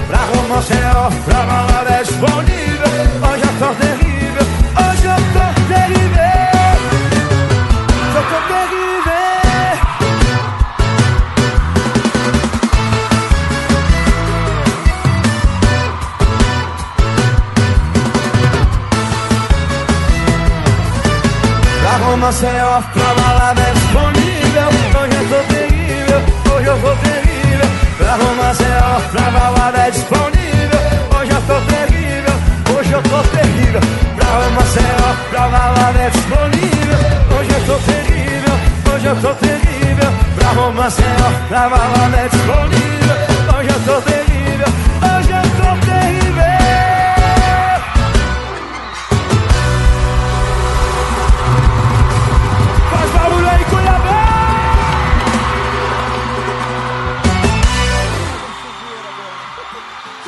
Pra 0.08 0.18
é 0.18 0.96
ó, 0.96 1.10
pra 1.24 1.42
balada 1.42 1.90
é 1.90 2.02
disponível. 2.02 2.88
Hoje 3.22 3.42
eu 3.42 3.52
tô 3.58 3.74
terrível, 3.74 4.07
Romance 22.28 22.44
é 22.44 22.60
pra 22.92 23.14
balada 23.14 23.62
é 23.62 23.72
disponível. 23.72 24.68
Hoje 25.00 25.16
eu 25.16 25.28
tô 25.30 25.40
terrível, 25.54 26.20
hoje 26.54 26.66
eu 26.66 26.78
tô 26.78 26.94
terrível. 26.96 27.68
Pra 27.96 28.16
romance 28.16 28.62
é 28.64 29.10
pra 29.10 29.30
balada 29.30 29.78
é 29.78 29.90
disponível. 29.90 30.80
Hoje 31.18 31.32
eu 31.32 31.40
tô 31.40 31.58
terrível, 31.72 32.34
hoje 32.76 32.92
eu 32.92 33.02
tô 33.02 33.22
terrível. 33.30 33.80
Pra 34.14 34.26
romance 34.26 34.78
é 34.78 35.30
pra 35.30 35.48
balada 35.48 35.98
é 35.98 36.10
disponível. 36.10 36.98
Hoje 37.38 37.50
eu 37.50 37.60
tô 37.64 37.78
terrível, 37.78 38.54
hoje 38.92 39.06
eu 39.06 39.16
tô 39.16 39.34
terrível. 39.34 40.12
Pra 40.36 40.48
romance 40.50 41.02
é 41.02 41.16
ó, 41.22 41.48
pra 41.48 41.68
balada 41.70 42.16
é 42.18 42.28
disponível. 42.28 43.16
Hoje 43.56 43.70
eu 43.70 43.80
tô 43.86 44.02
terrível, 44.02 44.27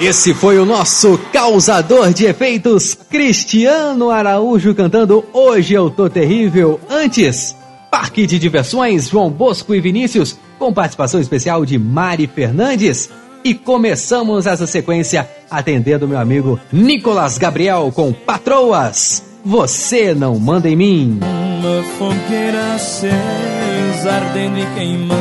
Esse 0.01 0.33
foi 0.33 0.59
o 0.59 0.65
nosso 0.65 1.19
causador 1.31 2.11
de 2.15 2.25
efeitos, 2.25 2.95
Cristiano 2.95 4.09
Araújo, 4.09 4.75
cantando 4.75 5.23
Hoje 5.31 5.75
Eu 5.75 5.91
Tô 5.91 6.09
Terrível. 6.09 6.81
Antes, 6.89 7.55
Parque 7.91 8.27
de 8.27 8.39
Diversões, 8.39 9.11
João 9.11 9.29
Bosco 9.31 9.75
e 9.75 9.81
Vinícius, 9.81 10.39
com 10.59 10.73
participação 10.73 11.21
especial 11.21 11.67
de 11.67 11.79
Mari 11.79 12.27
Fernandes. 12.27 13.11
E 13.45 13.55
começamos 13.55 14.47
essa 14.47 14.67
sequência 14.67 15.29
atendendo 15.51 16.09
meu 16.09 16.19
amigo 16.19 16.59
Nicolas 16.73 17.37
Gabriel 17.37 17.93
com 17.95 18.11
Patroas. 18.11 19.23
Você 19.45 20.15
não 20.15 20.39
manda 20.39 20.67
em 20.67 20.77
mim. 20.77 21.21
Uma 21.21 21.83
fogueira 21.99 22.75
acesa, 22.75 24.13
ardendo 24.13 24.61
e 24.61 24.67
queimando 24.75 25.20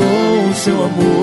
sou 0.00 0.50
o 0.50 0.54
seu 0.54 0.84
amor. 0.84 1.20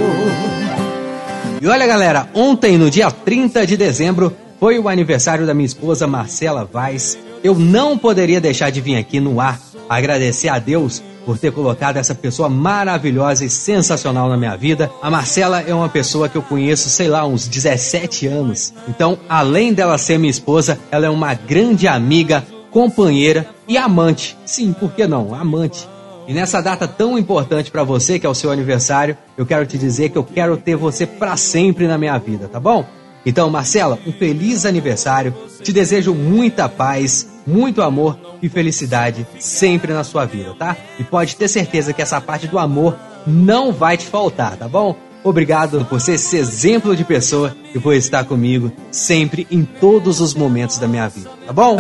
E 1.59 1.67
olha, 1.67 1.87
galera, 1.87 2.29
ontem, 2.33 2.77
no 2.77 2.89
dia 2.89 3.09
30 3.09 3.65
de 3.65 3.75
dezembro, 3.75 4.33
foi 4.59 4.77
o 4.77 4.87
aniversário 4.87 5.45
da 5.45 5.53
minha 5.53 5.65
esposa 5.65 6.05
Marcela 6.05 6.69
Vaz. 6.71 7.17
Eu 7.43 7.55
não 7.55 7.97
poderia 7.97 8.39
deixar 8.39 8.69
de 8.69 8.81
vir 8.81 8.95
aqui 8.95 9.19
no 9.19 9.41
ar 9.41 9.59
agradecer 9.89 10.49
a 10.49 10.59
Deus 10.59 11.01
por 11.25 11.37
ter 11.37 11.51
colocado 11.51 11.97
essa 11.97 12.15
pessoa 12.15 12.49
maravilhosa 12.49 13.43
e 13.43 13.49
sensacional 13.49 14.29
na 14.29 14.37
minha 14.37 14.55
vida. 14.55 14.91
A 15.01 15.09
Marcela 15.09 15.61
é 15.61 15.73
uma 15.73 15.89
pessoa 15.89 16.29
que 16.29 16.37
eu 16.37 16.41
conheço, 16.41 16.89
sei 16.89 17.07
lá, 17.07 17.25
uns 17.25 17.47
17 17.47 18.27
anos. 18.27 18.73
Então, 18.87 19.17
além 19.27 19.73
dela 19.73 19.97
ser 19.97 20.17
minha 20.17 20.31
esposa, 20.31 20.79
ela 20.91 21.05
é 21.05 21.09
uma 21.09 21.33
grande 21.33 21.87
amiga, 21.87 22.45
companheira 22.71 23.47
e 23.67 23.77
amante. 23.77 24.37
Sim, 24.45 24.73
por 24.73 24.91
que 24.91 25.05
não? 25.07 25.33
Amante. 25.33 25.87
E 26.27 26.33
nessa 26.33 26.61
data 26.61 26.87
tão 26.87 27.17
importante 27.17 27.71
pra 27.71 27.83
você, 27.83 28.19
que 28.19 28.25
é 28.25 28.29
o 28.29 28.35
seu 28.35 28.51
aniversário, 28.51 29.17
eu 29.37 29.45
quero 29.45 29.65
te 29.65 29.77
dizer 29.77 30.09
que 30.09 30.17
eu 30.17 30.23
quero 30.23 30.57
ter 30.57 30.75
você 30.75 31.05
pra 31.05 31.37
sempre 31.37 31.87
na 31.87 31.97
minha 31.97 32.17
vida, 32.17 32.49
tá 32.49 32.59
bom? 32.59 32.85
Então, 33.25 33.49
Marcela, 33.49 33.97
um 34.05 34.11
feliz 34.11 34.65
aniversário. 34.65 35.33
Te 35.61 35.73
desejo 35.73 36.13
muita 36.13 36.69
paz, 36.69 37.27
muito 37.45 37.81
amor 37.81 38.17
e 38.41 38.49
felicidade 38.49 39.25
sempre 39.39 39.93
na 39.93 40.03
sua 40.03 40.25
vida, 40.25 40.53
tá? 40.53 40.77
E 40.99 41.03
pode 41.03 41.35
ter 41.35 41.47
certeza 41.47 41.93
que 41.93 42.01
essa 42.01 42.21
parte 42.21 42.47
do 42.47 42.59
amor 42.59 42.95
não 43.25 43.71
vai 43.71 43.97
te 43.97 44.05
faltar, 44.05 44.55
tá 44.55 44.67
bom? 44.67 44.95
Obrigado 45.23 45.83
por 45.85 45.99
ser 45.99 46.13
esse 46.13 46.37
exemplo 46.37 46.95
de 46.95 47.03
pessoa 47.03 47.55
que 47.73 47.79
por 47.79 47.93
estar 47.93 48.23
comigo 48.23 48.71
sempre 48.91 49.45
em 49.51 49.63
todos 49.63 50.21
os 50.21 50.33
momentos 50.33 50.77
da 50.77 50.87
minha 50.87 51.09
vida, 51.09 51.29
tá 51.45 51.51
bom? 51.51 51.75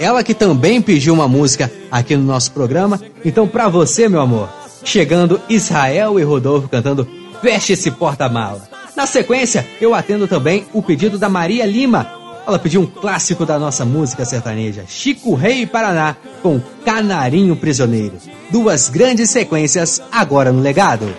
Ela 0.00 0.22
que 0.22 0.34
também 0.34 0.80
pediu 0.80 1.14
uma 1.14 1.28
música 1.28 1.70
aqui 1.90 2.16
no 2.16 2.24
nosso 2.24 2.52
programa. 2.52 3.00
Então, 3.24 3.46
pra 3.46 3.68
você, 3.68 4.08
meu 4.08 4.20
amor, 4.20 4.48
chegando 4.84 5.40
Israel 5.48 6.18
e 6.18 6.22
Rodolfo 6.22 6.68
cantando 6.68 7.06
Feche 7.40 7.72
esse 7.72 7.90
porta-mala. 7.90 8.62
Na 8.94 9.04
sequência, 9.04 9.66
eu 9.80 9.94
atendo 9.94 10.28
também 10.28 10.64
o 10.72 10.80
pedido 10.80 11.18
da 11.18 11.28
Maria 11.28 11.66
Lima. 11.66 12.06
Ela 12.46 12.58
pediu 12.58 12.80
um 12.80 12.86
clássico 12.86 13.44
da 13.44 13.58
nossa 13.58 13.84
música 13.84 14.24
sertaneja, 14.24 14.84
Chico 14.86 15.34
Rei 15.34 15.66
Paraná, 15.66 16.16
com 16.42 16.60
Canarinho 16.84 17.56
Prisioneiro. 17.56 18.14
Duas 18.50 18.88
grandes 18.88 19.30
sequências 19.30 20.00
agora 20.10 20.52
no 20.52 20.60
legado. 20.60 21.12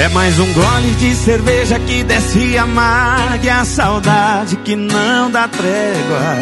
É 0.00 0.08
mais 0.08 0.38
um 0.38 0.50
gole 0.54 0.90
de 0.92 1.14
cerveja 1.14 1.78
que 1.78 2.02
desce 2.02 2.56
amarga 2.56 3.44
e 3.44 3.50
a 3.50 3.66
saudade 3.66 4.56
que 4.56 4.74
não 4.74 5.30
dá 5.30 5.46
trégua. 5.46 6.38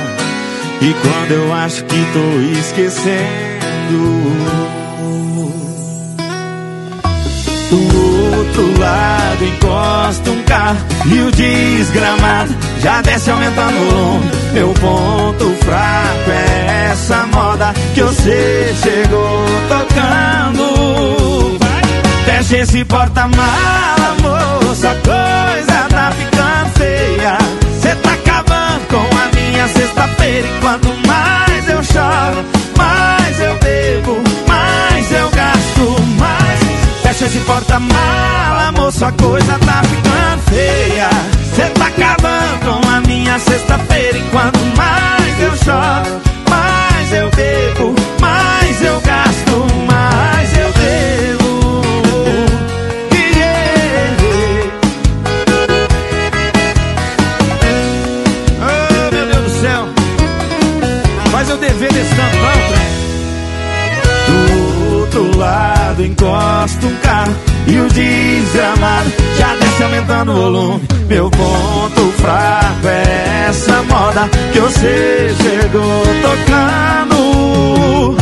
E 0.80 0.94
quando 0.94 1.32
eu 1.32 1.52
acho 1.52 1.82
que 1.82 2.06
tô 2.12 2.40
esquecendo, 2.56 3.18
do 7.68 8.36
outro 8.36 8.78
lado 8.78 9.44
encosta 9.44 10.30
um 10.30 10.42
carro 10.44 10.78
e 11.06 11.18
o 11.18 11.32
desgramado 11.32 12.54
já 12.80 13.02
desce 13.02 13.28
aumentando 13.28 13.76
o 13.76 13.90
volume. 13.90 14.30
Meu 14.52 14.72
ponto 14.74 15.50
fraco 15.64 16.30
é 16.30 16.90
essa 16.92 17.26
moda 17.26 17.74
que 17.92 18.02
você 18.04 18.72
chegou 18.80 19.44
tocando. 19.68 20.87
Fecha 22.48 22.62
esse 22.62 22.82
porta-mala, 22.86 24.16
moça, 24.22 24.96
coisa 25.04 25.86
tá 25.90 26.10
ficando 26.12 26.78
feia. 26.78 27.36
Cê 27.78 27.94
tá 27.96 28.12
acabando 28.12 28.86
com 28.88 29.18
a 29.18 29.28
minha 29.36 29.68
sexta-feira. 29.68 30.48
E 30.48 30.60
quanto 30.62 30.88
mais 31.06 31.68
eu 31.68 31.84
choro, 31.84 32.42
mais 32.78 33.38
eu 33.38 33.54
bebo, 33.58 34.22
mais 34.48 35.12
eu 35.12 35.28
gasto, 35.28 36.02
mais. 36.18 36.60
Fecha 37.02 37.26
esse 37.26 37.38
porta-mala, 37.40 38.72
moça, 38.72 39.12
coisa 39.12 39.58
tá 39.66 39.82
ficando 39.82 40.42
feia. 40.48 41.10
Cê 41.54 41.64
tá 41.78 41.86
acabando 41.88 42.60
com 42.64 42.88
a 42.88 43.00
minha 43.02 43.38
sexta-feira. 43.38 44.16
E 44.16 44.22
quanto 44.30 44.58
mais 44.74 45.40
eu 45.42 45.54
choro, 45.54 46.22
mais 46.48 47.12
eu 47.12 47.30
bebo, 47.30 47.94
outro 65.18 65.38
lado 65.38 66.04
encosta 66.04 66.86
um 66.86 66.94
carro 66.96 67.34
e 67.66 67.78
o 67.78 67.88
desgramado 67.88 69.10
já 69.36 69.54
desce 69.56 69.82
aumentando 69.82 70.32
o 70.32 70.36
volume. 70.36 70.88
Meu 71.08 71.30
ponto 71.30 72.12
fraco 72.18 72.86
é 72.86 73.46
essa 73.48 73.82
moda 73.82 74.28
que 74.52 74.60
você 74.60 75.34
chegou 75.42 76.02
tocando. 76.22 78.16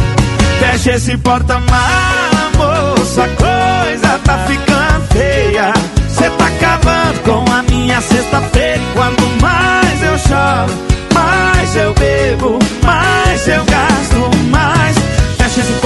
Fecha 0.58 0.92
esse 0.92 1.16
porta-mala, 1.18 2.50
moça, 2.56 3.24
a 3.24 3.28
coisa 3.28 4.18
tá 4.24 4.38
ficando 4.46 5.06
feia. 5.12 5.72
Cê 6.08 6.30
tá 6.30 6.46
acabando 6.46 7.20
com 7.24 7.52
a 7.52 7.62
minha 7.62 8.00
sexta-feira. 8.00 8.80
Quanto 8.94 9.22
mais 9.40 10.02
eu 10.02 10.18
choro, 10.18 10.72
mais 11.12 11.76
eu 11.76 11.94
bebo, 11.94 12.58
mais 12.82 13.48
eu 13.48 13.64
gasto. 13.64 13.95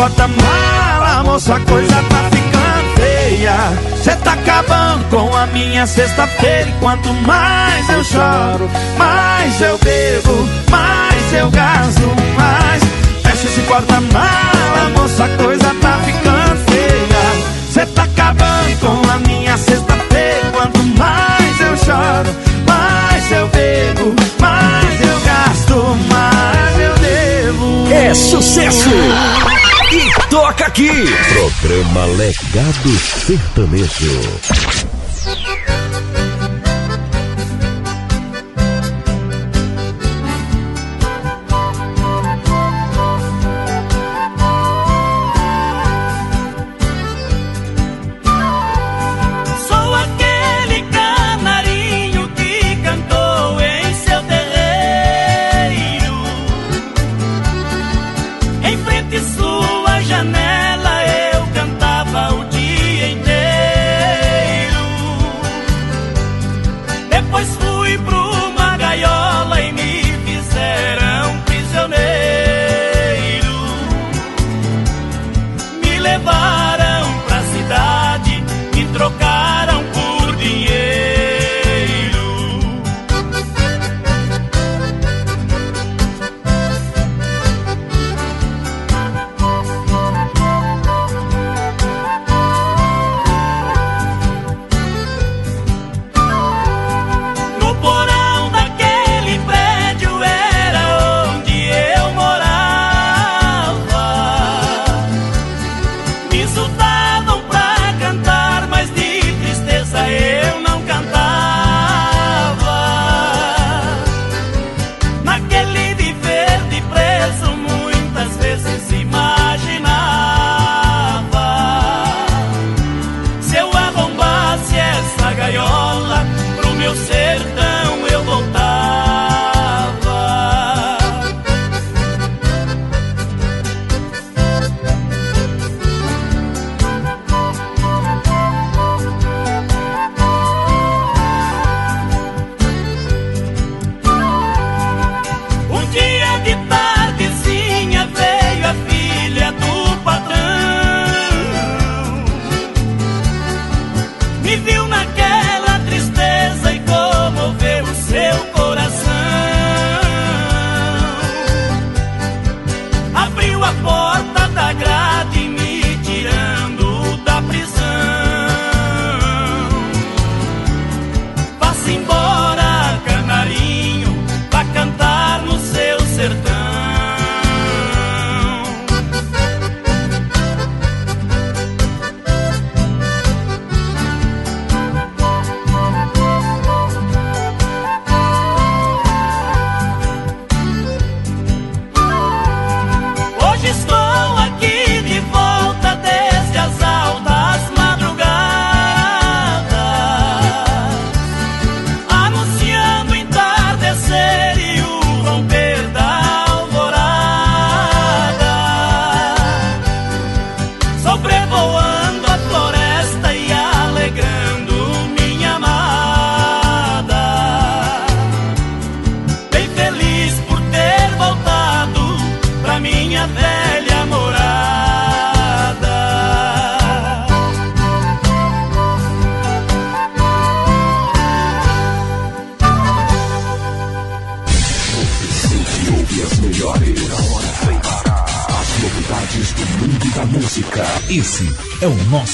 Esse 0.01 0.09
porta-mala, 0.09 1.23
moça, 1.25 1.57
a 1.57 1.61
coisa 1.61 1.95
tá 2.09 2.31
ficando 2.33 2.97
feia. 2.97 3.55
Cê 4.03 4.17
tá 4.17 4.33
acabando 4.33 5.05
com 5.11 5.37
a 5.37 5.47
minha 5.49 5.87
sexta-feira. 5.87 6.71
E 6.71 6.73
quanto 6.81 7.13
mais 7.13 7.87
eu 7.91 8.03
choro, 8.03 8.71
mais 8.97 9.61
eu 9.61 9.77
bebo, 9.77 10.49
mais 10.71 11.33
eu 11.35 11.51
gasto, 11.51 12.01
mais. 12.35 12.83
Fecha 13.23 13.47
esse 13.47 13.61
porta-mala, 13.69 14.91
moça, 14.97 15.27
a 15.27 15.29
coisa 15.43 15.75
tá 15.83 15.99
ficando 16.03 16.71
feia. 16.71 17.71
Cê 17.71 17.85
tá 17.85 18.05
acabando 18.05 18.81
com 18.81 19.11
a 19.11 19.19
minha 19.19 19.55
sexta-feira. 19.59 20.51
Quanto 20.51 20.83
mais 20.99 21.61
eu 21.61 21.77
choro, 21.77 22.35
mais 22.67 23.33
eu 23.33 23.47
bebo, 23.49 24.15
mais 24.41 25.01
eu 25.03 25.21
gasto, 25.21 25.97
mais. 26.11 26.60
É 27.93 28.15
sucesso! 28.15 28.89
E 29.93 30.29
toca 30.31 30.67
aqui! 30.67 30.91
Programa 31.61 32.07
Legado 32.07 32.91
Sertanejo. 33.27 34.90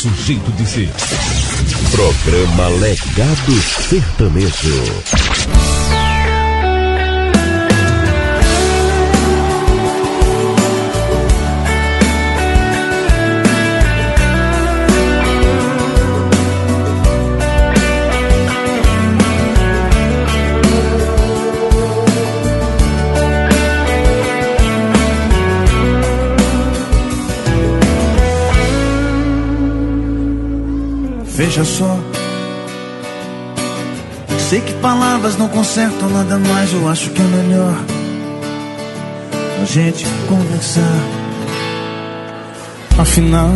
Nosso 0.07 0.23
jeito 0.25 0.51
de 0.53 0.67
ser. 0.67 0.91
Programa 1.91 2.69
Legado 2.69 3.53
Sertanejo. 3.89 5.26
Veja 31.37 31.67
só. 31.67 31.99
Sei 34.49 34.63
que 34.63 34.73
palavras 34.75 35.37
não 35.37 35.49
consertam 35.49 36.09
nada 36.09 36.39
mais. 36.39 36.73
Eu 36.73 36.89
acho 36.89 37.11
que 37.11 37.21
é 37.21 37.25
melhor 37.25 37.75
a 39.61 39.65
gente 39.67 40.07
conversar. 40.27 40.97
Afinal, 42.99 43.51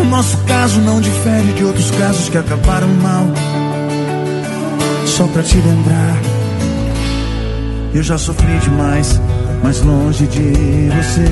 o 0.00 0.04
nosso 0.04 0.38
caso 0.46 0.80
não 0.80 1.00
difere 1.00 1.52
de 1.54 1.64
outros 1.64 1.90
casos 1.90 2.28
que 2.28 2.38
acabaram 2.38 2.86
mal. 3.02 3.26
Só 5.04 5.26
pra 5.26 5.42
te 5.42 5.56
lembrar, 5.56 6.16
eu 7.92 8.02
já 8.04 8.16
sofri 8.16 8.56
demais, 8.58 9.20
mas 9.64 9.82
longe 9.82 10.26
de 10.28 10.90
você, 10.90 11.26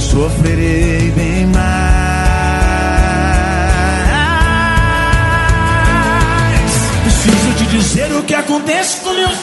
sofrerei 0.00 1.12
bem 1.12 1.46
mais. 1.46 2.03
Preciso 7.54 7.56
te 7.56 7.66
dizer 7.66 8.12
o 8.12 8.22
que 8.22 8.34
acontece 8.34 9.00
com 9.00 9.12
meus. 9.12 9.38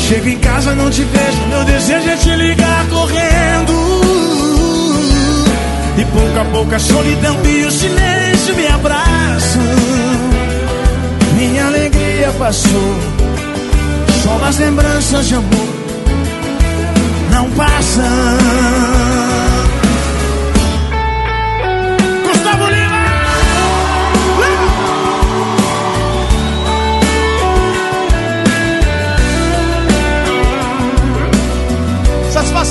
Chego 0.00 0.28
em 0.28 0.38
casa, 0.38 0.74
não 0.74 0.90
te 0.90 1.02
vejo. 1.02 1.46
Meu 1.48 1.64
desejo 1.64 2.10
é 2.10 2.16
te 2.16 2.30
ligar 2.30 2.86
correndo. 2.88 3.72
E 5.96 6.04
pouco 6.06 6.38
a 6.38 6.44
pouco 6.46 6.74
a 6.74 6.78
solidão 6.78 7.36
e 7.44 7.64
o 7.64 7.70
silêncio 7.70 8.54
me 8.54 8.66
abraçam. 8.66 9.62
Minha 11.36 11.66
alegria 11.66 12.32
passou. 12.38 12.98
Só 14.22 14.44
as 14.44 14.58
lembranças 14.58 15.28
de 15.28 15.34
amor 15.34 15.68
não 17.30 17.50
passam. 17.50 18.04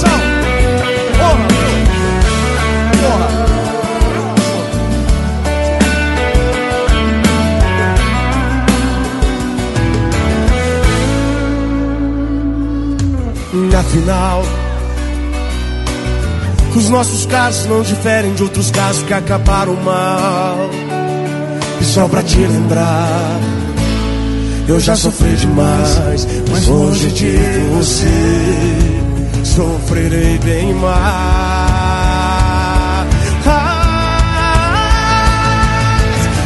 Satisfação. 0.04 0.20
Porra. 1.18 1.48
Porra. 3.02 3.44
Afinal, 13.80 14.44
os 16.76 16.90
nossos 16.90 17.26
casos 17.26 17.66
não 17.68 17.82
diferem 17.82 18.34
de 18.34 18.44
outros 18.44 18.72
casos 18.72 19.04
que 19.04 19.14
acabaram 19.14 19.76
mal. 19.76 20.58
E 21.80 21.84
só 21.84 22.08
pra 22.08 22.24
te 22.24 22.38
lembrar, 22.38 23.40
eu 24.68 24.80
já 24.80 24.96
sofri 24.96 25.36
demais, 25.36 26.28
mas 26.50 26.68
longe 26.68 27.10
de 27.10 27.38
você, 27.76 28.08
sofrerei 29.56 30.40
bem 30.40 30.74
mais. 30.74 30.94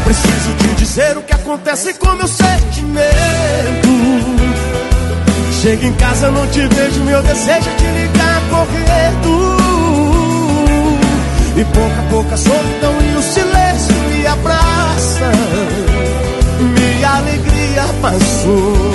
Preciso 0.03 0.53
te 0.57 0.67
dizer 0.75 1.17
o 1.17 1.21
que 1.21 1.33
acontece 1.33 1.93
com 1.93 2.11
meu 2.13 2.27
sentimento. 2.27 3.07
Chego 5.61 5.85
em 5.85 5.93
casa, 5.93 6.31
não 6.31 6.45
te 6.47 6.67
vejo, 6.67 7.03
meu 7.03 7.21
desejo 7.23 7.69
é 7.69 7.75
te 7.75 7.85
ligar 7.85 8.41
correndo. 8.49 9.57
E 11.55 11.65
pouco 11.65 11.99
a 11.99 12.03
pouco 12.09 12.33
a 12.33 12.37
solidão 12.37 12.93
e 13.01 13.15
o 13.17 13.21
silêncio 13.21 13.95
me 14.09 14.27
abraça. 14.27 15.31
Minha 16.59 17.09
alegria 17.09 17.85
passou, 18.01 18.93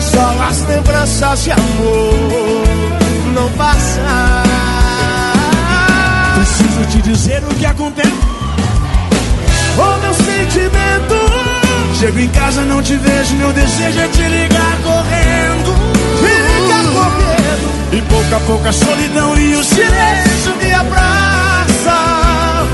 só 0.00 0.44
as 0.48 0.60
lembranças 0.68 1.44
de 1.44 1.50
amor 1.52 2.65
não 3.36 3.50
passam. 3.50 4.02
Preciso 6.36 6.86
te 6.90 7.02
dizer 7.02 7.42
o 7.44 7.54
que 7.54 7.66
acontece. 7.66 8.14
Oh, 9.78 10.00
meu 10.00 10.14
sentimento. 10.14 11.16
Chego 11.98 12.18
em 12.18 12.28
casa, 12.28 12.62
não 12.62 12.82
te 12.82 12.96
vejo, 12.96 13.34
meu 13.36 13.52
desejo 13.52 14.00
é 14.00 14.08
te 14.08 14.22
ligar 14.22 14.76
correndo. 14.82 15.70
Me 16.22 16.34
ligar 16.48 16.84
correndo. 16.96 17.66
E 17.92 18.02
pouco 18.02 18.34
a 18.34 18.40
pouco 18.40 18.68
a 18.68 18.72
solidão 18.72 19.38
e 19.38 19.54
o 19.54 19.64
silêncio 19.64 20.56
me 20.56 20.72
abraça. 20.72 22.66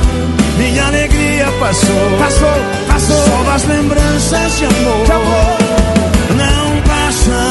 Minha 0.58 0.86
alegria 0.86 1.46
passou, 1.58 2.18
passou, 2.18 2.58
passou. 2.86 3.24
Só 3.26 3.50
as 3.52 3.64
lembranças 3.64 4.58
de 4.58 4.64
amor, 4.64 5.04
de 5.04 5.12
amor. 5.12 5.58
não 6.36 6.82
passam. 6.82 7.41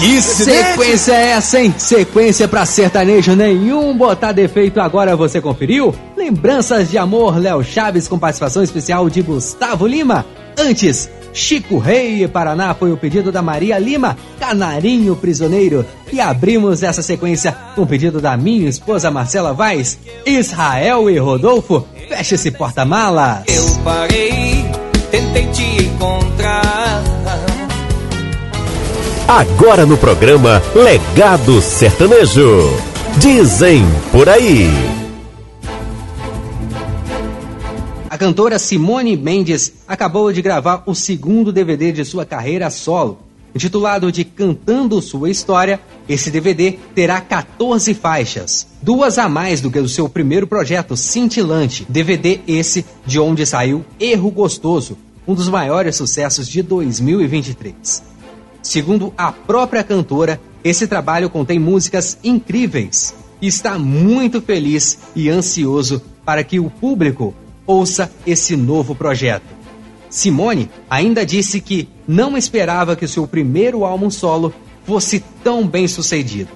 Que 0.00 0.22
sequência 0.22 1.12
é 1.12 1.30
essa, 1.32 1.60
hein? 1.60 1.74
Sequência 1.76 2.48
pra 2.48 2.64
sertanejo 2.64 3.36
nenhum 3.36 3.94
botar 3.94 4.32
defeito 4.32 4.80
agora 4.80 5.14
você 5.14 5.42
conferiu? 5.42 5.94
Lembranças 6.16 6.90
de 6.90 6.96
amor, 6.96 7.36
Léo 7.36 7.62
Chaves 7.62 8.08
com 8.08 8.18
participação 8.18 8.62
especial 8.62 9.10
de 9.10 9.20
Gustavo 9.20 9.86
Lima. 9.86 10.24
Antes, 10.56 11.10
Chico 11.34 11.76
Rei 11.76 12.26
Paraná 12.26 12.72
foi 12.72 12.90
o 12.92 12.96
pedido 12.96 13.30
da 13.30 13.42
Maria 13.42 13.78
Lima, 13.78 14.16
Canarinho 14.38 15.14
Prisioneiro. 15.14 15.84
E 16.10 16.18
abrimos 16.18 16.82
essa 16.82 17.02
sequência 17.02 17.54
com 17.74 17.82
o 17.82 17.86
pedido 17.86 18.22
da 18.22 18.38
minha 18.38 18.70
esposa 18.70 19.10
Marcela 19.10 19.52
Vaz, 19.52 19.98
Israel 20.24 21.10
e 21.10 21.18
Rodolfo. 21.18 21.86
Fecha 22.08 22.36
esse 22.36 22.50
porta-malas. 22.50 23.42
Eu 23.46 23.84
parei, 23.84 24.64
tentei 25.10 25.46
te 25.48 25.84
encontrar. 25.84 26.79
Agora 29.30 29.86
no 29.86 29.96
programa 29.96 30.60
Legado 30.74 31.62
Sertanejo. 31.62 32.68
Dizem 33.20 33.84
por 34.10 34.28
aí. 34.28 34.66
A 38.10 38.18
cantora 38.18 38.58
Simone 38.58 39.16
Mendes 39.16 39.72
acabou 39.86 40.32
de 40.32 40.42
gravar 40.42 40.82
o 40.84 40.96
segundo 40.96 41.52
DVD 41.52 41.92
de 41.92 42.04
sua 42.04 42.26
carreira 42.26 42.68
solo. 42.70 43.20
Intitulado 43.54 44.10
de 44.10 44.24
Cantando 44.24 45.00
Sua 45.00 45.30
História, 45.30 45.78
esse 46.08 46.28
DVD 46.28 46.76
terá 46.92 47.20
14 47.20 47.94
faixas, 47.94 48.66
duas 48.82 49.16
a 49.16 49.28
mais 49.28 49.60
do 49.60 49.70
que 49.70 49.78
o 49.78 49.88
seu 49.88 50.08
primeiro 50.08 50.48
projeto, 50.48 50.96
Cintilante. 50.96 51.86
DVD 51.88 52.40
esse 52.48 52.84
de 53.06 53.20
onde 53.20 53.46
saiu 53.46 53.84
Erro 54.00 54.32
Gostoso, 54.32 54.98
um 55.24 55.34
dos 55.34 55.48
maiores 55.48 55.94
sucessos 55.94 56.48
de 56.48 56.62
2023. 56.62 58.09
Segundo 58.70 59.12
a 59.18 59.32
própria 59.32 59.82
cantora, 59.82 60.40
esse 60.62 60.86
trabalho 60.86 61.28
contém 61.28 61.58
músicas 61.58 62.16
incríveis 62.22 63.12
está 63.42 63.76
muito 63.76 64.40
feliz 64.40 64.96
e 65.16 65.28
ansioso 65.28 66.00
para 66.24 66.44
que 66.44 66.60
o 66.60 66.70
público 66.70 67.34
ouça 67.66 68.08
esse 68.24 68.56
novo 68.56 68.94
projeto. 68.94 69.42
Simone 70.08 70.70
ainda 70.88 71.26
disse 71.26 71.60
que 71.60 71.88
não 72.06 72.36
esperava 72.36 72.94
que 72.94 73.08
seu 73.08 73.26
primeiro 73.26 73.84
álbum 73.84 74.08
solo 74.08 74.54
fosse 74.84 75.18
tão 75.42 75.66
bem 75.66 75.88
sucedido. 75.88 76.50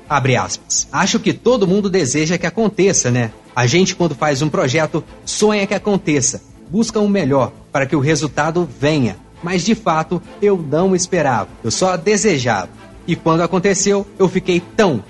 Acho 0.92 1.18
que 1.18 1.32
todo 1.32 1.66
mundo 1.66 1.90
deseja 1.90 2.38
que 2.38 2.46
aconteça, 2.46 3.10
né? 3.10 3.32
A 3.56 3.66
gente, 3.66 3.96
quando 3.96 4.14
faz 4.14 4.40
um 4.40 4.48
projeto, 4.48 5.02
sonha 5.24 5.66
que 5.66 5.74
aconteça, 5.74 6.40
busca 6.70 7.00
o 7.00 7.08
melhor 7.08 7.52
para 7.72 7.86
que 7.86 7.96
o 7.96 8.00
resultado 8.00 8.68
venha. 8.78 9.23
Mas 9.44 9.62
de 9.62 9.74
fato, 9.74 10.22
eu 10.40 10.56
não 10.56 10.96
esperava, 10.96 11.50
eu 11.62 11.70
só 11.70 11.98
desejava. 11.98 12.70
E 13.06 13.14
quando 13.14 13.42
aconteceu, 13.42 14.06
eu 14.18 14.26
fiquei 14.26 14.58
tão, 14.58 15.04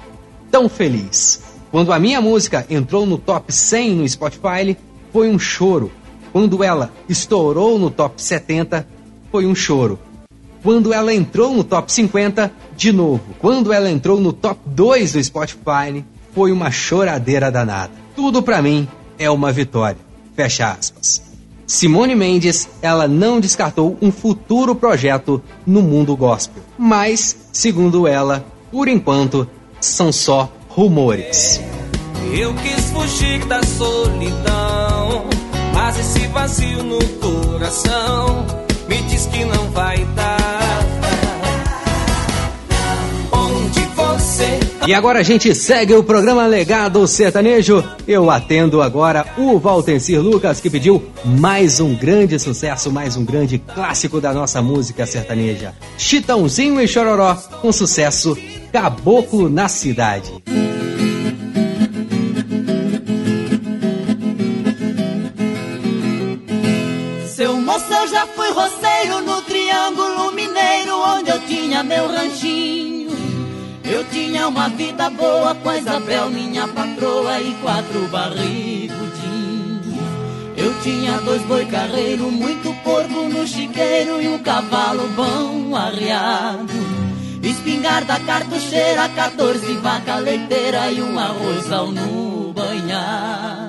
tão 0.51 0.69
feliz. 0.69 1.41
Quando 1.71 1.93
a 1.93 2.01
minha 2.01 2.21
música 2.21 2.67
entrou 2.69 3.07
no 3.07 3.17
top 3.17 3.53
100 3.53 3.95
no 3.95 4.09
Spotify, 4.09 4.77
foi 5.13 5.29
um 5.29 5.39
choro. 5.39 5.93
Quando 6.33 6.65
ela 6.65 6.91
estourou 7.09 7.79
no 7.79 7.93
top 7.93 8.21
70, 8.21 8.85
foi 9.31 9.47
um 9.47 9.55
choro. 9.55 10.01
Quando 10.65 10.93
ela 10.93 11.15
entrou 11.15 11.55
no 11.55 11.63
top 11.63 11.93
50, 11.93 12.51
de 12.77 12.91
novo. 12.91 13.23
Quando 13.39 13.73
ela 13.73 13.89
entrou 13.89 14.21
no 14.21 14.33
top 14.33 14.59
2 14.67 15.13
do 15.13 15.23
Spotify, 15.23 16.05
foi 16.35 16.51
uma 16.51 16.73
choradeira 16.73 17.53
danada. 17.53 17.93
Tudo 18.17 18.43
pra 18.43 18.61
mim 18.61 18.89
é 19.17 19.31
uma 19.31 19.53
vitória. 19.53 19.99
Fecha 20.35 20.73
aspas. 20.73 21.34
Simone 21.67 22.15
Mendes, 22.15 22.69
ela 22.83 23.09
não 23.09 23.41
descartou 23.41 23.97
um 24.01 24.13
futuro 24.13 24.75
projeto 24.75 25.43
no 25.67 25.83
mundo 25.83 26.17
gospel. 26.17 26.63
Mas, 26.79 27.37
segundo 27.53 28.07
ela, 28.07 28.45
por 28.71 28.89
enquanto, 28.89 29.49
são 29.81 30.13
só 30.13 30.51
rumores. 30.69 31.61
Eu 32.33 32.53
quis 32.55 32.91
fugir 32.91 33.45
da 33.47 33.63
solidão, 33.63 35.25
mas 35.73 35.99
esse 35.99 36.27
vazio 36.29 36.83
no 36.83 36.99
coração 37.19 38.45
me 38.89 39.01
diz 39.03 39.27
que 39.27 39.45
não 39.45 39.71
vai 39.71 40.05
dar. 40.17 40.44
E 44.87 44.93
agora 44.93 45.21
a 45.21 45.23
gente 45.23 45.55
segue 45.55 45.95
o 45.95 46.05
programa 46.05 46.47
Legado 46.47 47.09
Sertanejo. 47.09 47.83
Eu 48.07 48.31
atendo 48.31 48.83
agora 48.83 49.25
o 49.39 49.59
Valtencir 49.59 50.21
Lucas, 50.21 50.61
que 50.61 50.69
pediu 50.69 51.03
mais 51.25 51.81
um 51.81 51.95
grande 51.95 52.39
sucesso, 52.39 52.93
mais 52.93 53.17
um 53.17 53.25
grande 53.25 53.59
clássico 53.59 54.21
da 54.21 54.35
nossa 54.35 54.61
música 54.61 55.07
sertaneja. 55.07 55.75
Chitãozinho 55.97 56.79
e 56.83 56.87
Chororó, 56.87 57.35
com 57.63 57.73
sucesso 57.73 58.37
Caboclo 58.71 59.49
na 59.49 59.69
Cidade. 59.69 60.31
Seu 67.35 67.59
moço, 67.59 67.91
eu 67.91 68.09
já 68.09 68.27
fui 68.27 68.51
roceiro 68.51 69.23
no 69.23 69.41
Triângulo 69.43 70.31
Mineiro, 70.33 70.95
onde 70.95 71.31
eu 71.31 71.41
tinha 71.47 71.83
meu 71.83 72.07
ranchinho. 72.07 72.94
Tinha 74.11 74.49
uma 74.49 74.69
vida 74.69 75.11
boa 75.11 75.55
com 75.55 75.69
a 75.69 75.79
Isabel, 75.79 76.31
minha 76.31 76.67
patroa, 76.69 77.41
e 77.41 77.55
quatro 77.63 78.07
barrigudinhos. 78.09 79.05
Eu 80.57 80.73
tinha 80.83 81.19
dois 81.19 81.43
boi 81.43 81.65
carreiro, 81.67 82.31
muito 82.31 82.73
porco 82.83 83.29
no 83.29 83.47
chiqueiro 83.47 84.21
e 84.23 84.29
um 84.29 84.39
cavalo 84.39 85.09
bom 85.17 85.75
arriado. 85.77 86.73
Espingarda 87.43 88.19
cartucheira, 88.21 89.09
14 89.09 89.75
vaca 89.75 90.17
leiteira 90.17 90.91
e 90.91 91.03
um 91.03 91.19
arrozal 91.19 91.91
no 91.91 92.53
banhado. 92.53 93.64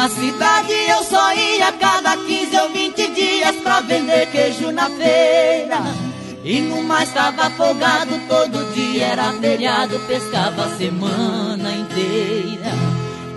Na 0.00 0.08
cidade 0.08 0.72
eu 0.72 1.04
só 1.04 1.34
ia 1.34 1.70
cada 1.72 2.16
15 2.16 2.56
ou 2.56 2.70
20 2.70 3.06
dias 3.08 3.54
pra 3.56 3.82
vender 3.82 4.30
queijo 4.30 4.72
na 4.72 4.88
feira. 4.88 5.82
E 6.42 6.62
no 6.62 6.82
mais 6.82 7.10
estava 7.10 7.50
folgado, 7.50 8.18
todo 8.26 8.72
dia 8.72 9.08
era 9.08 9.30
feriado, 9.34 9.98
pescava 10.08 10.64
a 10.64 10.76
semana 10.78 11.70
inteira. 11.72 12.72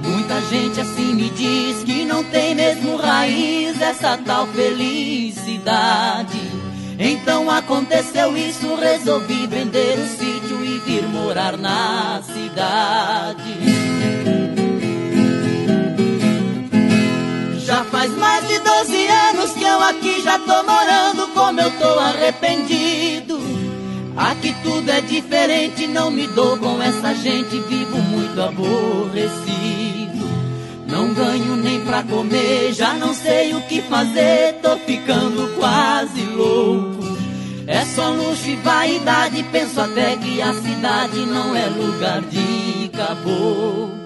Muita 0.03 0.40
gente 0.44 0.80
assim 0.80 1.14
me 1.14 1.30
diz 1.31 1.84
que 1.84 2.06
não 2.06 2.23
tem 2.23 2.56
mesmo 2.56 2.95
raiz 2.95 3.81
essa 3.81 4.18
tal 4.19 4.48
felicidade. 4.48 6.40
Então 6.98 7.52
aconteceu 7.52 8.38
isso, 8.38 8.73
resolvi 8.76 9.48
vender 9.48 9.99
o 9.99 10.07
sítio 10.07 10.64
e 10.64 10.80
vir 10.80 11.03
morar 11.10 11.57
na 11.57 12.22
cidade. 12.23 14.62
Faz 18.04 18.18
mais 18.18 18.48
de 18.48 18.60
12 18.60 19.08
anos 19.08 19.52
que 19.52 19.64
eu 19.64 19.82
aqui 19.82 20.22
já 20.22 20.38
tô 20.38 20.64
morando, 20.64 21.28
como 21.34 21.62
eu 21.62 21.72
tô 21.72 22.00
arrependido. 22.00 23.40
Aqui 24.18 24.54
tudo 24.62 24.90
é 24.92 25.00
diferente, 25.00 25.88
não 25.88 26.12
me 26.12 26.28
dou 26.28 26.58
com 26.58 26.82
essa 26.82 27.16
gente, 27.16 27.58
vivo 27.60 27.98
muito 27.98 28.42
aborrecido. 28.42 29.34
Não 30.86 31.14
ganho 31.14 31.56
nem 31.56 31.80
pra 31.86 32.04
comer, 32.04 32.74
já 32.74 32.94
não 32.94 33.14
sei 33.14 33.54
o 33.54 33.62
que 33.62 33.82
fazer, 33.84 34.60
tô 34.62 34.76
ficando 34.80 35.56
quase 35.58 36.24
louco. 36.24 37.04
É 37.66 37.86
só 37.86 38.10
luxo 38.10 38.50
e 38.50 38.58
vaidade, 38.58 39.44
penso 39.44 39.80
até 39.80 40.18
que 40.18 40.42
a 40.42 40.54
cidade 40.54 41.26
não 41.26 41.56
é 41.56 41.68
lugar 41.68 42.22
de 42.24 42.90
caboclo. 42.90 44.04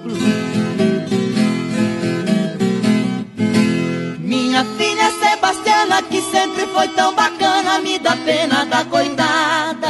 Minha 4.27 4.65
filha 4.77 5.09
Sebastiana, 5.09 6.01
que 6.01 6.21
sempre 6.21 6.67
foi 6.67 6.89
tão 6.89 7.15
bacana, 7.15 7.79
me 7.79 7.97
dá 7.97 8.13
pena 8.17 8.65
da 8.65 8.83
coitada. 8.83 9.87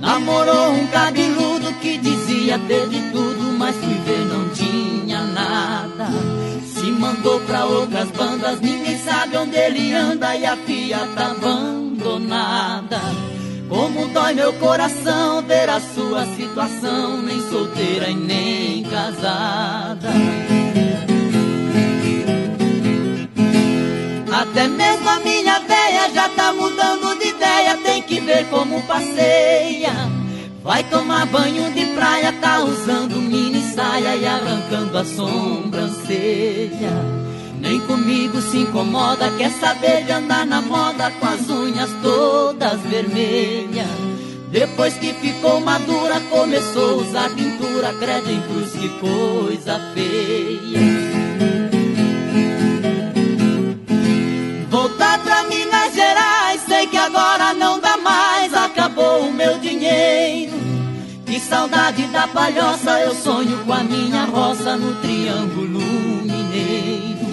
Namorou 0.00 0.70
um 0.70 0.86
cabeludo 0.86 1.70
que 1.74 1.98
dizia 1.98 2.58
ter 2.60 2.88
de 2.88 2.98
tudo, 3.12 3.58
mas 3.58 3.76
fui 3.76 4.00
ver 4.06 4.24
não 4.24 4.48
tinha 4.48 5.24
nada. 5.24 6.08
Se 6.72 6.90
mandou 6.90 7.38
pra 7.40 7.66
outras 7.66 8.10
bandas, 8.12 8.62
ninguém 8.62 8.98
sabe 8.98 9.36
onde 9.36 9.54
ele 9.54 9.92
anda 9.92 10.34
e 10.34 10.46
a 10.46 10.56
filha 10.56 11.06
tá 11.14 11.32
abandonada. 11.32 12.98
Como 13.68 14.08
dói 14.08 14.32
meu 14.32 14.54
coração 14.54 15.42
ver 15.42 15.68
a 15.68 15.80
sua 15.80 16.24
situação, 16.34 17.20
nem 17.20 17.38
solteira 17.50 18.08
e 18.08 18.14
nem 18.14 18.84
casada. 18.84 20.08
Até 24.40 24.66
mesmo 24.66 25.06
a 25.06 25.20
minha 25.20 25.58
véia 25.58 26.10
já 26.14 26.26
tá 26.30 26.50
mudando 26.54 27.18
de 27.18 27.28
ideia, 27.28 27.76
tem 27.76 28.00
que 28.00 28.20
ver 28.20 28.46
como 28.46 28.80
passeia. 28.84 29.92
Vai 30.64 30.82
tomar 30.84 31.26
banho 31.26 31.70
de 31.72 31.84
praia, 31.88 32.32
tá 32.40 32.60
usando 32.60 33.16
mini 33.16 33.60
saia 33.74 34.16
e 34.16 34.26
arrancando 34.26 34.96
a 34.96 35.04
sobrancelha. 35.04 36.90
Nem 37.60 37.80
comigo 37.80 38.40
se 38.40 38.60
incomoda, 38.60 39.30
quer 39.36 39.50
saber 39.50 40.06
de 40.06 40.12
andar 40.12 40.46
na 40.46 40.62
moda 40.62 41.10
com 41.20 41.26
as 41.26 41.46
unhas 41.50 41.90
todas 42.02 42.80
vermelhas. 42.80 43.88
Depois 44.50 44.94
que 44.94 45.12
ficou 45.12 45.60
madura, 45.60 46.18
começou 46.30 46.92
a 46.92 47.02
usar 47.02 47.28
pintura, 47.34 47.92
credo 47.98 48.30
em 48.30 48.40
cruz, 48.40 48.72
que 48.72 48.88
coisa 49.00 49.78
feia. 49.92 51.19
Pra 55.20 55.44
Minas 55.44 55.94
Gerais, 55.94 56.62
sei 56.66 56.86
que 56.86 56.96
agora 56.96 57.54
não 57.54 57.78
dá 57.80 57.96
mais, 57.96 58.52
acabou 58.54 59.28
o 59.28 59.32
meu 59.32 59.58
dinheiro. 59.58 60.52
Que 61.26 61.38
saudade 61.38 62.02
da 62.08 62.26
palhoça, 62.26 62.98
eu 63.00 63.14
sonho 63.14 63.64
com 63.64 63.72
a 63.72 63.84
minha 63.84 64.24
roça 64.24 64.76
no 64.76 64.94
Triângulo 64.96 65.80
Mineiro. 65.80 67.28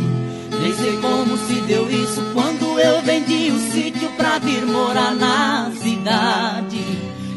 Nem 0.61 0.73
sei 0.75 0.97
como 0.97 1.37
se 1.37 1.61
deu 1.61 1.89
isso 1.89 2.21
quando 2.33 2.79
eu 2.79 3.01
vendi 3.01 3.51
o 3.51 3.59
sítio 3.71 4.09
pra 4.11 4.37
vir 4.37 4.65
morar 4.65 5.15
na 5.15 5.71
cidade. 5.81 6.83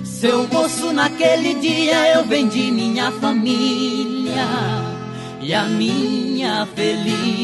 Seu 0.04 0.46
moço, 0.48 0.92
naquele 0.92 1.54
dia 1.54 2.16
eu 2.16 2.24
vendi 2.24 2.70
minha 2.70 3.10
família 3.12 4.46
e 5.40 5.54
a 5.54 5.64
minha 5.64 6.66
felicidade. 6.74 7.40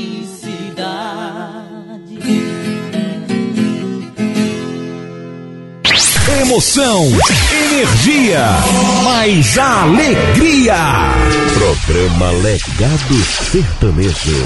Emoção, 6.29 7.07
energia, 7.53 8.45
mais 9.05 9.57
alegria. 9.57 10.75
Programa 11.55 12.33
Legado 12.43 13.15
Sertanejo. 13.53 14.45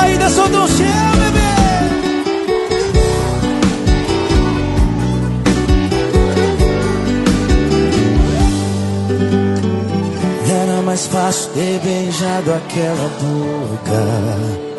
Ainda 0.00 0.30
sou 0.30 0.48
do 0.48 0.68
céu, 0.68 0.86
bebê. 1.18 1.40
Era 10.62 10.82
mais 10.82 11.06
fácil 11.08 11.50
ter 11.54 11.80
beijado 11.80 12.54
aquela 12.54 13.10
boca 13.20 14.69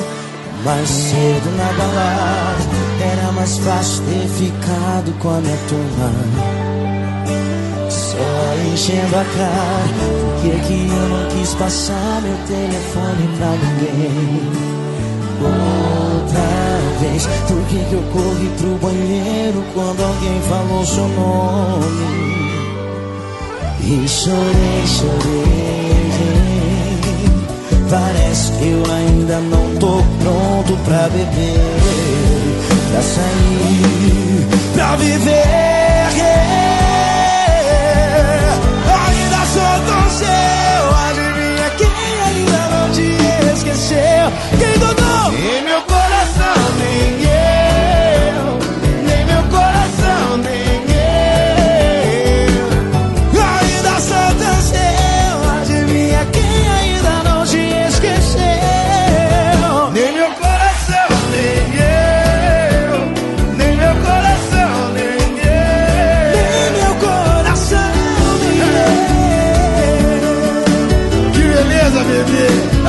Mais 0.63 0.87
cedo 0.87 1.57
na 1.57 1.73
balada 1.73 2.63
Era 3.01 3.31
mais 3.31 3.57
fácil 3.57 4.03
ter 4.05 4.27
ficado 4.27 5.11
com 5.19 5.29
a 5.29 5.41
minha 5.41 5.57
turma. 5.67 6.11
Só 7.89 8.71
enchendo 8.71 9.15
a 9.15 9.25
cara 9.25 9.87
Por 10.21 10.41
que 10.41 10.49
que 10.67 10.87
eu 10.87 11.09
não 11.09 11.29
quis 11.29 11.53
passar 11.55 12.21
meu 12.21 12.37
telefone 12.47 13.27
pra 13.37 13.49
ninguém. 13.49 14.51
Outra 15.41 16.51
vez 16.99 17.25
Por 17.47 17.63
que 17.65 17.83
que 17.85 17.93
eu 17.93 18.03
corri 18.13 18.51
pro 18.59 18.87
banheiro 18.87 19.63
Quando 19.73 20.03
alguém 20.03 20.41
falou 20.47 20.85
seu 20.85 21.07
nome? 21.07 22.21
E 23.83 24.07
chorei, 24.07 24.85
chorei 24.85 26.60
Parece 27.91 28.53
que 28.53 28.69
eu 28.69 28.83
ainda 28.89 29.37
não 29.41 29.75
tô 29.75 30.01
pronto 30.21 30.77
pra 30.85 31.09
beber 31.09 31.59
Pra 32.89 33.01
sair, 33.01 34.47
pra 34.73 34.95
viver. 34.95 35.91
Ainda 38.87 39.45
sou 39.45 39.73
tão 39.87 40.09
seu 40.09 40.83
Adivinha 41.09 41.69
quem 41.77 42.21
ainda 42.27 42.59
não 42.69 42.89
te 42.91 43.17
esqueceu? 43.53 44.31
Quem 44.57 44.79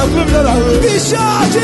É 0.03 0.05
o 0.05 0.09
clube 0.09 0.33
da 0.33 0.51
rua. 0.51 0.79
Bichote! 0.81 1.61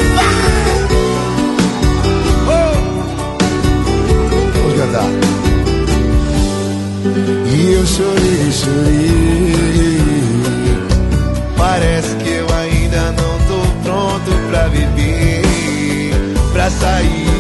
Vamos 4.55 4.75
cantar. 4.79 5.11
E 7.53 7.73
eu 7.73 7.85
chorei, 7.85 8.53
chorei. 8.53 9.99
Parece 11.57 12.15
que 12.15 12.29
eu 12.29 12.47
ainda 12.55 13.13
não 13.13 13.39
tô 13.49 13.61
pronto 13.83 14.31
pra 14.51 14.69
viver, 14.69 15.43
pra 16.53 16.71
sair, 16.71 17.38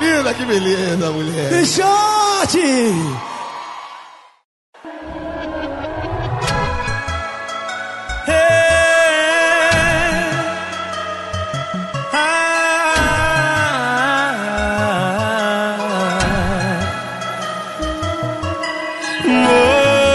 linda, 0.00 0.34
que 0.34 0.44
beleza, 0.44 1.10
mulher. 1.10 1.50
Bichote! 1.50 2.94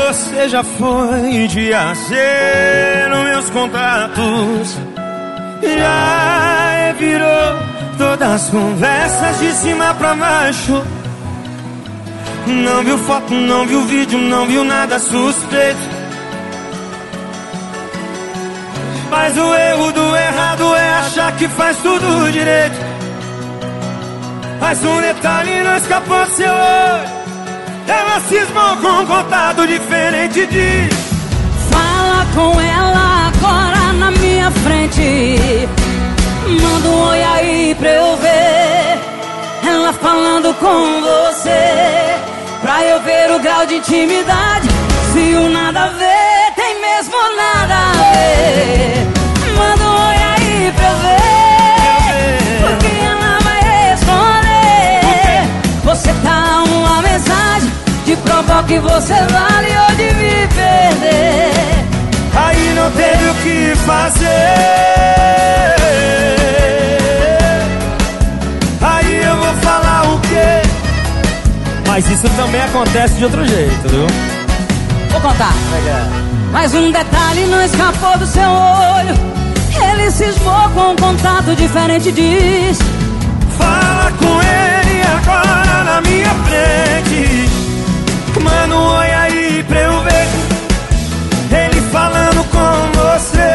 Você 0.07 0.49
já 0.49 0.63
foi 0.63 1.47
de 1.47 1.73
AC 1.73 2.09
nos 3.09 3.23
meus 3.23 3.49
contatos 3.49 4.77
Já 5.61 6.93
virou 6.97 7.58
todas 8.19 8.43
as 8.43 8.49
conversas 8.49 9.39
de 9.39 9.51
cima 9.53 9.93
pra 9.95 10.13
baixo. 10.13 10.83
Não 12.45 12.83
viu 12.83 12.97
foto, 12.99 13.33
não 13.33 13.65
viu 13.65 13.81
vídeo, 13.85 14.19
não 14.19 14.45
viu 14.45 14.63
nada 14.63 14.99
suspeito. 14.99 15.79
Mas 19.09 19.37
o 19.37 19.55
erro 19.55 19.91
do 19.91 20.15
errado 20.15 20.75
é 20.75 20.89
achar 20.99 21.31
que 21.37 21.47
faz 21.47 21.77
tudo 21.77 22.31
direito. 22.31 22.75
Mas 24.59 24.83
um 24.83 25.01
detalhe 25.01 25.63
não 25.63 25.77
escapou 25.77 26.25
seu 26.27 26.51
olho 26.51 27.19
ela 27.91 28.19
cismou 28.19 28.77
com 28.77 29.01
um 29.01 29.05
contato 29.07 29.65
diferente 29.65 30.45
de 30.45 30.89
Fala 31.71 32.23
com 32.35 32.61
ela 32.61 33.31
agora 33.33 33.93
na 33.93 34.11
minha 34.11 34.51
frente. 34.51 35.78
Manda 36.49 36.89
um 36.89 37.09
oi 37.09 37.21
aí 37.23 37.75
pra 37.75 37.89
eu 37.89 38.17
ver. 38.17 38.99
Ela 39.67 39.93
falando 39.93 40.53
com 40.55 41.01
você. 41.01 42.15
Pra 42.61 42.83
eu 42.83 42.99
ver 43.01 43.31
o 43.31 43.39
grau 43.39 43.65
de 43.65 43.75
intimidade. 43.75 44.67
Se 45.13 45.35
o 45.35 45.49
nada 45.49 45.85
a 45.85 45.89
ver, 45.89 46.53
tem 46.55 46.81
mesmo 46.81 47.15
nada 47.35 47.75
a 47.75 47.91
ver. 47.93 49.07
Manda 49.55 49.83
um 49.83 50.07
oi 50.07 50.15
aí 50.15 50.73
pra 50.75 50.87
eu 50.87 50.95
ver. 50.97 51.19
Porque 52.67 52.91
ela 53.05 53.39
vai 53.41 53.61
responder. 53.91 55.47
Você 55.83 56.13
tá 56.23 56.63
uma 56.63 57.01
mensagem 57.01 57.71
de 58.05 58.15
provar 58.17 58.63
que 58.65 58.79
você 58.79 59.13
vale 59.13 59.77
ou 59.87 59.95
de 59.95 60.13
me 60.15 60.47
perder. 60.47 61.51
Aí 62.35 62.73
não 62.73 62.89
teve 62.91 63.29
o 63.29 63.35
que 63.35 63.75
fazer. 63.85 64.99
Mas 71.89 72.07
isso 72.07 72.29
também 72.35 72.61
acontece 72.61 73.15
de 73.15 73.23
outro 73.23 73.43
jeito, 73.43 73.89
viu? 73.89 74.05
Vou 75.09 75.21
contar. 75.21 75.51
Mas 76.51 76.71
um 76.75 76.91
detalhe 76.91 77.47
não 77.47 77.65
escapou 77.65 78.15
do 78.15 78.27
seu 78.27 78.47
olho. 78.47 79.15
Ele 79.91 80.11
cismou 80.11 80.69
com 80.69 80.91
um 80.91 80.95
contato 80.95 81.55
diferente 81.55 82.11
diz. 82.11 82.77
Fala 83.57 84.11
com 84.19 84.39
ele 84.39 85.01
agora 85.01 85.83
na 85.83 86.01
minha 86.01 86.29
frente. 86.45 87.49
Manda 88.39 88.75
um 88.75 88.97
oi 88.99 89.11
aí 89.11 89.65
pra 89.67 89.79
eu 89.79 90.03
ver. 90.03 90.27
Ele 91.57 91.81
falando 91.91 92.43
com 92.51 92.99
você. 92.99 93.51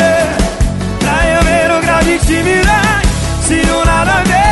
Pra 0.98 1.28
eu 1.28 1.42
ver 1.44 1.70
o 1.70 1.80
grau 1.82 2.02
de 2.02 2.14
intimidade. 2.14 3.08
Se 3.46 3.54
o 3.54 3.84
nada 3.84 4.12
a 4.12 4.22
ver, 4.24 4.43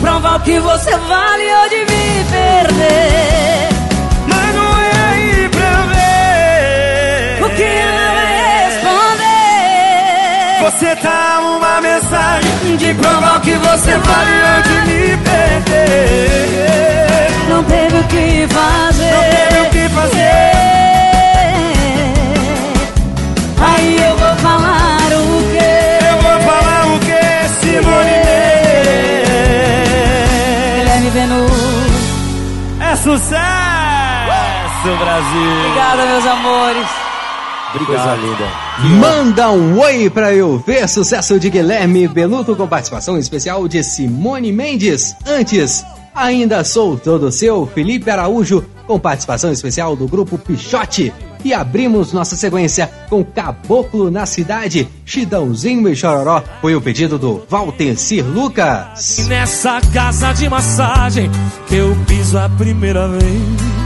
provar 0.00 0.36
o 0.36 0.40
que 0.40 0.58
você 0.60 0.90
vale 0.90 1.44
ou 1.62 1.68
de 1.68 1.80
me 1.80 2.24
perder. 2.30 3.68
Manda 4.26 4.60
um 4.60 4.70
oi 4.76 4.90
aí 5.10 5.48
pra 5.48 5.60
eu 5.60 5.86
ver 5.88 7.44
o 7.44 7.50
que 7.56 7.62
ela 7.62 8.14
vai 8.14 8.32
responder. 8.66 9.26
Você 10.62 10.96
tá 10.96 11.40
uma 11.40 11.80
mensagem 11.80 12.76
de 12.76 12.94
provar 12.94 13.36
o 13.36 13.40
que 13.40 13.54
você 13.54 13.96
vale 13.98 14.42
ou 14.56 14.62
de 14.62 14.80
me 14.88 15.16
perder. 15.16 16.48
Não 17.48 17.64
teve 17.64 17.96
o 17.98 18.04
que 18.04 18.46
fazer. 18.52 19.12
Não 19.12 19.22
teve 19.30 19.60
o 19.60 19.70
que 19.70 19.88
fazer. 19.94 20.57
Sucesso, 33.02 33.38
Brasil! 34.98 35.60
Obrigada, 35.60 36.06
meus 36.06 36.26
amores. 36.26 36.86
Coisa 37.84 38.14
linda. 38.14 38.50
Manda 38.98 39.50
um 39.50 39.78
oi 39.78 40.08
pra 40.08 40.32
eu 40.32 40.58
ver, 40.58 40.88
sucesso 40.88 41.38
de 41.38 41.50
Guilherme 41.50 42.08
Beluto 42.08 42.56
com 42.56 42.66
participação 42.66 43.18
especial 43.18 43.68
de 43.68 43.84
Simone 43.84 44.50
Mendes. 44.50 45.14
Antes, 45.26 45.84
ainda 46.14 46.64
sou 46.64 46.96
todo 46.98 47.30
seu, 47.30 47.66
Felipe 47.66 48.10
Araújo 48.10 48.64
com 48.86 48.98
participação 48.98 49.52
especial 49.52 49.94
do 49.94 50.08
grupo 50.08 50.38
Pichote. 50.38 51.12
E 51.44 51.52
abrimos 51.54 52.12
nossa 52.12 52.36
sequência 52.36 52.90
com 53.08 53.24
Caboclo 53.24 54.10
na 54.10 54.26
Cidade, 54.26 54.88
Chidãozinho 55.04 55.88
e 55.88 55.96
Chororó. 55.96 56.42
Foi 56.60 56.74
o 56.74 56.80
pedido 56.80 57.18
do 57.18 57.44
Valtencir 57.48 58.24
Lucas. 58.24 59.18
E 59.18 59.22
nessa 59.24 59.80
casa 59.92 60.32
de 60.32 60.48
massagem 60.48 61.30
que 61.66 61.76
eu 61.76 61.96
piso 62.06 62.38
a 62.38 62.48
primeira 62.48 63.08
vez. 63.08 63.78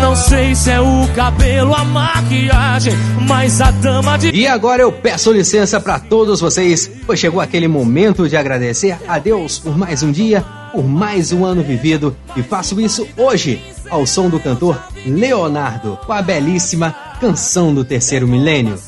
Não 0.00 0.16
sei 0.16 0.54
se 0.54 0.70
é 0.70 0.80
o 0.80 1.06
cabelo, 1.14 1.74
a 1.74 1.84
maquiagem, 1.84 2.94
mas 3.28 3.60
a 3.60 3.70
dama 3.70 4.16
de. 4.16 4.30
E 4.30 4.46
agora 4.46 4.82
eu 4.82 4.90
peço 4.90 5.30
licença 5.30 5.78
para 5.78 5.98
todos 5.98 6.40
vocês, 6.40 6.90
pois 7.06 7.20
chegou 7.20 7.40
aquele 7.40 7.68
momento 7.68 8.26
de 8.26 8.34
agradecer 8.34 8.96
a 9.06 9.18
Deus 9.18 9.58
por 9.58 9.76
mais 9.76 10.02
um 10.02 10.10
dia, 10.10 10.42
por 10.72 10.84
mais 10.86 11.32
um 11.32 11.44
ano 11.44 11.62
vivido, 11.62 12.16
e 12.36 12.42
faço 12.42 12.80
isso 12.80 13.06
hoje, 13.16 13.62
ao 13.88 14.06
som 14.06 14.28
do 14.28 14.38
cantor 14.38 14.80
Leonardo, 15.04 15.98
com 16.06 16.12
a 16.12 16.22
belíssima 16.22 16.94
Canção 17.20 17.74
do 17.74 17.84
Terceiro 17.84 18.26
Milênio. 18.26 18.78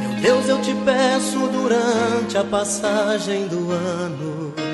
Meu 0.00 0.20
Deus, 0.20 0.48
eu 0.48 0.60
te 0.60 0.74
peço 0.84 1.38
durante 1.48 2.38
a 2.38 2.44
passagem 2.44 3.46
do 3.46 3.70
ano. 3.70 4.71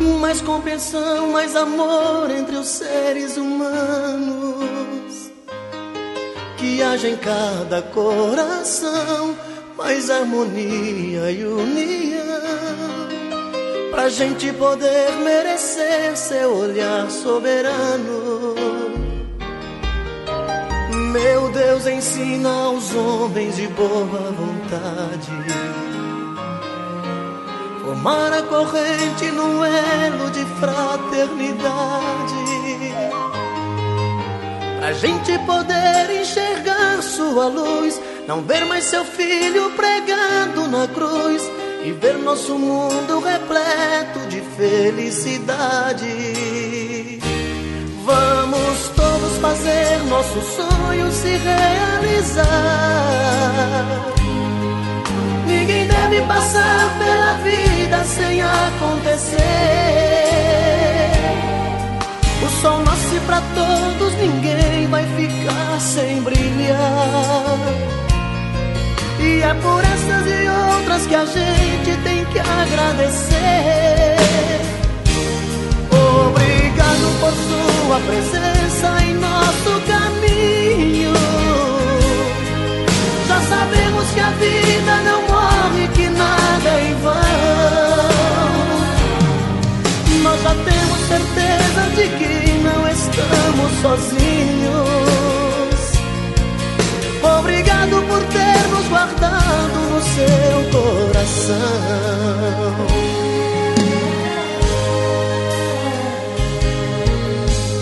Mais 0.00 0.40
compreensão, 0.40 1.28
mais 1.28 1.54
amor 1.56 2.30
entre 2.30 2.56
os 2.56 2.68
seres 2.68 3.36
humanos. 3.36 4.50
Que 6.56 6.82
haja 6.82 7.08
em 7.08 7.16
cada 7.16 7.82
coração 7.82 9.36
mais 9.80 10.10
harmonia 10.10 11.30
e 11.30 11.44
união. 11.44 12.20
Pra 13.90 14.08
gente 14.08 14.52
poder 14.52 15.12
merecer 15.24 16.16
seu 16.16 16.54
olhar 16.56 17.10
soberano. 17.10 18.54
Meu 21.12 21.50
Deus, 21.50 21.86
ensina 21.86 22.48
aos 22.48 22.94
homens 22.94 23.56
de 23.56 23.66
boa 23.68 24.32
vontade. 24.32 25.69
Formar 27.90 28.32
a 28.32 28.42
corrente 28.42 29.32
num 29.32 29.64
elo 29.64 30.30
de 30.30 30.44
fraternidade. 30.60 31.64
Pra 34.78 34.92
gente 34.92 35.36
poder 35.40 36.20
enxergar 36.20 37.02
sua 37.02 37.46
luz. 37.46 38.00
Não 38.28 38.42
ver 38.42 38.64
mais 38.64 38.84
seu 38.84 39.04
filho 39.04 39.72
pregado 39.72 40.68
na 40.68 40.86
cruz. 40.86 41.42
E 41.84 41.90
ver 41.90 42.16
nosso 42.18 42.56
mundo 42.56 43.18
repleto 43.18 44.20
de 44.28 44.40
felicidade. 44.56 46.06
Vamos 48.04 48.88
todos 48.94 49.36
fazer 49.38 49.98
nossos 50.08 50.44
sonhos 50.44 51.12
se 51.12 51.36
realizar. 51.38 52.46
Ninguém 55.44 55.88
deve 55.88 56.22
passar 56.22 56.79
sem 58.04 58.42
acontecer. 58.42 59.40
O 62.42 62.48
sol 62.62 62.82
nasce 62.82 63.20
pra 63.26 63.42
todos, 63.54 64.14
ninguém 64.14 64.86
vai 64.88 65.04
ficar 65.16 65.80
sem 65.80 66.22
brilhar. 66.22 67.58
E 69.18 69.42
é 69.42 69.54
por 69.54 69.84
essas 69.84 70.26
e 70.26 70.48
outras 70.48 71.06
que 71.06 71.14
a 71.14 71.26
gente 71.26 71.96
tem 72.02 72.24
que 72.26 72.38
agradecer. 72.38 74.16
Obrigado 75.90 77.20
por 77.20 77.32
sua 77.32 78.00
presença 78.00 79.04
em 79.04 79.14
nosso 79.14 79.80
caminho. 79.86 81.12
Já 83.28 83.40
sabemos 83.42 84.10
que 84.14 84.20
a 84.20 84.30
vida 84.30 84.96
não 85.04 85.22
morre, 85.28 85.88
Nós 90.30 90.42
já 90.42 90.54
temos 90.54 91.00
certeza 91.08 91.82
de 91.96 92.08
que 92.16 92.52
não 92.62 92.88
estamos 92.88 93.72
sozinhos. 93.82 94.20
Obrigado 97.40 98.00
por 98.06 98.22
ter 98.26 98.68
nos 98.68 98.86
guardado 98.86 99.78
no 99.90 100.00
seu 100.00 100.70
coração. 100.70 101.56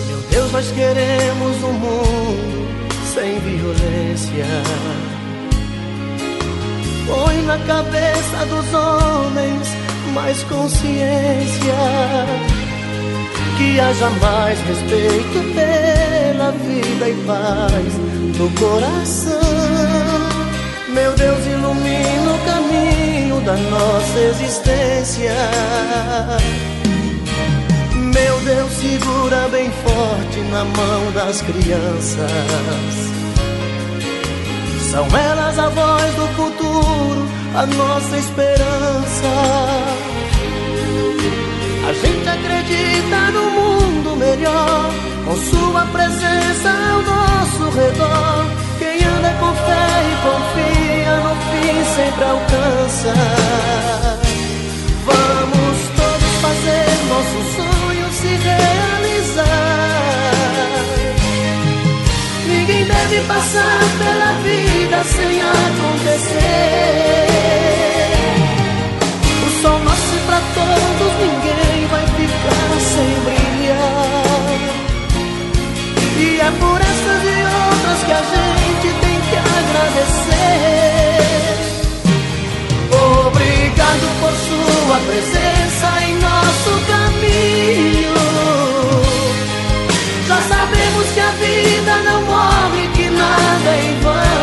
Meu 0.07 0.19
Deus, 0.31 0.51
nós 0.51 0.71
queremos 0.71 1.63
um 1.63 1.73
mundo 1.73 2.67
sem 3.13 3.39
violência. 3.41 4.47
Põe 7.05 7.43
na 7.43 7.59
cabeça 7.59 8.45
dos 8.47 8.73
homens 8.73 9.78
mais 10.09 10.43
consciência. 10.43 11.75
Que 13.57 13.79
haja 13.79 14.09
mais 14.21 14.59
respeito 14.61 15.53
pela 15.53 16.51
vida 16.51 17.09
e 17.09 17.15
paz 17.25 17.93
no 18.37 18.49
coração. 18.51 19.39
Meu 20.89 21.13
Deus, 21.13 21.45
ilumina 21.45 22.31
o 22.31 22.39
caminho 22.45 23.41
da 23.41 23.55
nossa 23.55 24.19
existência. 24.19 25.35
Meu 27.95 28.39
Deus, 28.41 28.71
segura 28.73 29.47
bem 29.49 29.69
forte 29.71 30.39
na 30.51 30.63
mão 30.63 31.11
das 31.13 31.41
crianças. 31.41 32.29
São 34.91 35.05
elas 35.15 35.59
a 35.59 35.69
voz 35.69 36.15
do 36.15 36.27
futuro, 36.35 37.27
a 37.55 37.65
nossa 37.65 38.17
esperança. 38.17 39.98
A 41.89 41.91
gente 41.91 42.29
acredita 42.29 43.31
no 43.31 43.49
mundo 43.49 44.15
melhor, 44.15 44.93
com 45.25 45.35
sua 45.35 45.85
presença 45.87 46.69
ao 46.69 47.01
nosso 47.01 47.63
redor. 47.75 48.45
Quem 48.77 49.03
anda 49.03 49.33
com 49.39 49.51
fé 49.55 50.03
e 50.05 50.15
confia, 50.21 51.15
no 51.17 51.33
fim 51.49 51.83
sempre 51.95 52.25
alcança. 52.25 53.13
Vamos 55.03 55.77
todos 55.97 56.33
fazer 56.43 56.85
nossos 57.09 57.47
sonhos 57.55 58.13
se 58.13 58.27
realizar. 58.27 59.47
Ninguém 62.45 62.85
deve 62.85 63.19
passar 63.21 63.79
pela 63.97 64.33
vida 64.43 65.03
sem 65.05 65.41
acontecer. 65.41 66.49
O 69.47 69.49
sol 69.63 69.79
nasce 69.79 70.17
pra 70.27 70.39
todos, 70.53 71.13
ninguém 71.19 71.68
sem 72.99 73.11
brilhar. 73.25 74.59
E 76.17 76.39
é 76.41 76.51
por 76.59 76.79
essas 76.81 77.21
e 77.23 77.37
outras 77.63 77.99
que 78.05 78.11
a 78.11 78.23
gente 78.33 78.87
tem 79.03 79.17
que 79.27 79.35
agradecer. 79.57 80.39
Obrigado 83.25 84.05
por 84.21 84.33
sua 84.47 84.97
presença 85.07 85.87
em 86.05 86.13
nosso 86.27 86.71
caminho. 86.91 88.19
Já 90.27 90.39
sabemos 90.53 91.05
que 91.13 91.21
a 91.21 91.31
vida 91.43 91.93
não 92.05 92.19
morre, 92.23 92.83
que 92.95 93.07
nada 93.09 93.69
é 93.69 93.81
em 93.85 93.99
vão. 94.01 94.39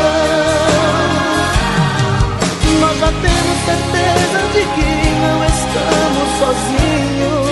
Nós 2.81 2.97
já 2.99 3.11
temos 3.25 3.57
certeza 3.69 4.41
de 4.55 4.63
que 4.75 4.91
não 5.25 5.37
estamos 5.45 6.29
sozinhos. 6.39 7.46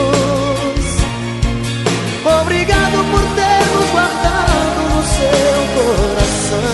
seu 5.24 5.64
coração. 5.74 6.64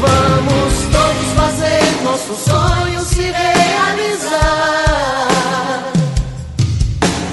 Vamos 0.00 0.74
todos 0.90 1.28
fazer 1.36 1.82
nosso 2.02 2.34
sonho 2.34 3.00
se 3.04 3.22
realizar. 3.22 4.40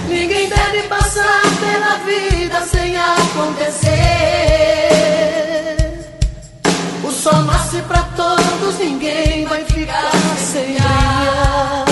Ninguém 0.07 0.49
deve 0.49 0.83
passar 0.83 1.41
pela 1.59 1.97
vida 2.05 2.61
sem 2.61 2.95
acontecer. 2.97 3.87
O 7.03 7.11
sol 7.11 7.41
nasce 7.43 7.81
pra 7.83 8.03
todos, 8.15 8.77
ninguém 8.79 9.45
vai 9.45 9.63
ficar 9.65 10.11
sem 10.37 10.77
ar. 10.79 11.85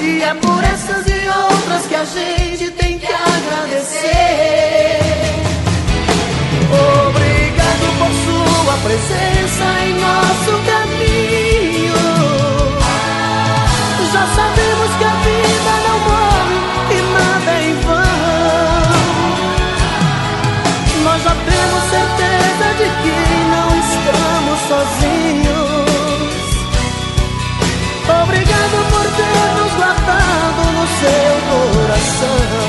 E 0.00 0.22
é 0.22 0.34
por 0.34 0.64
essas 0.64 1.06
e 1.06 1.28
outras 1.28 1.86
que 1.86 1.94
a 1.94 2.04
gente 2.04 2.71
presença 8.82 9.64
em 9.86 9.94
nosso 9.94 10.52
caminho. 10.66 11.94
Já 14.12 14.26
sabemos 14.26 14.90
que 14.98 15.04
a 15.04 15.14
vida 15.24 15.72
não 15.86 15.98
morre 16.10 16.56
e 16.90 16.98
nada 17.14 17.50
é 17.50 17.62
em 17.64 17.74
vão. 17.80 18.02
Nós 21.04 21.22
já 21.22 21.34
temos 21.34 21.82
certeza 21.90 22.66
de 22.78 22.88
que 23.02 23.16
não 23.54 23.68
estamos 23.86 24.58
sozinhos. 24.68 25.92
Obrigado 28.22 28.76
por 28.90 29.06
ter 29.16 29.46
nos 29.58 29.72
guardado 29.74 30.62
no 30.76 30.84
seu 31.00 31.32
coração. 31.48 32.62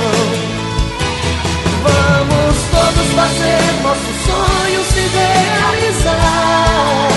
Vamos 1.84 2.56
todos 2.72 3.08
fazer 3.16 3.64
nossos 3.84 4.18
sonhos 4.26 4.88
se 4.88 5.02
realizar. 5.02 5.93
Ninguém 6.14 7.13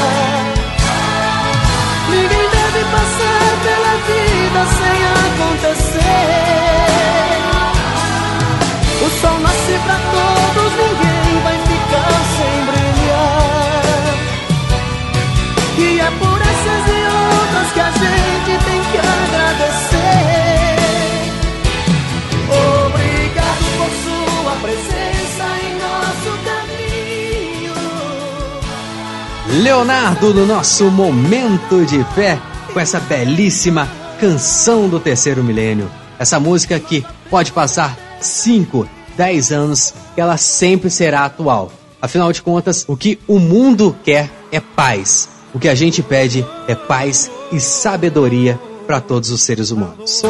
Leonardo 29.66 30.32
no 30.32 30.47
nosso 30.47 30.84
momento 30.93 31.84
de 31.84 32.05
fé 32.14 32.38
com 32.72 32.78
essa 32.78 33.01
belíssima 33.01 33.90
canção 34.20 34.88
do 34.88 35.01
terceiro 35.01 35.43
milênio. 35.43 35.90
Essa 36.20 36.38
música 36.38 36.78
que 36.78 37.05
pode 37.28 37.51
passar 37.51 37.98
5, 38.20 38.88
10 39.16 39.51
anos, 39.51 39.93
ela 40.16 40.36
sempre 40.36 40.88
será 40.88 41.24
atual. 41.24 41.72
Afinal 42.01 42.32
de 42.32 42.43
contas, 42.43 42.84
o 42.86 42.97
que 42.97 43.18
o 43.26 43.40
mundo 43.40 43.97
quer 44.05 44.30
é 44.52 44.60
paz. 44.60 45.28
O 45.52 45.59
que 45.59 45.68
a 45.68 45.74
gente 45.74 46.01
pede 46.01 46.47
é 46.68 46.76
paz 46.76 47.28
e 47.51 47.59
sabedoria 47.59 48.60
para 48.86 49.01
todos 49.01 49.30
os 49.30 49.43
seres 49.43 49.72
humanos. 49.72 50.22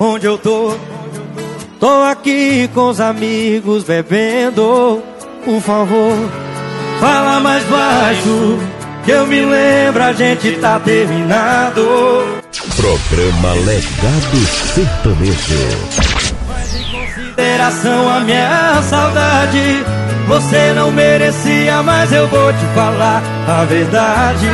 Onde 0.00 0.24
eu 0.24 0.38
tô? 0.38 0.74
Tô 1.78 2.02
aqui 2.04 2.66
com 2.72 2.88
os 2.88 2.98
amigos 2.98 3.84
bebendo. 3.84 5.02
Por 5.44 5.60
favor, 5.60 6.16
fala 7.02 7.40
mais 7.40 7.64
baixo. 7.64 8.58
Que 9.04 9.10
eu 9.10 9.26
me 9.26 9.40
lembro, 9.40 10.00
a 10.00 10.12
gente 10.12 10.52
tá 10.52 10.78
terminado. 10.78 11.82
Programa 12.76 13.54
Legado 13.54 14.36
Sertanejo. 14.72 15.32
Consideração 16.92 18.08
a 18.08 18.20
minha 18.20 18.80
saudade. 18.82 19.84
Você 20.28 20.72
não 20.74 20.92
merecia, 20.92 21.82
mas 21.82 22.12
eu 22.12 22.28
vou 22.28 22.52
te 22.52 22.64
falar 22.74 23.20
a 23.48 23.64
verdade. 23.64 24.46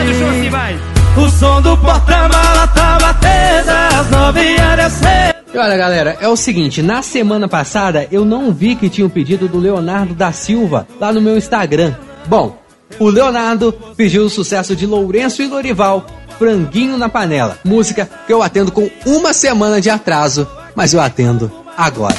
O 1.18 1.28
som 1.28 1.60
do 1.60 1.76
porta-mala 1.76 2.66
tá 2.68 2.98
batendo 2.98 3.70
às 3.70 4.10
nove 4.10 4.40
e 4.40 4.76
descer. 4.76 5.36
E 5.52 5.58
olha, 5.58 5.76
galera, 5.76 6.16
é 6.20 6.28
o 6.28 6.36
seguinte, 6.36 6.80
na 6.80 7.02
semana 7.02 7.48
passada 7.48 8.06
eu 8.10 8.24
não 8.24 8.52
vi 8.52 8.74
que 8.74 8.88
tinha 8.88 9.06
um 9.06 9.10
pedido 9.10 9.48
do 9.48 9.58
Leonardo 9.58 10.14
da 10.14 10.32
Silva 10.32 10.86
lá 10.98 11.12
no 11.12 11.20
meu 11.20 11.36
Instagram. 11.36 11.94
Bom, 12.28 12.58
o 12.98 13.08
Leonardo 13.08 13.72
pediu 13.96 14.26
o 14.26 14.30
sucesso 14.30 14.76
de 14.76 14.84
Lourenço 14.84 15.42
e 15.42 15.46
Lorival, 15.46 16.06
Franguinho 16.38 16.98
na 16.98 17.08
Panela. 17.08 17.58
Música 17.64 18.08
que 18.26 18.32
eu 18.32 18.42
atendo 18.42 18.70
com 18.70 18.88
uma 19.06 19.32
semana 19.32 19.80
de 19.80 19.88
atraso, 19.88 20.46
mas 20.74 20.92
eu 20.92 21.00
atendo 21.00 21.50
agora. 21.74 22.16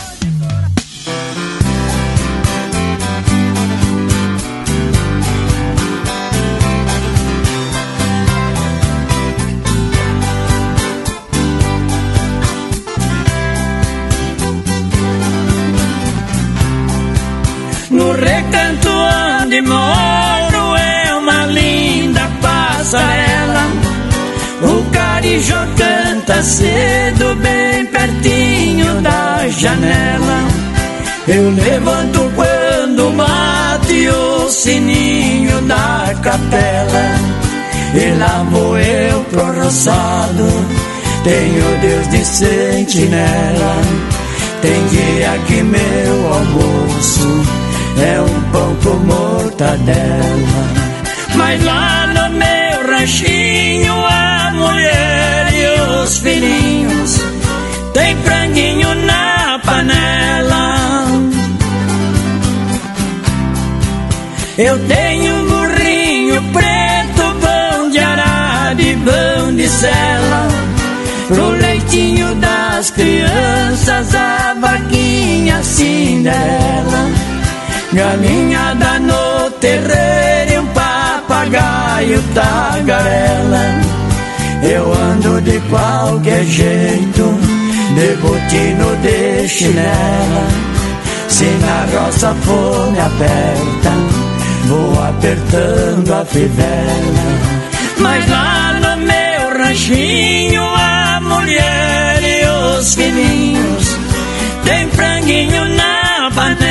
Moro 19.62 20.76
é 20.76 21.16
uma 21.16 21.46
linda 21.46 22.30
passarela. 22.42 23.68
O 24.62 24.84
carijó 24.92 25.66
canta 25.78 26.42
cedo, 26.42 27.36
bem 27.36 27.86
pertinho 27.86 29.02
da 29.02 29.48
janela. 29.50 30.48
Eu 31.28 31.50
levanto 31.52 32.32
quando 32.36 33.16
bate 33.16 34.08
o 34.10 34.50
sininho 34.50 35.62
da 35.62 36.14
capela. 36.22 37.40
E 37.94 38.18
lá 38.20 38.46
vou 38.52 38.78
eu 38.78 39.24
pro 39.26 39.64
roçado, 39.64 40.46
tenho 41.24 41.80
Deus 41.82 42.08
de 42.10 42.26
sentinela. 42.26 43.76
Tem 44.62 44.88
dia 44.88 45.40
que 45.48 45.64
meu 45.64 46.34
almoço 46.34 47.69
é 48.02 48.22
um 48.22 48.42
pão 48.52 48.76
com 48.84 48.98
mortadela. 49.06 50.64
Mas 51.36 51.64
lá 51.64 52.08
no 52.08 52.36
meu 52.38 52.96
ranchinho 52.98 53.94
a 53.94 54.52
mulher 54.54 55.54
e 55.54 56.04
os 56.04 56.18
filhinhos 56.20 57.20
tem 57.94 58.16
franguinho 58.18 58.94
na 59.06 59.60
panela. 59.66 61.06
Eu 64.58 64.78
tenho 64.88 65.36
um 65.36 65.48
burrinho 65.48 66.42
preto, 66.52 67.36
pão 67.42 67.90
de 67.90 68.00
arado 68.00 68.82
e 68.82 68.96
pão 68.98 69.56
de 69.56 69.68
sela. 69.68 70.48
Pro 71.28 71.50
leitinho 71.52 72.36
das 72.36 72.92
crianças, 72.92 74.16
a 74.16 74.56
vaquinha 74.60 75.64
Cinderela. 75.64 77.29
Galinhada 77.92 79.00
no 79.00 79.50
terreiro 79.60 80.54
e 80.54 80.60
um 80.60 80.68
papagaio 80.68 82.22
tagarela. 82.36 83.82
Eu 84.62 84.94
ando 84.94 85.42
de 85.42 85.60
qualquer 85.62 86.44
jeito, 86.44 87.34
de 87.96 88.16
botino 88.22 88.96
de 88.98 89.48
chinela. 89.48 90.48
Se 91.30 91.46
na 91.46 92.00
roça 92.00 92.36
for 92.44 92.92
me 92.92 93.00
aperta, 93.00 93.92
vou 94.68 95.04
apertando 95.04 96.14
a 96.14 96.26
fivela. 96.26 97.60
Mas 97.98 98.30
lá 98.30 98.74
no 98.74 98.98
meu 98.98 99.64
ranchinho, 99.64 100.64
a 100.64 101.20
mulher 101.22 102.22
e 102.22 102.78
os 102.78 102.94
filhinhos 102.94 103.98
tem 104.64 104.88
franguinho 104.92 105.66
na 105.76 106.30
panela. 106.36 106.69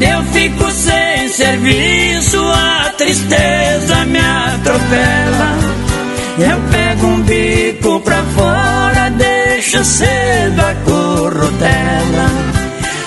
Eu 0.00 0.24
fico 0.32 0.70
sem 0.70 1.28
serviço, 1.28 2.38
a 2.42 2.90
tristeza 2.96 4.04
me 4.06 4.18
atropela. 4.18 5.58
Eu 6.38 6.58
pego 6.70 7.06
um 7.06 7.20
bico 7.22 8.00
pra 8.00 8.22
fora, 8.34 9.10
deixo 9.10 9.84
cedo 9.84 10.60
a 10.60 10.74
corrutela. 10.84 12.30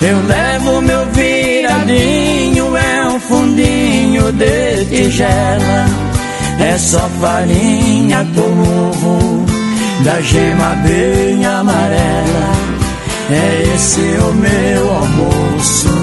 Eu 0.02 0.22
levo 0.28 0.82
meu 0.82 1.06
viradinho, 1.08 2.78
é 2.78 3.08
um 3.08 3.20
fundinho 3.20 4.32
de 4.34 4.86
tigela. 4.86 5.86
É 6.60 6.78
só 6.78 7.10
farinha 7.20 8.28
com 8.36 8.90
ovo, 8.90 9.46
da 10.04 10.22
gema 10.22 10.76
bem 10.86 11.44
amarela. 11.46 12.54
É 13.32 13.74
esse 13.74 14.02
o 14.02 14.34
meu 14.34 14.94
almoço 14.94 16.03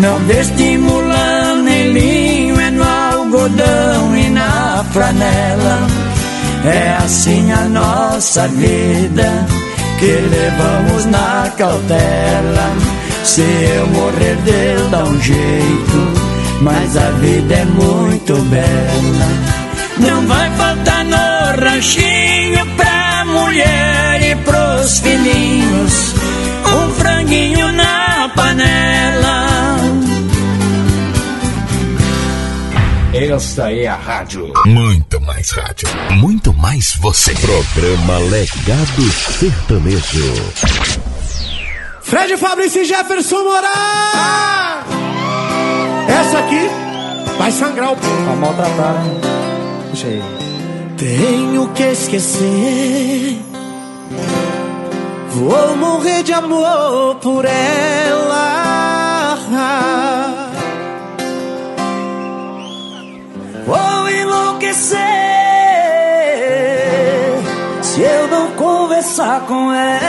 Não 0.00 0.20
destimulando 0.26 1.62
nem 1.62 1.92
linho, 1.92 2.60
é 2.60 2.70
no 2.70 2.84
algodão 2.84 4.16
e 4.16 4.28
na 4.30 4.84
flanela. 4.92 5.86
É 6.64 6.96
assim 7.02 7.50
a 7.52 7.68
nossa 7.68 8.46
vida 8.48 9.46
que 9.98 10.06
levamos 10.06 11.06
na 11.06 11.50
cautela. 11.56 12.76
Se 13.24 13.42
eu 13.42 13.86
morrer, 13.88 14.36
Deus 14.44 14.90
dá 14.90 15.04
um 15.04 15.20
jeito, 15.20 16.12
mas 16.62 16.96
a 16.96 17.10
vida 17.20 17.54
é 17.54 17.64
muito 17.64 18.34
bela. 18.44 19.58
Não 19.98 20.26
vai 20.26 20.50
faltar 20.56 21.04
no 21.04 21.64
ranchinho 21.64 22.64
pra 22.76 23.24
mulher 23.24 24.22
e 24.22 24.36
pros 24.36 25.00
filhinhos 25.00 26.14
um 26.66 26.90
franguinho 26.94 27.72
na 27.72 28.30
panela. 28.34 29.37
Essa 33.20 33.72
é 33.72 33.88
a 33.88 33.96
rádio. 33.96 34.52
Muito 34.64 35.20
mais 35.20 35.50
rádio. 35.50 35.88
Muito 36.12 36.52
mais 36.52 36.94
você. 37.00 37.34
Programa 37.34 38.18
Legado 38.18 39.02
Sertanejo. 39.12 40.34
Fred 42.00 42.36
Fabrício 42.36 42.82
e 42.82 42.84
Jefferson 42.84 43.42
Moraes. 43.42 44.86
Essa 46.08 46.38
aqui 46.38 46.70
vai 47.36 47.50
sangrar 47.50 47.92
o 47.92 47.96
povo. 47.96 48.24
Pra 48.24 48.36
maltratar, 48.36 49.04
né? 49.04 49.20
Puxa 49.90 50.06
aí. 50.06 50.22
Tenho 50.96 51.68
que 51.70 51.82
esquecer. 51.82 53.40
Vou 55.30 55.76
morrer 55.76 56.22
de 56.22 56.32
amor 56.32 57.16
por 57.16 57.44
ela. 57.44 58.67
Vou 63.68 64.08
enlouquecer 64.08 64.98
se 67.82 68.00
eu 68.00 68.26
não 68.28 68.52
conversar 68.52 69.42
com 69.42 69.70
ela. 69.70 70.08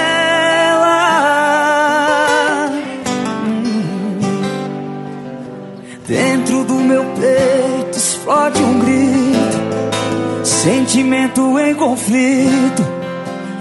Dentro 6.07 6.63
do 6.63 6.75
meu 6.75 7.03
peito 7.03 7.97
explode 7.97 8.63
um 8.63 8.79
grito, 8.79 10.45
sentimento 10.45 11.59
em 11.59 11.75
conflito. 11.75 12.87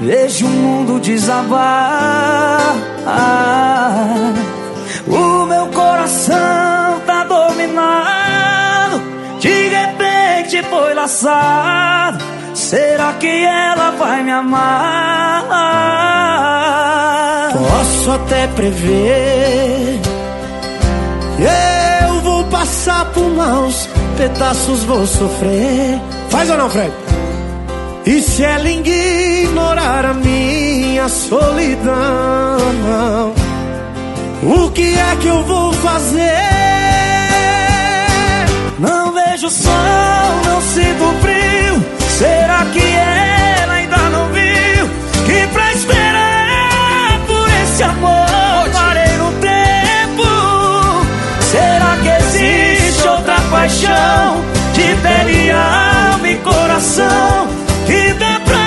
Vejo 0.00 0.46
o 0.46 0.48
mundo 0.48 1.00
desabar. 1.00 2.72
O 5.08 5.44
meu 5.44 5.66
coração 5.66 7.00
tá 7.04 7.24
dominado. 7.24 8.27
De 9.40 9.68
repente 9.68 10.62
foi 10.68 10.94
laçado. 10.94 12.24
Será 12.54 13.12
que 13.14 13.44
ela 13.44 13.90
vai 13.92 14.22
me 14.22 14.32
amar? 14.32 15.44
Posso 17.52 18.10
até 18.10 18.46
prever. 18.48 20.00
Eu 21.38 22.20
vou 22.20 22.44
passar 22.44 23.04
por 23.12 23.30
maus 23.30 23.88
pedaços, 24.16 24.82
vou 24.84 25.06
sofrer. 25.06 26.00
Faz 26.30 26.50
ou 26.50 26.56
não, 26.58 26.68
Fred? 26.68 26.92
E 28.04 28.20
se 28.20 28.42
ela 28.42 28.68
ignorar 28.68 30.04
a 30.06 30.14
minha 30.14 31.08
solidão, 31.08 31.94
o 34.42 34.70
que 34.70 34.98
é 34.98 35.16
que 35.20 35.28
eu 35.28 35.42
vou 35.44 35.72
fazer? 35.74 36.67
Vejo 39.40 39.50
sol, 39.50 39.72
não 40.46 40.60
sinto 40.60 41.14
frio. 41.22 41.84
Será 42.18 42.64
que 42.72 42.82
ela 42.82 43.74
ainda 43.74 43.96
não 44.10 44.26
viu 44.32 44.88
que 45.26 45.46
pra 45.52 45.72
esperar 45.74 47.20
por 47.24 47.48
esse 47.62 47.84
amor 47.84 48.68
parei 48.72 49.16
no 49.16 49.30
tempo? 49.34 50.26
Será 51.40 51.96
que 52.02 52.08
existe 52.24 53.06
outra 53.06 53.36
paixão 53.48 54.42
de 54.72 54.96
pele, 55.02 55.52
alma 55.52 56.28
e 56.28 56.36
coração 56.38 57.46
que 57.86 58.12
dá 58.14 58.40
pra 58.44 58.58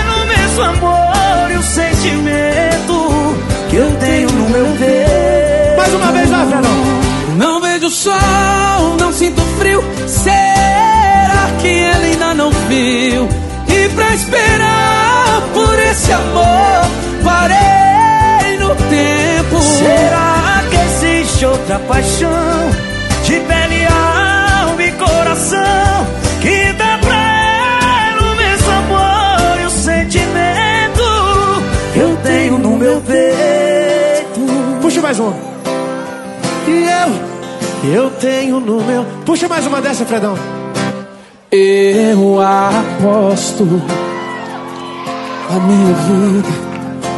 ela 0.00 0.24
o 0.24 0.26
mesmo 0.26 0.62
amor 0.64 1.50
e 1.52 1.56
o 1.56 1.62
sentimento 1.62 3.36
que 3.68 3.76
eu 3.76 3.96
tenho 4.00 4.32
no 4.32 4.48
meu 4.48 4.66
peito? 4.76 5.76
Mais 5.76 5.94
uma 5.94 6.10
vez, 6.10 6.28
Fredão. 6.28 7.10
Não 7.36 7.60
vejo 7.60 7.88
sol, 7.88 8.12
não 8.12 8.79
sinto 9.20 9.42
frio. 9.58 9.84
Será 10.06 11.50
que 11.60 11.68
ele 11.68 12.06
ainda 12.12 12.32
não 12.32 12.50
viu? 12.50 13.28
E 13.68 13.88
pra 13.90 14.14
esperar 14.14 15.42
por 15.52 15.78
esse 15.78 16.10
amor, 16.10 16.90
parei 17.22 18.56
no 18.58 18.74
tempo. 18.74 19.60
Será 19.60 20.62
que 20.70 20.76
existe 20.76 21.44
outra 21.44 21.78
paixão 21.80 22.70
de 23.24 23.40
pele, 23.40 23.84
alma 23.84 24.82
e 24.82 24.92
coração 24.92 26.06
que 26.40 26.72
dá 26.72 26.98
pra 27.02 27.14
ela 27.14 28.32
o 28.32 28.36
mesmo 28.36 28.70
amor 28.70 29.60
e 29.60 29.66
o 29.66 29.70
sentimento 29.70 31.02
que 31.92 31.98
eu 31.98 32.16
tenho 32.22 32.56
no 32.56 32.74
meu 32.78 33.02
peito? 33.02 34.40
Puxa 34.80 35.02
mais 35.02 35.20
um. 35.20 35.34
E 36.66 36.84
eu, 36.84 37.39
eu 37.84 38.10
tenho 38.10 38.60
no 38.60 38.82
meu. 38.82 39.04
Puxa 39.24 39.48
mais 39.48 39.66
uma 39.66 39.80
dessa, 39.80 40.04
Fredão. 40.04 40.36
Eu 41.50 42.40
aposto 42.40 43.64
a 45.48 45.58
minha 45.58 45.94
vida, 45.94 46.48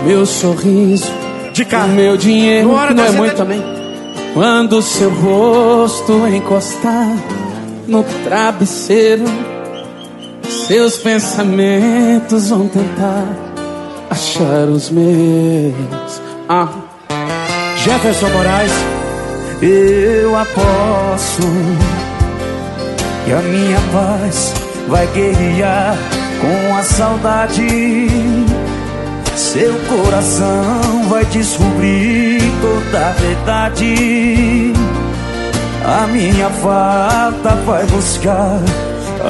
meu 0.06 0.24
sorriso, 0.24 1.12
de 1.52 1.64
o 1.64 1.88
meu 1.88 2.16
dinheiro, 2.16 2.72
hora 2.72 2.88
que 2.88 2.94
não 2.94 3.04
é 3.04 3.10
muito 3.10 3.36
também. 3.36 3.62
Quando 4.32 4.80
seu 4.80 5.10
rosto 5.10 6.26
encostar 6.26 7.14
no 7.86 8.02
travesseiro, 8.24 9.24
seus 10.66 10.96
pensamentos 10.96 12.48
vão 12.48 12.68
tentar 12.68 13.26
achar 14.08 14.68
os 14.68 14.88
meus. 14.88 16.22
Ah. 16.48 16.68
Jefferson 17.76 18.30
Moraes. 18.30 18.91
Eu 19.62 20.36
aposto 20.36 21.42
que 23.24 23.32
a 23.32 23.38
minha 23.42 23.78
paz 23.92 24.52
vai 24.88 25.06
guerrear 25.06 25.96
com 26.40 26.76
a 26.76 26.82
saudade. 26.82 28.08
Seu 29.36 29.72
coração 29.88 31.04
vai 31.08 31.24
descobrir 31.26 32.40
toda 32.60 33.06
a 33.06 33.12
verdade. 33.12 34.72
A 35.84 36.08
minha 36.08 36.50
falta 36.50 37.54
vai 37.64 37.86
buscar 37.86 38.58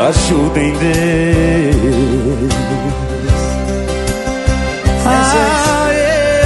ajuda 0.09 0.60
em 0.60 0.72
Deus. 0.78 2.52
Ah, 5.04 5.90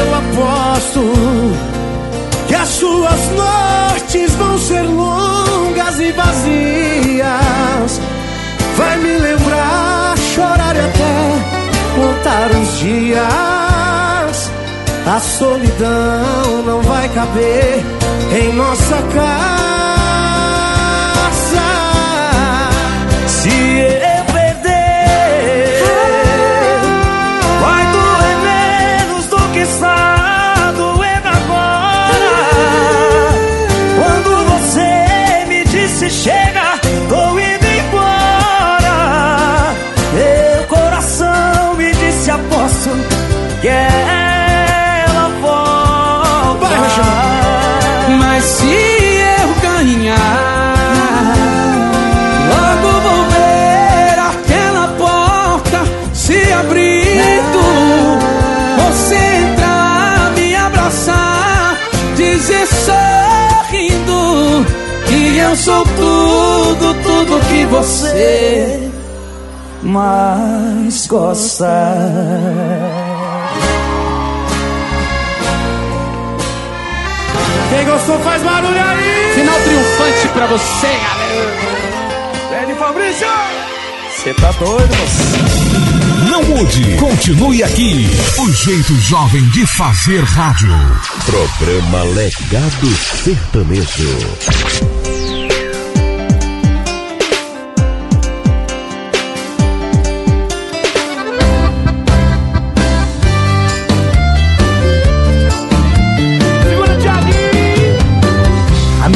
eu 0.00 0.14
aposto 0.16 1.75
que 2.48 2.54
as 2.54 2.68
suas 2.68 3.20
noites 3.30 4.34
vão 4.34 4.58
ser 4.58 4.82
longas 4.82 6.00
e 6.00 6.12
vazias. 6.12 8.00
Vai 8.76 8.96
me 8.98 9.18
lembrar, 9.18 10.16
chorar 10.34 10.76
e 10.76 10.80
até 10.80 11.56
contar 11.96 12.50
os 12.60 12.78
dias. 12.78 14.50
A 15.06 15.20
solidão 15.20 16.62
não 16.66 16.82
vai 16.82 17.08
caber 17.08 17.84
em 18.32 18.52
nossa 18.54 18.96
casa. 19.14 19.75
Eu 65.46 65.56
sou 65.56 65.84
tudo, 65.84 66.94
tudo 67.02 67.46
que 67.48 67.64
você 67.66 68.90
mais 69.82 71.06
gosta. 71.06 71.66
Quem 77.70 77.84
gostou 77.84 78.18
faz 78.20 78.42
barulho 78.42 78.82
aí! 78.82 79.34
Final 79.34 79.60
triunfante 79.60 80.28
pra 80.32 80.46
você, 80.46 80.86
galera. 80.86 81.52
Pede 82.50 82.74
Fabrício! 82.78 83.26
Você 84.16 84.34
tá 84.34 84.50
doido, 84.52 84.96
moço? 84.96 85.66
Não 86.30 86.42
mude, 86.42 86.96
continue 86.96 87.62
aqui. 87.62 88.08
O 88.38 88.52
jeito 88.52 88.94
jovem 88.96 89.48
de 89.50 89.64
fazer 89.66 90.24
rádio. 90.24 90.74
Programa 91.24 92.02
Legado 92.02 92.88
Sertanejo. 93.22 94.95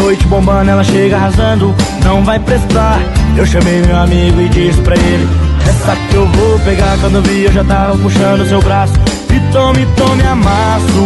Noite 0.01 0.27
bombando, 0.27 0.70
ela 0.70 0.82
chega 0.82 1.16
arrasando, 1.16 1.74
não 2.05 2.24
vai 2.24 2.39
prestar. 2.39 2.98
Eu 3.36 3.44
chamei 3.47 3.82
meu 3.82 3.97
amigo 3.97 4.40
e 4.40 4.48
disse 4.48 4.81
pra 4.81 4.97
ele: 4.97 5.28
Essa 5.68 5.94
que 6.09 6.14
eu 6.14 6.27
vou 6.27 6.59
pegar. 6.60 6.97
Quando 7.01 7.22
vi, 7.22 7.44
eu 7.44 7.52
já 7.52 7.64
tava 7.64 7.97
puxando 7.98 8.48
seu 8.48 8.60
braço. 8.62 8.94
E 9.31 9.52
tome, 9.52 9.86
tome, 9.97 10.22
amasso. 10.22 11.02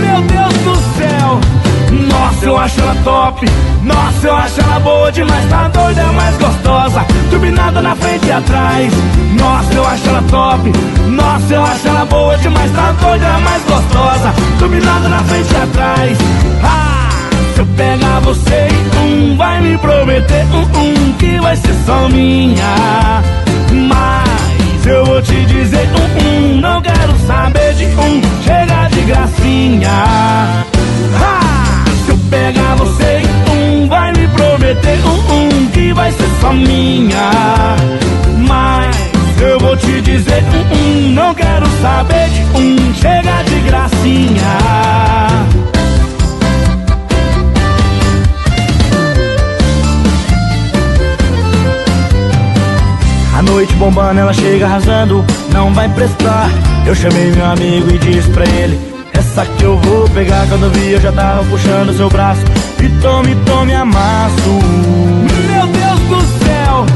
Meu 0.00 0.22
Deus 0.22 0.52
do 0.64 0.76
céu! 0.96 1.40
Nossa, 2.08 2.44
eu 2.44 2.58
acho 2.58 2.80
ela 2.80 2.96
top. 3.04 3.46
Nossa, 3.82 4.26
eu 4.26 4.36
acho 4.36 4.60
ela 4.60 4.80
boa 4.80 5.10
demais. 5.10 5.48
Tá 5.48 5.68
doida, 5.68 6.00
é 6.00 6.12
mais 6.12 6.36
gostosa. 6.36 7.04
Turbinada 7.30 7.80
na 7.80 7.96
frente 7.96 8.26
e 8.26 8.32
atrás. 8.32 8.92
Nossa, 9.38 9.74
eu 9.74 9.86
acho 9.86 10.08
ela 10.08 10.22
top. 10.30 10.72
Nossa, 11.08 11.54
eu 11.54 11.62
acho 11.64 11.88
ela 11.88 12.04
boa 12.04 12.36
demais. 12.38 12.70
Tá 12.72 12.92
doida, 13.00 13.24
é 13.24 13.38
mais 13.38 13.62
gostosa. 13.64 14.34
Turbinada 14.58 15.08
na 15.08 15.18
frente 15.20 15.52
e 15.52 15.56
atrás. 15.56 16.18
Se 17.54 17.60
eu 17.60 17.66
pegar 17.76 18.18
você 18.18 18.66
um 18.98 19.36
vai 19.36 19.60
me 19.60 19.78
prometer 19.78 20.44
um, 20.46 20.80
um 20.80 21.12
que 21.12 21.38
vai 21.40 21.54
ser 21.54 21.74
só 21.86 22.08
minha. 22.08 23.22
Mas 23.70 24.84
eu 24.84 25.04
vou 25.04 25.22
te 25.22 25.46
dizer 25.46 25.88
um, 25.88 26.26
um 26.26 26.60
não 26.60 26.82
quero 26.82 27.16
saber 27.26 27.74
de 27.74 27.84
um 27.86 28.20
chega 28.42 28.88
de 28.90 29.02
gracinha. 29.02 29.88
Ha! 31.20 31.84
Se 32.04 32.10
eu 32.10 32.18
pegar 32.28 32.74
você 32.74 33.22
um 33.52 33.86
vai 33.86 34.10
me 34.12 34.26
prometer 34.26 34.98
um, 35.06 35.34
um 35.34 35.66
que 35.70 35.92
vai 35.92 36.10
ser 36.10 36.28
só 36.40 36.52
minha. 36.52 37.30
Mas 38.48 38.96
eu 39.40 39.60
vou 39.60 39.76
te 39.76 40.00
dizer 40.00 40.42
um, 40.42 40.76
um 40.76 41.12
não 41.12 41.32
quero 41.32 41.66
saber 41.80 42.30
de 42.30 42.40
um 42.58 42.94
chega 42.94 43.44
de 43.44 43.60
gracinha. 43.60 45.33
Bombando, 53.84 54.20
ela 54.20 54.32
chega 54.32 54.64
arrasando, 54.64 55.24
não 55.52 55.72
vai 55.74 55.88
prestar. 55.90 56.48
Eu 56.86 56.94
chamei 56.94 57.30
meu 57.32 57.44
amigo 57.44 57.90
e 57.90 57.98
disse 57.98 58.30
pra 58.30 58.44
ele: 58.44 58.78
Essa 59.12 59.44
que 59.44 59.62
eu 59.62 59.76
vou 59.78 60.08
pegar. 60.10 60.46
Quando 60.48 60.72
vi, 60.72 60.92
eu 60.92 61.00
já 61.00 61.12
tava 61.12 61.44
puxando 61.44 61.94
seu 61.94 62.08
braço. 62.08 62.40
E 62.82 62.88
tome, 63.00 63.34
tome, 63.46 63.74
amasso. 63.74 64.50
Meu 65.48 65.66
Deus 65.66 66.00
do 66.08 66.44
céu! 66.44 66.86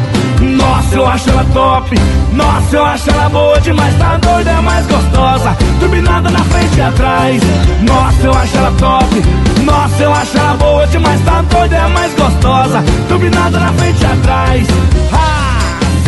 Nossa, 0.57 0.95
eu 0.95 1.07
acho 1.07 1.31
ela 1.31 1.45
top. 1.53 1.95
Nossa, 2.33 2.77
eu 2.77 2.85
acho 2.85 3.11
ela 3.11 3.29
boa 3.29 3.61
demais. 3.61 3.95
Tá 3.99 4.17
doida, 4.17 4.51
é 4.51 4.61
mais 4.61 4.87
gostosa. 4.87 5.57
Turbinada 5.81 6.31
na 6.31 6.45
frente 6.45 6.77
e 6.77 6.81
atrás. 6.81 7.43
Nossa, 7.83 8.27
eu 8.27 8.33
acho 8.33 8.57
ela 8.57 8.73
top. 8.79 9.23
Nossa, 9.65 10.03
eu 10.03 10.15
acho 10.15 10.39
ela 10.39 10.55
boa 10.55 10.87
demais. 10.87 11.21
Tá 11.23 11.43
doida, 11.43 11.77
é 11.77 11.89
mais 11.89 12.15
gostosa. 12.15 12.85
Turbinada 13.09 13.59
na 13.59 13.73
frente 13.75 14.03
e 14.03 14.07
atrás. 14.07 14.67
Ah! 15.13 15.48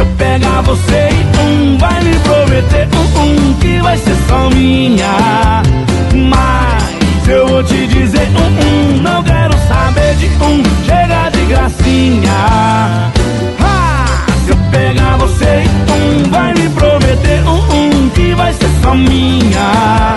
Se 0.01 0.05
eu 0.05 0.17
pegar 0.17 0.63
você 0.63 1.11
e 1.13 1.41
um 1.43 1.77
vai 1.77 2.03
me 2.03 2.19
prometer 2.21 2.89
um, 2.97 3.21
um 3.21 3.55
que 3.57 3.79
vai 3.83 3.99
ser 3.99 4.17
só 4.27 4.49
minha. 4.49 5.63
Mas 6.15 7.29
eu 7.29 7.47
vou 7.47 7.63
te 7.63 7.87
dizer 7.87 8.31
um, 8.31 8.97
um 8.97 9.03
não 9.03 9.23
quero 9.23 9.53
saber 9.69 10.15
de 10.15 10.29
um 10.43 10.63
chega 10.87 11.29
de 11.29 11.45
gracinha. 11.45 12.33
Ah, 13.61 14.25
se 14.43 14.53
eu 14.53 14.57
pegar 14.71 15.19
você 15.19 15.65
e 15.67 15.93
um 15.93 16.31
vai 16.31 16.55
me 16.55 16.67
prometer 16.71 17.47
um, 17.47 17.59
um 17.59 18.09
que 18.09 18.35
vai 18.35 18.55
ser 18.55 18.71
só 18.83 18.95
minha. 18.95 20.17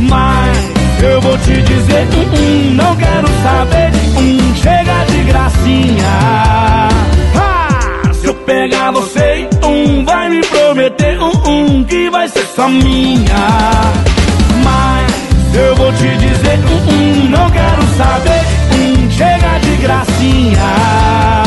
Mas 0.00 0.72
eu 1.02 1.20
vou 1.20 1.36
te 1.36 1.60
dizer 1.60 2.08
um, 2.16 2.70
um 2.70 2.74
não 2.74 2.96
quero 2.96 3.28
saber 3.42 3.90
de 3.90 4.18
um 4.18 4.54
chega 4.54 5.04
de 5.10 5.24
gracinha. 5.24 6.79
Pegar 8.50 8.90
você 8.90 9.48
e 9.48 9.64
um 9.64 10.04
vai 10.04 10.28
me 10.28 10.40
prometer 10.40 11.16
um, 11.20 11.30
um 11.46 11.84
que 11.84 12.10
vai 12.10 12.26
ser 12.26 12.44
só 12.46 12.68
minha. 12.68 13.22
Mas 14.64 15.54
eu 15.54 15.76
vou 15.76 15.92
te 15.92 16.08
dizer 16.16 16.58
um, 16.58 16.92
um 16.92 17.28
não 17.30 17.48
quero 17.48 17.82
saber 17.96 18.42
um 18.74 19.08
chega 19.08 19.56
de 19.60 19.76
gracinha. 19.76 21.40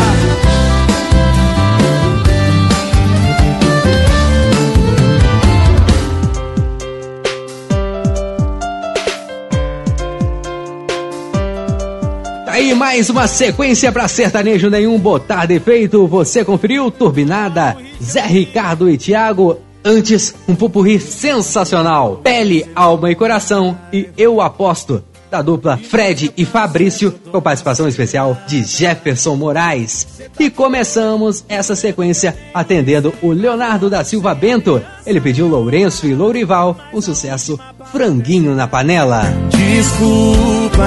Mais 12.75 13.09
uma 13.09 13.27
sequência 13.27 13.91
pra 13.91 14.07
sertanejo 14.07 14.69
nenhum 14.69 14.97
botar 14.97 15.45
defeito. 15.45 16.07
Você 16.07 16.43
conferiu 16.43 16.89
Turbinada, 16.89 17.77
Zé 18.01 18.21
Ricardo 18.21 18.89
e 18.89 18.97
Thiago. 18.97 19.57
Antes, 19.83 20.33
um 20.47 20.55
pupurri 20.55 20.99
sensacional. 20.99 22.21
Pele, 22.23 22.65
alma 22.75 23.11
e 23.11 23.15
coração. 23.15 23.77
E 23.91 24.09
eu 24.17 24.41
aposto. 24.41 25.03
Da 25.29 25.41
dupla 25.41 25.77
Fred 25.77 26.31
e 26.37 26.45
Fabrício, 26.45 27.11
com 27.31 27.41
participação 27.41 27.87
especial 27.87 28.37
de 28.45 28.63
Jefferson 28.63 29.35
Moraes. 29.35 30.05
E 30.39 30.47
começamos 30.51 31.43
essa 31.49 31.75
sequência 31.75 32.37
atendendo 32.53 33.11
o 33.19 33.31
Leonardo 33.31 33.89
da 33.89 34.03
Silva 34.03 34.35
Bento. 34.35 34.79
Ele 35.07 35.19
pediu 35.19 35.47
Lourenço 35.47 36.05
e 36.05 36.13
Lourival, 36.13 36.77
o 36.93 37.01
sucesso 37.01 37.59
Franguinho 37.91 38.53
na 38.53 38.67
Panela. 38.67 39.23
Desculpa. 39.49 40.83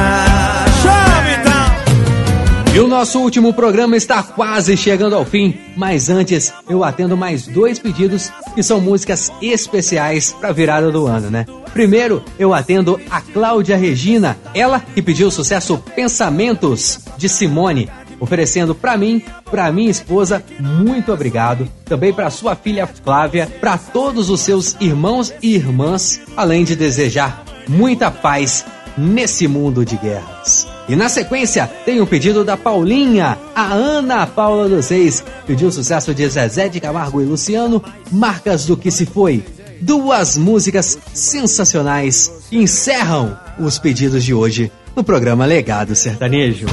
E 2.77 2.78
o 2.78 2.86
nosso 2.86 3.20
último 3.20 3.55
programa 3.55 3.97
está 3.97 4.23
quase 4.23 4.77
chegando 4.77 5.16
ao 5.16 5.24
fim, 5.24 5.59
mas 5.74 6.11
antes 6.11 6.53
eu 6.69 6.85
atendo 6.85 7.16
mais 7.16 7.47
dois 7.47 7.78
pedidos 7.78 8.31
que 8.55 8.62
são 8.62 8.82
músicas 8.82 9.32
especiais 9.40 10.35
para 10.39 10.51
a 10.51 10.53
virada 10.53 10.93
do 10.93 11.07
ano, 11.07 11.31
né? 11.31 11.47
Primeiro, 11.73 12.23
eu 12.39 12.53
atendo 12.53 13.01
a 13.09 13.23
Cláudia 13.23 13.78
Regina, 13.78 14.36
ela 14.53 14.78
que 14.78 15.01
pediu 15.01 15.28
o 15.28 15.31
sucesso 15.31 15.82
Pensamentos 15.94 17.01
de 17.16 17.31
Simone, 17.31 17.89
oferecendo 18.20 18.74
para 18.74 18.94
mim, 18.98 19.23
para 19.51 19.73
minha 19.73 19.90
esposa, 19.90 20.44
muito 20.61 21.11
obrigado, 21.11 21.66
também 21.86 22.12
para 22.12 22.28
sua 22.28 22.55
filha 22.55 22.86
Flávia, 22.86 23.51
para 23.59 23.78
todos 23.78 24.28
os 24.28 24.40
seus 24.40 24.77
irmãos 24.78 25.32
e 25.43 25.55
irmãs, 25.55 26.20
além 26.36 26.62
de 26.62 26.77
desejar 26.77 27.43
muita 27.66 28.11
paz 28.11 28.66
nesse 28.98 29.48
mundo 29.48 29.82
de 29.82 29.97
guerras. 29.97 30.76
E 30.88 30.94
na 30.94 31.08
sequência, 31.08 31.68
tem 31.84 32.00
um 32.00 32.06
pedido 32.06 32.44
da 32.44 32.56
Paulinha, 32.56 33.36
a 33.54 33.72
Ana 33.72 34.26
Paula 34.26 34.68
dos 34.68 34.88
Reis, 34.88 35.24
pediu 35.46 35.68
o 35.68 35.72
sucesso 35.72 36.14
de 36.14 36.28
Zezé 36.28 36.68
de 36.68 36.80
Camargo 36.80 37.20
e 37.20 37.24
Luciano, 37.24 37.82
Marcas 38.10 38.66
do 38.66 38.76
que 38.76 38.90
se 38.90 39.04
foi. 39.04 39.42
Duas 39.80 40.38
músicas 40.38 40.98
sensacionais 41.12 42.32
encerram 42.52 43.36
os 43.58 43.78
pedidos 43.78 44.24
de 44.24 44.32
hoje 44.32 44.70
no 44.94 45.02
programa 45.02 45.44
Legado 45.44 45.94
Sertanejo. 45.94 46.66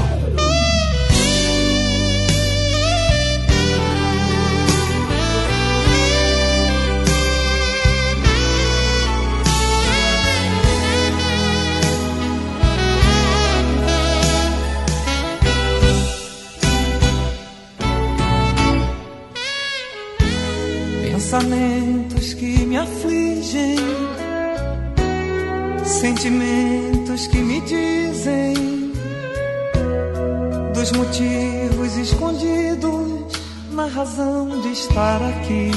Razão 34.03 34.49
de 34.61 34.71
estar 34.73 35.21
aqui. 35.21 35.71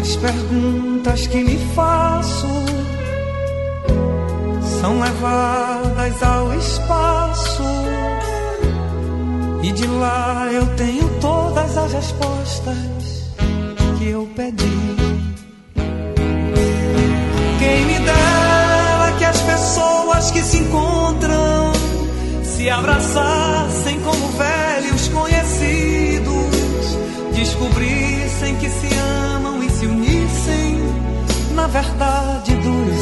As 0.00 0.16
perguntas 0.16 1.26
que 1.26 1.44
me 1.44 1.58
faço 1.74 2.48
são 4.80 4.98
levadas 4.98 6.22
ao 6.22 6.54
espaço. 6.54 7.62
E 9.62 9.70
de 9.70 9.86
lá 9.86 10.48
eu 10.50 10.66
tenho 10.76 11.06
todas 11.20 11.76
as 11.76 11.92
respostas 11.92 13.34
que 13.98 14.08
eu 14.08 14.26
pedi. 14.34 14.80
Quem 17.58 17.84
me 17.84 17.98
dera 17.98 19.12
que 19.18 19.24
as 19.26 19.40
pessoas 19.42 20.30
que 20.30 20.40
se 20.40 20.56
encontram 20.58 21.72
se 22.44 22.70
abraçassem 22.70 23.33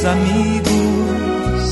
dos 0.03 0.05
amigos. 0.05 1.63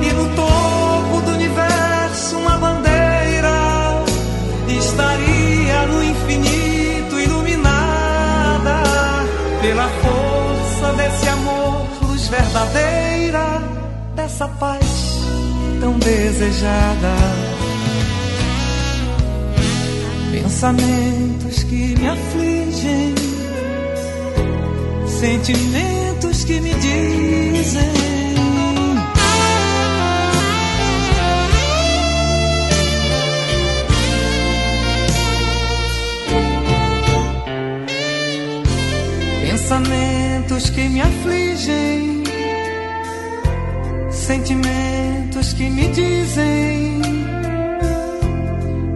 E 0.00 0.12
no 0.12 0.36
topo 0.36 1.20
do 1.24 1.32
universo 1.32 2.36
uma 2.36 2.56
bandeira 2.56 4.04
estaria 4.68 5.86
no 5.86 6.04
infinito 6.04 7.20
iluminada 7.20 8.82
pela 9.60 9.88
força 9.88 10.92
desse 10.92 11.28
amor, 11.28 11.86
luz 12.02 12.28
verdadeira 12.28 13.62
dessa 14.14 14.46
paz 14.46 15.20
tão 15.80 15.98
desejada. 15.98 17.14
Pensamentos 20.30 21.64
que 21.64 21.96
me 21.98 22.08
afligem, 22.08 23.14
sentimentos 25.08 25.99
que 26.44 26.60
me 26.60 26.74
dizem. 26.74 27.90
Pensamentos 39.42 40.70
que 40.70 40.88
me 40.88 41.00
afligem, 41.00 42.24
sentimentos 44.10 45.52
que 45.54 45.70
me 45.70 45.88
dizem 45.88 47.00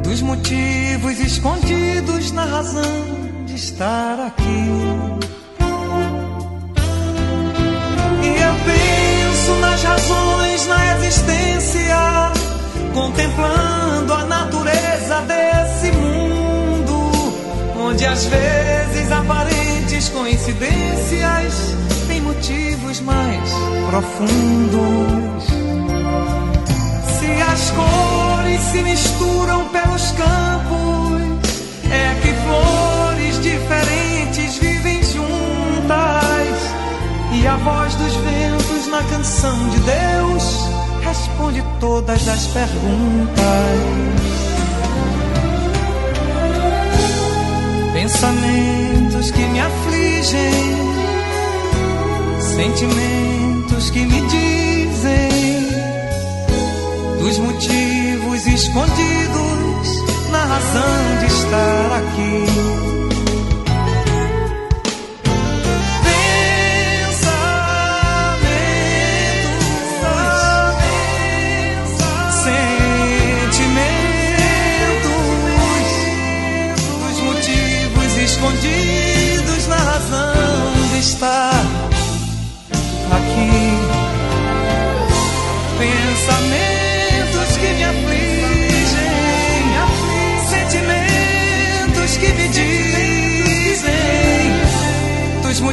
dos 0.03 0.21
motivos 0.23 1.21
escondidos 1.21 2.33
na 2.33 2.45
razão 2.45 3.05
de 3.47 3.55
estar 3.55 4.27
aqui. 4.27 5.14
Existência, 11.15 12.33
contemplando 12.93 14.13
a 14.13 14.25
natureza 14.25 15.23
desse 15.23 15.93
mundo, 15.93 17.13
onde 17.79 18.05
às 18.05 18.25
vezes 18.25 19.13
aparentes 19.13 20.09
coincidências 20.09 21.77
têm 22.09 22.21
motivos 22.21 23.01
mais 23.01 23.51
profundos. 23.91 25.45
Se 27.19 27.43
as 27.43 27.71
cores 27.71 28.61
se 28.61 28.83
misturam 28.83 29.69
pelos 29.69 30.11
campos, 30.13 31.23
é 31.91 32.15
que 32.23 32.33
flores 32.43 33.41
diferentes 33.41 34.59
vivem 34.59 35.03
juntas. 35.03 35.45
E 37.33 37.47
a 37.47 37.57
voz 37.57 37.95
dos 37.97 38.15
ventos 38.17 38.87
na 38.89 39.03
canção 39.05 39.69
de 39.69 39.79
Deus 39.81 40.74
responde 41.35 41.63
todas 41.81 42.29
as 42.29 42.47
perguntas. 42.49 43.35
Pensamentos 47.93 49.31
que 49.31 49.41
me 49.41 49.61
afligem, 49.61 50.77
sentimentos 52.41 53.91
que 53.91 54.01
me 54.01 54.21
dizem 54.23 55.69
dos 57.21 57.39
motivos 57.39 58.47
escondidos 58.47 60.05
na 60.31 60.45
razão 60.45 61.19
de 61.21 61.27
estar 61.27 61.93
aqui. 61.97 62.54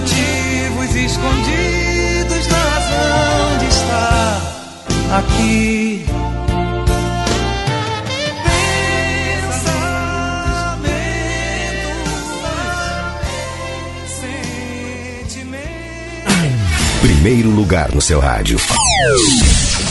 Motivos 0.01 0.95
escondidos 0.95 2.47
na 2.47 2.57
razão 2.57 3.57
de 3.59 3.67
estar 3.67 4.41
aqui. 5.17 6.05
Primeiro 17.01 17.49
lugar 17.51 17.91
no 17.93 18.01
seu 18.01 18.19
rádio. 18.19 18.59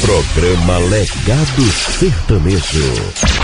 Programa 0.00 0.78
Legado 0.78 1.72
Sertanejo. 1.98 3.39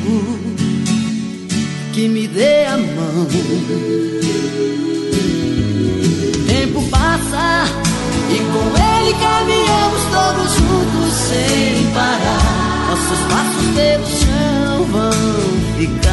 Amigo 0.00 0.56
que 1.92 2.08
me 2.08 2.26
dê 2.28 2.64
a 2.66 2.76
mão. 2.76 3.26
Tempo 6.46 6.82
passa 6.90 7.64
e 8.30 8.38
com 8.38 8.66
ele 8.76 9.12
caminhamos 9.14 10.02
todos 10.12 10.52
juntos 10.54 11.12
sem 11.12 11.92
parar. 11.92 12.60
Nossos 12.88 13.20
passos 13.28 13.66
pelo 13.74 14.06
chão 14.06 14.84
vão 14.90 15.12
ficar 15.78 16.09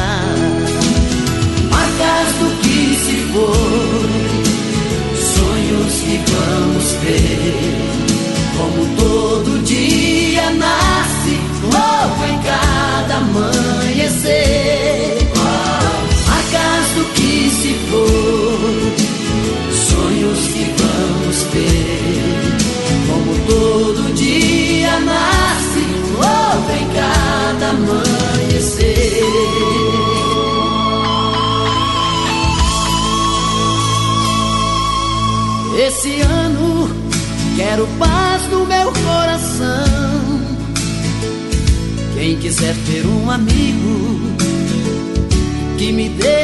Esse 36.08 36.22
ano 36.22 36.88
quero 37.54 37.86
paz 37.98 38.42
no 38.50 38.64
meu 38.64 38.90
coração. 38.92 40.40
Quem 42.14 42.38
quiser 42.38 42.74
ter 42.86 43.04
um 43.04 43.30
amigo 43.30 44.18
que 45.76 45.92
me 45.92 46.08
dê 46.08 46.37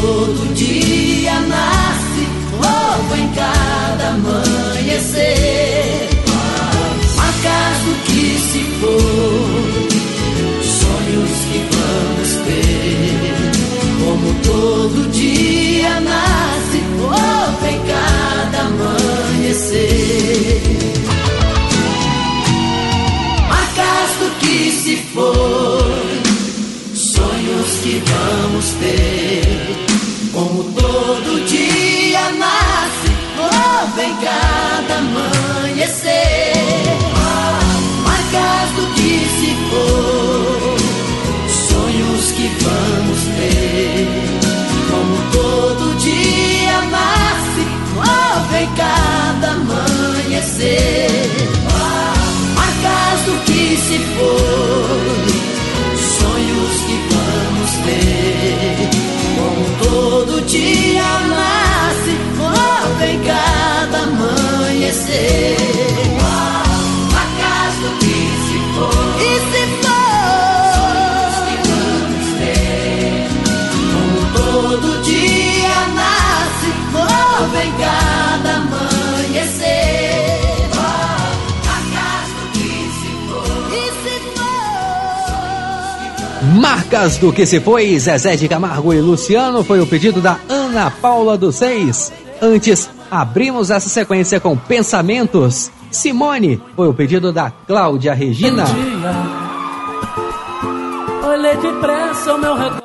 todo 0.00 0.52
dia 0.54 1.40
nasce 1.40 2.28
novo 2.52 3.16
em 3.16 3.28
cada 3.32 4.08
amanhecer. 4.10 6.08
Marcas 7.16 7.78
do 7.84 7.94
que 8.04 8.38
se 8.48 8.60
for, 8.80 9.88
sonhos 10.62 11.34
que 11.48 11.58
vamos 11.72 12.30
ter. 12.46 13.44
Como 14.04 14.28
todo 14.44 14.98
dia 15.10 15.92
nasce 16.00 16.78
novo 16.98 17.66
em 17.66 17.80
cada 17.90 18.58
amanhecer. 18.66 19.85
Em 33.98 34.14
cada 34.16 34.98
amanhecer. 34.98 36.52
Marcas 38.04 38.70
do 38.76 38.86
que 38.94 39.26
se 39.38 39.56
for, 39.70 40.76
sonhos 41.48 42.32
que 42.32 42.46
vamos 42.62 43.20
ter. 43.36 44.06
Como 44.90 45.16
todo 45.32 45.94
dia 45.98 46.76
nasce 46.90 47.64
novo 47.94 48.56
em 48.56 48.68
cada 48.76 49.52
amanhecer. 49.52 51.10
Marcas 52.54 53.20
do 53.24 53.34
que 53.44 53.76
se 53.78 53.98
for, 54.14 55.00
sonhos 56.18 56.76
que 56.86 56.96
vamos 57.14 57.70
ter. 57.86 58.90
Como 59.36 59.64
todo 59.82 60.32
dia 60.42 61.08
nasce 61.28 62.12
novo 62.36 63.04
em 63.04 63.18
cada 63.20 63.55
amanhecer. 64.86 65.56
Marcas 67.12 67.74
do 67.82 67.90
que 67.98 68.16
se 68.46 68.58
for, 68.74 69.06
e 69.20 69.22
se 69.50 69.62
for, 69.82 70.54
sonhos 70.74 71.36
que 71.46 71.56
vamos 71.68 72.28
ter. 72.38 73.26
Como 73.92 74.20
todo 74.34 74.86
dia 75.02 75.76
nasce 75.94 76.70
novo 76.92 77.56
em 77.56 77.72
cada 77.72 78.52
amanhecer. 78.56 80.36
Marcas 81.74 82.28
do 82.36 82.44
que 82.52 82.70
se 82.92 83.10
for, 83.28 83.56
e 83.72 83.74
se 84.02 84.16
for. 84.36 86.60
Marcas 86.60 87.12
do 87.18 87.32
que 87.32 87.44
se 87.46 87.60
foi, 87.60 87.98
Zezé 87.98 88.36
de 88.36 88.48
Camargo 88.48 88.92
e 88.94 89.00
Luciano 89.00 89.64
foi 89.64 89.80
o 89.80 89.86
pedido 89.86 90.20
da 90.20 90.38
Ana 90.48 90.90
Paula 90.90 91.36
dos 91.36 91.56
Seis. 91.56 92.12
Antes, 92.40 92.88
abrimos 93.20 93.70
essa 93.70 93.88
sequência 93.88 94.38
com 94.38 94.56
Pensamentos. 94.56 95.70
Simone 95.90 96.60
foi 96.74 96.88
o 96.88 96.94
pedido 96.94 97.32
da 97.32 97.50
Cláudia 97.50 98.12
Regina. 98.12 98.64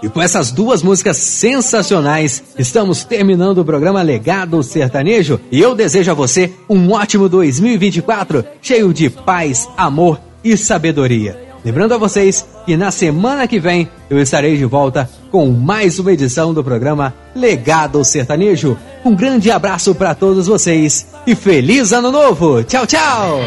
E 0.01 0.09
com 0.09 0.21
essas 0.21 0.51
duas 0.51 0.81
músicas 0.81 1.17
sensacionais, 1.17 2.43
estamos 2.57 3.03
terminando 3.03 3.57
o 3.57 3.65
programa 3.65 4.01
Legado 4.01 4.63
Sertanejo 4.63 5.39
e 5.51 5.59
eu 5.59 5.75
desejo 5.75 6.11
a 6.11 6.13
você 6.13 6.53
um 6.69 6.91
ótimo 6.91 7.27
2024, 7.27 8.45
cheio 8.61 8.93
de 8.93 9.09
paz, 9.09 9.67
amor 9.75 10.19
e 10.43 10.55
sabedoria. 10.55 11.51
Lembrando 11.63 11.93
a 11.93 11.97
vocês 11.97 12.45
que 12.65 12.75
na 12.75 12.89
semana 12.89 13.47
que 13.47 13.59
vem 13.59 13.87
eu 14.09 14.19
estarei 14.19 14.57
de 14.57 14.65
volta 14.65 15.07
com 15.31 15.51
mais 15.51 15.99
uma 15.99 16.11
edição 16.11 16.53
do 16.53 16.63
programa 16.63 17.13
Legado 17.35 18.03
Sertanejo. 18.03 18.77
Um 19.03 19.15
grande 19.15 19.49
abraço 19.49 19.95
para 19.95 20.13
todos 20.13 20.47
vocês 20.47 21.07
e 21.25 21.35
feliz 21.35 21.91
ano 21.91 22.11
novo! 22.11 22.63
Tchau, 22.63 22.85
tchau! 22.85 23.39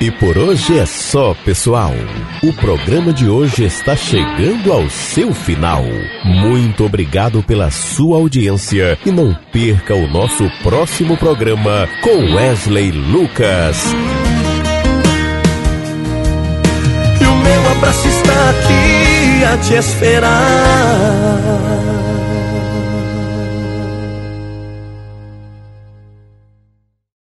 E 0.00 0.10
por 0.10 0.36
hoje 0.36 0.76
é 0.78 0.84
só, 0.84 1.34
pessoal. 1.44 1.92
O 2.42 2.52
programa 2.54 3.12
de 3.12 3.28
hoje 3.28 3.64
está 3.64 3.94
chegando 3.94 4.72
ao 4.72 4.90
seu 4.90 5.32
final. 5.32 5.84
Muito 6.24 6.84
obrigado 6.84 7.42
pela 7.42 7.70
sua 7.70 8.16
audiência 8.16 8.98
e 9.06 9.12
não 9.12 9.34
perca 9.52 9.94
o 9.94 10.08
nosso 10.08 10.50
próximo 10.62 11.16
programa 11.16 11.88
com 12.02 12.34
Wesley 12.34 12.90
Lucas. 12.90 13.94
E 17.20 17.24
o 17.24 17.36
meu 17.36 17.70
abraço 17.70 18.08
está 18.08 18.50
aqui 18.50 19.44
a 19.44 19.56
te 19.58 19.74
esperar. 19.74 21.44